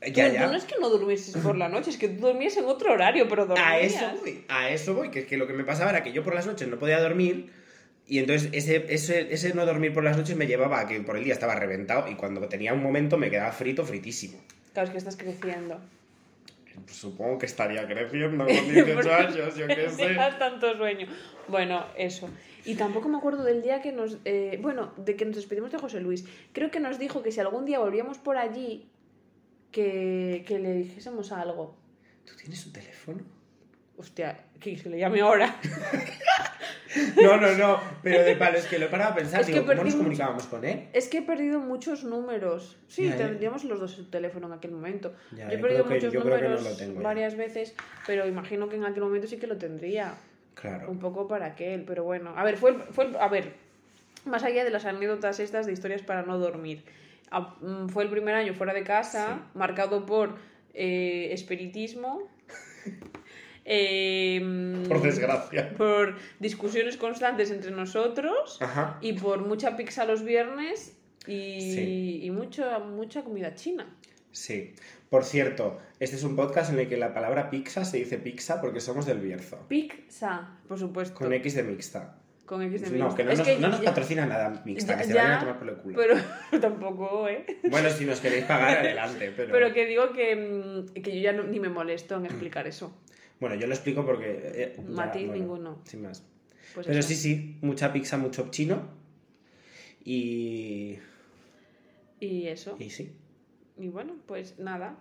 Ya, 0.00 0.28
ya. 0.28 0.46
no 0.46 0.54
es 0.56 0.64
que 0.64 0.76
no 0.80 0.88
durmieses 0.90 1.36
por 1.42 1.56
la 1.56 1.68
noche, 1.68 1.90
es 1.90 1.96
que 1.98 2.08
tú 2.08 2.20
dormías 2.26 2.56
en 2.56 2.66
otro 2.66 2.92
horario, 2.92 3.28
pero 3.28 3.46
dormías. 3.46 3.66
A 3.68 3.80
eso 3.80 4.12
voy, 4.20 4.44
a 4.48 4.70
eso 4.70 4.94
voy, 4.94 5.10
que 5.10 5.20
es 5.20 5.26
que 5.26 5.36
lo 5.36 5.46
que 5.48 5.54
me 5.54 5.64
pasaba 5.64 5.90
era 5.90 6.02
que 6.04 6.12
yo 6.12 6.22
por 6.22 6.34
las 6.34 6.46
noches 6.46 6.68
no 6.68 6.78
podía 6.78 7.00
dormir 7.00 7.50
y 8.06 8.20
entonces 8.20 8.48
ese, 8.52 8.86
ese, 8.94 9.32
ese 9.34 9.54
no 9.54 9.66
dormir 9.66 9.92
por 9.92 10.04
las 10.04 10.16
noches 10.16 10.36
me 10.36 10.46
llevaba 10.46 10.80
a 10.80 10.86
que 10.86 11.00
por 11.00 11.16
el 11.16 11.24
día 11.24 11.32
estaba 11.34 11.56
reventado 11.56 12.08
y 12.08 12.14
cuando 12.14 12.40
tenía 12.48 12.72
un 12.74 12.82
momento 12.82 13.18
me 13.18 13.28
quedaba 13.28 13.50
frito, 13.50 13.84
fritísimo. 13.84 14.38
Claro, 14.72 14.86
es 14.86 14.92
que 14.92 14.98
estás 14.98 15.16
creciendo. 15.16 15.80
Supongo 16.86 17.38
que 17.38 17.46
estaría 17.46 17.86
creciendo 17.86 18.44
con 18.46 18.72
18 18.72 19.12
años, 19.14 19.56
yo 19.56 19.66
qué 19.66 19.88
sé. 19.96 20.16
Tanto 20.38 20.76
sueño. 20.76 21.08
Bueno, 21.48 21.84
eso. 21.96 22.30
Y 22.64 22.76
tampoco 22.76 23.08
me 23.08 23.18
acuerdo 23.18 23.42
del 23.42 23.62
día 23.62 23.82
que 23.82 23.92
nos. 23.92 24.18
eh, 24.24 24.58
bueno, 24.62 24.92
de 24.96 25.16
que 25.16 25.24
nos 25.24 25.36
despedimos 25.36 25.72
de 25.72 25.78
José 25.78 26.00
Luis. 26.00 26.24
Creo 26.52 26.70
que 26.70 26.80
nos 26.80 26.98
dijo 26.98 27.22
que 27.22 27.32
si 27.32 27.40
algún 27.40 27.64
día 27.64 27.78
volvíamos 27.78 28.18
por 28.18 28.36
allí, 28.36 28.86
que, 29.72 30.44
que 30.46 30.58
le 30.58 30.72
dijésemos 30.74 31.32
algo. 31.32 31.76
¿Tú 32.24 32.34
tienes 32.36 32.64
un 32.66 32.72
teléfono? 32.72 33.20
Hostia, 33.96 34.38
que 34.60 34.76
se 34.78 34.88
le 34.90 34.98
llame 34.98 35.20
ahora. 35.20 35.56
No, 37.22 37.36
no, 37.36 37.52
no, 37.52 37.78
pero 38.02 38.24
de 38.24 38.34
palo, 38.36 38.56
es 38.56 38.64
que 38.64 38.78
lo 38.78 38.86
he 38.86 38.88
parado 38.88 39.12
a 39.12 39.14
pensar, 39.14 39.42
Es 39.42 39.46
digo, 39.46 39.60
¿cómo 39.60 39.74
nos 39.74 39.84
mucho- 39.84 39.98
comunicábamos 39.98 40.46
con 40.46 40.64
él? 40.64 40.88
Es 40.94 41.08
que 41.08 41.18
he 41.18 41.22
perdido 41.22 41.60
muchos 41.60 42.02
números. 42.02 42.78
Sí, 42.88 43.08
ya. 43.10 43.16
tendríamos 43.16 43.64
los 43.64 43.78
dos 43.78 43.92
su 43.92 44.06
teléfono 44.10 44.46
en 44.46 44.54
aquel 44.54 44.70
momento. 44.72 45.14
Ya, 45.32 45.48
yo 45.50 45.58
he 45.58 45.58
perdido 45.58 45.84
muchos 45.84 46.10
que 46.12 46.18
números 46.18 46.78
ya. 46.78 46.86
varias 47.00 47.36
veces, 47.36 47.74
pero 48.06 48.26
imagino 48.26 48.68
que 48.70 48.76
en 48.76 48.84
aquel 48.86 49.02
momento 49.02 49.26
sí 49.28 49.36
que 49.36 49.46
lo 49.46 49.58
tendría. 49.58 50.14
Claro. 50.54 50.90
Un 50.90 50.98
poco 50.98 51.28
para 51.28 51.46
aquel, 51.46 51.84
pero 51.84 52.04
bueno. 52.04 52.32
A 52.36 52.42
ver, 52.42 52.56
fue, 52.56 52.70
el- 52.70 52.82
fue 52.90 53.04
el- 53.04 53.16
a 53.16 53.28
ver, 53.28 53.52
más 54.24 54.42
allá 54.42 54.64
de 54.64 54.70
las 54.70 54.86
anécdotas 54.86 55.40
estas 55.40 55.66
de 55.66 55.72
historias 55.74 56.00
para 56.02 56.22
no 56.22 56.38
dormir. 56.38 56.84
Mm, 57.30 57.88
fue 57.88 58.04
el 58.04 58.10
primer 58.10 58.34
año 58.34 58.54
fuera 58.54 58.72
de 58.74 58.82
casa, 58.84 59.46
marcado 59.54 60.06
por 60.06 60.36
eh, 60.74 61.28
espiritismo. 61.32 62.22
em, 63.64 64.84
Por 64.88 65.02
desgracia. 65.02 65.74
por 65.76 66.16
discusiones 66.38 66.96
constantes 66.96 67.50
entre 67.50 67.70
nosotros 67.70 68.58
Ajá. 68.60 68.98
y 69.00 69.12
por 69.14 69.40
mucha 69.46 69.76
pizza 69.76 70.04
los 70.04 70.22
viernes 70.24 70.96
y, 71.26 71.60
Sí. 71.74 72.20
y 72.22 72.30
mucha, 72.30 72.78
mucha 72.78 73.22
comida 73.22 73.54
china. 73.54 73.86
Sí. 74.32 74.72
Por 75.10 75.24
cierto, 75.24 75.78
este 76.00 76.16
es 76.16 76.22
un 76.24 76.36
podcast 76.36 76.70
en 76.72 76.78
el 76.78 76.88
que 76.88 76.96
la 76.98 77.14
palabra 77.14 77.50
pizza 77.50 77.84
se 77.84 77.96
dice 77.98 78.18
pizza 78.18 78.60
porque 78.60 78.80
somos 78.80 79.06
del 79.06 79.18
Bierzo. 79.20 79.58
Pizza, 79.68 80.58
por 80.68 80.78
supuesto. 80.78 81.14
Con 81.14 81.32
X 81.32 81.54
de 81.54 81.62
mixta. 81.62 82.18
Con 82.48 82.62
X 82.62 82.80
de 82.90 82.98
No, 82.98 83.14
que 83.14 83.24
no 83.24 83.30
Es 83.30 83.38
nos, 83.38 83.46
que 83.46 83.58
no 83.58 83.68
nos 83.68 83.80
ya- 83.80 83.84
patrocina 83.90 84.24
nada 84.26 84.62
mixta, 84.64 84.92
ya- 84.94 84.98
que 84.98 85.04
se 85.04 85.12
ya, 85.12 85.22
vayan 85.22 85.36
a 85.36 85.40
tomar 85.40 85.58
por 85.58 85.68
el 85.68 85.76
culo. 85.76 85.96
Pero 85.98 86.60
tampoco, 86.60 87.28
¿eh? 87.28 87.44
Bueno, 87.70 87.90
si 87.90 88.06
nos 88.06 88.20
queréis 88.20 88.44
pagar, 88.46 88.78
adelante. 88.84 89.32
Pero... 89.36 89.52
Pero 89.52 89.72
que 89.74 89.84
digo 89.86 90.12
que, 90.12 90.34
mm, 90.34 90.94
que 91.02 91.14
yo 91.16 91.20
ya 91.22 91.32
no- 91.32 91.42
ni 91.44 91.60
me 91.60 91.68
molesto 91.68 92.16
en 92.16 92.24
explicar 92.24 92.66
eso. 92.66 92.96
Bueno, 93.40 93.54
yo 93.54 93.68
lo 93.68 93.74
explico 93.74 94.04
porque... 94.04 94.40
eh, 94.52 94.74
ya, 94.76 94.82
Matiz 94.82 95.28
bueno, 95.28 95.40
ninguno. 95.40 95.80
Sin 95.84 96.02
más. 96.02 96.24
Pues 96.74 96.88
Pero 96.88 96.98
eso. 96.98 97.08
sí, 97.08 97.14
sí, 97.14 97.56
mucha 97.60 97.92
pizza, 97.92 98.16
mucho 98.18 98.48
chino. 98.50 98.82
Y... 100.04 100.98
Y 102.20 102.48
eso. 102.48 102.76
Y 102.80 102.90
sí. 102.90 103.12
Y 103.78 103.88
bueno, 103.90 104.14
pues 104.26 104.58
nada. 104.58 104.96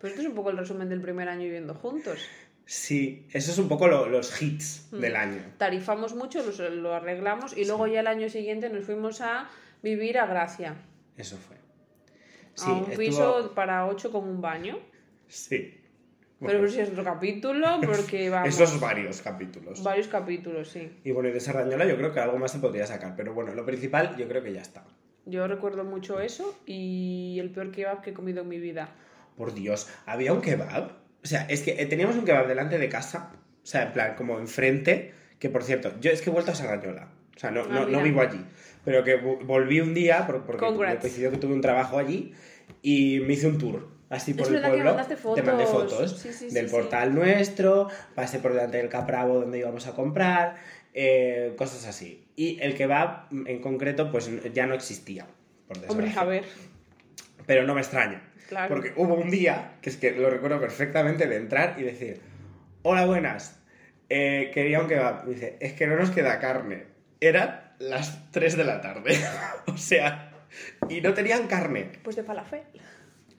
Pues 0.00 0.12
esto 0.12 0.22
es 0.22 0.28
un 0.28 0.34
poco 0.34 0.50
el 0.50 0.56
resumen 0.58 0.88
del 0.88 1.00
primer 1.00 1.28
año 1.28 1.42
viviendo 1.44 1.74
juntos. 1.74 2.18
Sí, 2.66 3.26
eso 3.32 3.52
es 3.52 3.58
un 3.58 3.68
poco 3.68 3.86
lo- 3.86 4.08
los 4.08 4.42
hits 4.42 4.88
Mm. 4.90 4.98
del 4.98 5.16
año. 5.16 5.42
Tarifamos 5.56 6.14
mucho, 6.14 6.42
los- 6.44 6.58
lo, 6.58 6.94
arreglamos 6.94 7.56
y 7.56 7.64
luego 7.64 7.86
ya 7.86 8.00
el 8.00 8.08
año 8.08 8.28
siguiente 8.28 8.68
nos 8.68 8.84
fuimos 8.84 9.20
a 9.20 9.48
vivir 9.82 10.18
a 10.18 10.26
Gracia. 10.26 10.74
Eso 11.16 11.36
fue. 11.36 11.56
a 12.58 12.72
un 12.72 12.78
estuvo- 12.84 12.96
piso 12.96 13.52
para 13.54 13.86
ocho 13.86 14.10
con 14.10 14.24
un 14.26 14.40
baño. 14.40 14.78
Sí. 15.28 15.78
Pero 16.40 16.64
eso 16.66 16.80
es 16.80 16.88
otro 16.90 17.04
capítulo 17.04 17.80
porque 17.84 18.28
vamos. 18.30 18.48
esos 18.48 18.80
varios 18.80 19.20
capítulos. 19.22 19.82
Varios 19.82 20.08
capítulos, 20.08 20.68
sí. 20.70 20.90
Y 21.04 21.10
bueno, 21.12 21.28
y 21.28 21.32
de 21.32 21.40
Sardañola 21.40 21.84
yo 21.86 21.96
creo 21.96 22.12
que 22.14 22.20
algo 22.20 22.38
más 22.38 22.52
se 22.52 22.58
podría 22.58 22.86
sacar. 22.86 23.14
Pero 23.14 23.32
bueno, 23.34 23.54
lo 23.54 23.64
principal 23.66 24.16
yo 24.16 24.26
creo 24.26 24.42
que 24.42 24.52
ya 24.54 24.62
está. 24.62 24.84
Yo 25.26 25.46
recuerdo 25.46 25.84
mucho 25.84 26.18
eso 26.20 26.58
y 26.66 27.36
el 27.40 27.50
peor 27.50 27.70
kebab 27.72 28.00
que 28.02 28.10
he 28.10 28.14
comido 28.14 28.40
en 28.42 28.48
mi 28.48 28.58
vida. 28.58 28.88
Por 29.36 29.52
Dios, 29.54 29.88
¿había 30.06 30.32
un 30.32 30.40
kebab? 30.40 30.92
O 31.26 31.28
sea, 31.28 31.44
es 31.48 31.62
que 31.62 31.72
eh, 31.82 31.86
teníamos 31.86 32.14
un 32.14 32.24
kebab 32.24 32.46
delante 32.46 32.78
de 32.78 32.88
casa. 32.88 33.32
O 33.64 33.66
sea, 33.66 33.82
en 33.82 33.92
plan, 33.92 34.14
como 34.14 34.38
enfrente. 34.38 35.12
Que 35.40 35.50
por 35.50 35.64
cierto, 35.64 35.92
yo 36.00 36.12
es 36.12 36.22
que 36.22 36.30
he 36.30 36.32
vuelto 36.32 36.52
a 36.52 36.54
Sardañola. 36.54 37.08
O 37.34 37.38
sea, 37.38 37.50
no, 37.50 37.62
Ah, 37.62 37.66
no, 37.68 37.86
no 37.86 38.00
vivo 38.02 38.20
allí. 38.20 38.40
Pero 38.84 39.02
que 39.02 39.20
vo- 39.20 39.44
volví 39.44 39.80
un 39.80 39.92
día 39.92 40.24
por- 40.24 40.44
porque 40.44 40.60
Congrats. 40.64 40.94
me 40.94 41.00
coincidió 41.00 41.32
que 41.32 41.38
tuve 41.38 41.52
un 41.52 41.60
trabajo 41.60 41.98
allí. 41.98 42.32
Y 42.80 43.18
me 43.26 43.32
hice 43.32 43.48
un 43.48 43.58
tour. 43.58 43.88
Así 44.08 44.34
por 44.34 44.46
Es 44.46 44.52
el 44.54 44.60
pueblo. 44.60 44.84
mandaste 44.84 45.16
Te 45.16 45.42
mandé 45.42 45.66
fotos. 45.66 45.92
fotos 45.92 46.18
Sí, 46.20 46.32
sí, 46.32 46.48
del 46.54 46.68
sí, 46.68 46.72
portal 46.76 47.12
nuestro. 47.12 47.88
Pasé 48.14 48.38
por 48.38 48.52
delante 48.54 48.76
del 48.76 48.88
Capravo 48.88 49.40
donde 49.40 49.58
íbamos 49.58 49.88
a 49.88 49.94
comprar. 49.94 50.54
eh, 50.94 51.52
cosas 51.58 51.84
así. 51.86 52.24
Y 52.36 52.58
el 52.62 52.74
kebab 52.74 53.26
en 53.46 53.60
concreto, 53.60 54.10
pues 54.12 54.30
ya 54.54 54.66
no 54.66 54.74
existía. 54.74 55.26
Por 55.68 55.76
Hombre, 55.90 56.10
a 56.16 56.24
ver, 56.24 56.44
Pero 57.46 57.64
no 57.64 57.74
me 57.74 57.80
extraña. 57.82 58.22
Claro. 58.48 58.74
Porque 58.74 58.92
hubo 58.96 59.14
un 59.14 59.30
día, 59.30 59.72
que 59.80 59.90
es 59.90 59.96
que 59.96 60.10
lo 60.12 60.30
recuerdo 60.30 60.60
perfectamente, 60.60 61.26
de 61.26 61.36
entrar 61.36 61.76
y 61.78 61.82
decir, 61.82 62.20
hola, 62.82 63.06
buenas, 63.06 63.58
eh, 64.08 64.50
quería 64.54 64.80
un 64.80 64.88
kebab. 64.88 65.24
Me 65.24 65.34
dice, 65.34 65.56
es 65.60 65.72
que 65.72 65.86
no 65.86 65.96
nos 65.96 66.10
queda 66.10 66.38
carne. 66.38 66.84
Eran 67.20 67.74
las 67.78 68.30
3 68.30 68.56
de 68.56 68.64
la 68.64 68.80
tarde. 68.80 69.18
o 69.66 69.76
sea, 69.76 70.30
y 70.88 71.00
no 71.00 71.14
tenían 71.14 71.46
carne. 71.46 71.90
Pues 72.02 72.16
de 72.16 72.22
falafel. 72.22 72.62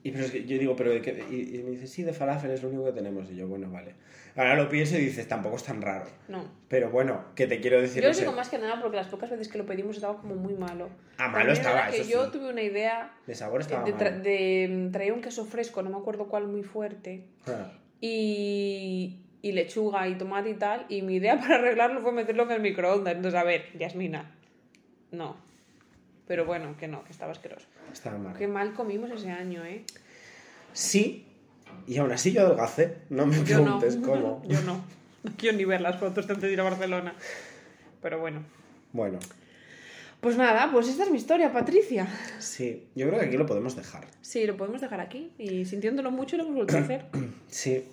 Y 0.04 0.12
pero 0.12 0.26
es 0.26 0.32
que 0.32 0.46
yo 0.46 0.58
digo, 0.58 0.76
pero 0.76 0.92
¿de 0.92 1.02
qué? 1.02 1.24
Y, 1.30 1.58
y 1.58 1.64
me 1.64 1.72
dice, 1.72 1.88
sí, 1.88 2.04
de 2.04 2.14
falafel 2.14 2.52
es 2.52 2.62
lo 2.64 2.70
único 2.70 2.86
que 2.86 2.92
tenemos. 2.94 3.30
Y 3.32 3.36
yo, 3.36 3.48
bueno, 3.48 3.70
vale. 3.70 3.94
Ahora 4.36 4.56
lo 4.56 4.70
pienso 4.70 4.96
y 4.98 5.02
dices, 5.02 5.28
tampoco 5.28 5.56
es 5.56 5.64
tan 5.64 5.82
raro. 5.82 6.06
No. 6.28 6.46
Pero 6.70 6.92
bueno, 6.92 7.26
que 7.36 7.48
te 7.48 7.60
quiero 7.60 7.82
decir, 7.82 8.04
Yo 8.04 8.10
lo 8.10 8.16
digo 8.16 8.32
más 8.32 8.50
que 8.50 8.60
nada 8.60 8.80
porque 8.80 8.96
las 8.96 9.08
pocas 9.08 9.30
veces 9.32 9.48
que 9.50 9.58
lo 9.58 9.66
pedimos 9.66 9.96
estaba 9.96 10.18
como 10.22 10.36
muy 10.36 10.54
malo. 10.54 10.90
Ah, 11.18 11.28
malo 11.30 11.34
También 11.38 11.58
estaba, 11.58 11.88
que 11.90 12.02
eso 12.02 12.10
yo 12.10 12.26
sí. 12.26 12.32
tuve 12.34 12.50
una 12.52 12.62
idea 12.62 13.18
de 13.26 13.34
sabor 13.36 13.62
estaba 13.62 13.84
de, 13.84 13.96
tra- 13.96 14.12
mal. 14.12 14.24
de- 14.24 14.90
traía 14.94 15.14
un 15.14 15.22
queso 15.22 15.44
fresco, 15.46 15.82
no 15.82 15.90
me 15.90 15.98
acuerdo 15.98 16.28
cuál, 16.28 16.48
muy 16.48 16.62
fuerte. 16.64 17.26
Ah. 17.48 17.72
y, 18.00 19.18
y 19.42 19.52
lechuga 19.54 20.08
y 20.08 20.16
tomate 20.18 20.52
y 20.52 20.54
tal. 20.56 20.86
Y 20.90 21.02
mi 21.02 21.16
idea 21.16 21.38
para 21.40 21.56
arreglarlo 21.56 22.02
fue 22.02 22.12
meterlo 22.12 22.44
en 22.44 22.52
el 22.52 22.62
microondas. 22.62 23.16
Entonces, 23.16 23.40
a 23.40 23.44
ver, 23.44 23.66
Yasmina, 23.78 24.36
no. 25.12 25.47
Pero 26.28 26.46
bueno, 26.46 26.76
que 26.78 26.88
no, 26.88 27.04
que 27.04 27.12
estaba 27.12 27.32
asqueroso. 27.32 27.66
Estaba 27.92 28.18
mal. 28.18 28.36
Qué 28.38 28.48
mal 28.48 28.74
comimos 28.74 29.10
ese 29.12 29.32
año, 29.32 29.64
¿eh? 29.66 29.84
Sí, 30.74 31.26
y 31.88 31.98
aún 31.98 32.12
así 32.12 32.32
yo 32.34 32.42
adelgacé. 32.42 32.98
No 33.10 33.26
me 33.26 33.44
Yo 33.44 33.60
no. 33.60 33.80
preguntes 33.80 33.98
cómo. 34.04 34.42
Yo 34.48 34.62
no. 34.62 34.82
No 35.24 35.32
quiero 35.38 35.58
ni 35.58 35.66
ver 35.66 35.82
las 35.82 35.98
fotos 36.00 36.28
de 36.28 36.34
antes 36.34 36.48
de 36.48 36.54
ir 36.54 36.60
a 36.60 36.64
Barcelona. 36.64 37.16
Pero 38.02 38.20
bueno. 38.20 38.44
Bueno, 38.94 39.20
Pues 40.22 40.38
nada, 40.38 40.70
pues 40.72 40.88
esta 40.88 41.04
es 41.04 41.12
mi 41.12 41.18
historia, 41.18 41.52
Patricia. 41.52 42.08
sí, 42.40 42.88
yo 42.96 43.08
creo 43.08 43.20
que 43.20 43.26
aquí 43.28 43.38
lo 43.38 43.46
podemos 43.46 43.76
dejar. 43.76 44.08
Sí, 44.22 44.46
lo 44.46 44.56
podemos 44.58 44.82
dejar 44.82 45.00
aquí. 45.02 45.32
Y 45.38 45.66
sintiéndolo 45.66 46.12
mucho 46.12 46.38
lo 46.38 46.44
hemos 46.44 46.56
vuelto 46.56 46.78
a 46.78 46.82
hacer. 46.82 47.06
Sí. 47.48 47.86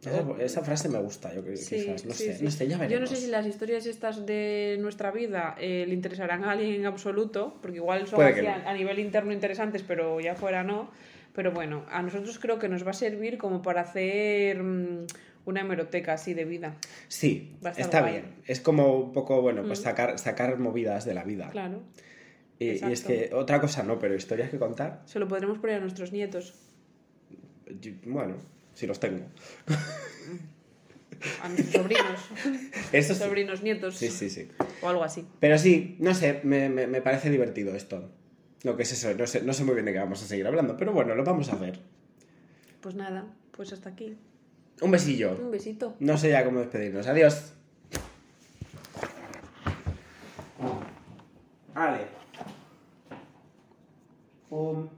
Esa, 0.00 0.24
esa 0.40 0.62
frase 0.62 0.88
me 0.88 0.98
gusta, 0.98 1.34
yo 1.34 1.42
creo. 1.42 1.56
Sí, 1.56 1.76
quizás. 1.76 2.04
No 2.04 2.12
sí, 2.14 2.24
sé, 2.26 2.34
sí. 2.38 2.44
no 2.44 2.50
sé, 2.50 2.66
ya 2.68 2.72
Yo 2.72 2.76
no 2.76 2.88
veremos. 2.88 3.10
sé 3.10 3.16
si 3.16 3.26
las 3.26 3.46
historias 3.46 3.84
estas 3.86 4.24
de 4.26 4.76
nuestra 4.80 5.10
vida 5.10 5.56
eh, 5.58 5.84
le 5.88 5.94
interesarán 5.94 6.44
a 6.44 6.52
alguien 6.52 6.74
en 6.74 6.86
absoluto, 6.86 7.58
porque 7.60 7.78
igual 7.78 8.06
son 8.06 8.22
así 8.22 8.42
no. 8.42 8.48
a, 8.50 8.70
a 8.70 8.74
nivel 8.74 8.98
interno 9.00 9.32
interesantes, 9.32 9.82
pero 9.82 10.20
ya 10.20 10.34
fuera 10.36 10.62
no. 10.62 10.90
Pero 11.34 11.52
bueno, 11.52 11.84
a 11.90 12.02
nosotros 12.02 12.38
creo 12.38 12.58
que 12.58 12.68
nos 12.68 12.86
va 12.86 12.90
a 12.90 12.94
servir 12.94 13.38
como 13.38 13.60
para 13.62 13.80
hacer 13.82 14.62
mm, 14.62 15.06
una 15.46 15.60
hemeroteca 15.60 16.12
así 16.14 16.32
de 16.34 16.44
vida. 16.44 16.76
Sí, 17.08 17.56
está 17.76 18.00
guay. 18.00 18.12
bien. 18.12 18.24
Es 18.46 18.60
como 18.60 18.98
un 18.98 19.12
poco, 19.12 19.40
bueno, 19.42 19.62
pues 19.64 19.80
Mm. 19.80 19.82
sacar, 19.82 20.18
sacar 20.18 20.58
movidas 20.58 21.04
de 21.04 21.14
la 21.14 21.24
vida. 21.24 21.48
Claro. 21.50 21.82
Y, 22.60 22.84
y 22.84 22.92
es 22.92 23.04
que 23.04 23.30
otra 23.34 23.60
cosa 23.60 23.82
no, 23.84 23.98
pero 24.00 24.14
historias 24.16 24.50
que 24.50 24.58
contar, 24.58 25.02
Se 25.06 25.18
lo 25.20 25.28
podremos 25.28 25.58
poner 25.58 25.76
a 25.76 25.80
nuestros 25.80 26.10
nietos, 26.12 26.54
yo- 27.80 27.92
bueno, 28.06 28.34
si 28.78 28.86
los 28.86 29.00
tengo. 29.00 29.26
a 31.42 31.48
mis 31.48 31.68
sobrinos. 31.72 32.20
Eso 32.92 33.12
sí. 33.12 33.20
Sobrinos, 33.20 33.60
nietos. 33.60 33.96
Sí, 33.96 34.08
sí, 34.08 34.30
sí. 34.30 34.48
O 34.82 34.88
algo 34.88 35.02
así. 35.02 35.26
Pero 35.40 35.58
sí, 35.58 35.96
no 35.98 36.14
sé, 36.14 36.42
me, 36.44 36.68
me, 36.68 37.02
parece 37.02 37.28
divertido 37.28 37.74
esto. 37.74 38.08
Lo 38.62 38.76
que 38.76 38.84
es 38.84 38.92
eso, 38.92 39.12
no 39.14 39.26
sé, 39.26 39.42
no 39.42 39.52
sé 39.52 39.64
muy 39.64 39.74
bien 39.74 39.86
de 39.86 39.92
qué 39.92 39.98
vamos 39.98 40.22
a 40.22 40.26
seguir 40.26 40.46
hablando, 40.46 40.76
pero 40.76 40.92
bueno, 40.92 41.14
lo 41.14 41.22
vamos 41.24 41.48
a 41.48 41.54
hacer 41.54 41.80
Pues 42.80 42.94
nada, 42.94 43.26
pues 43.52 43.72
hasta 43.72 43.90
aquí. 43.90 44.16
Un 44.80 44.92
besillo. 44.92 45.36
Un 45.40 45.50
besito. 45.50 45.96
No 45.98 46.16
sé 46.16 46.30
ya 46.30 46.44
cómo 46.44 46.60
despedirnos. 46.60 47.06
Adiós. 47.08 47.54
Vale. 51.74 52.06
Um. 54.50 54.88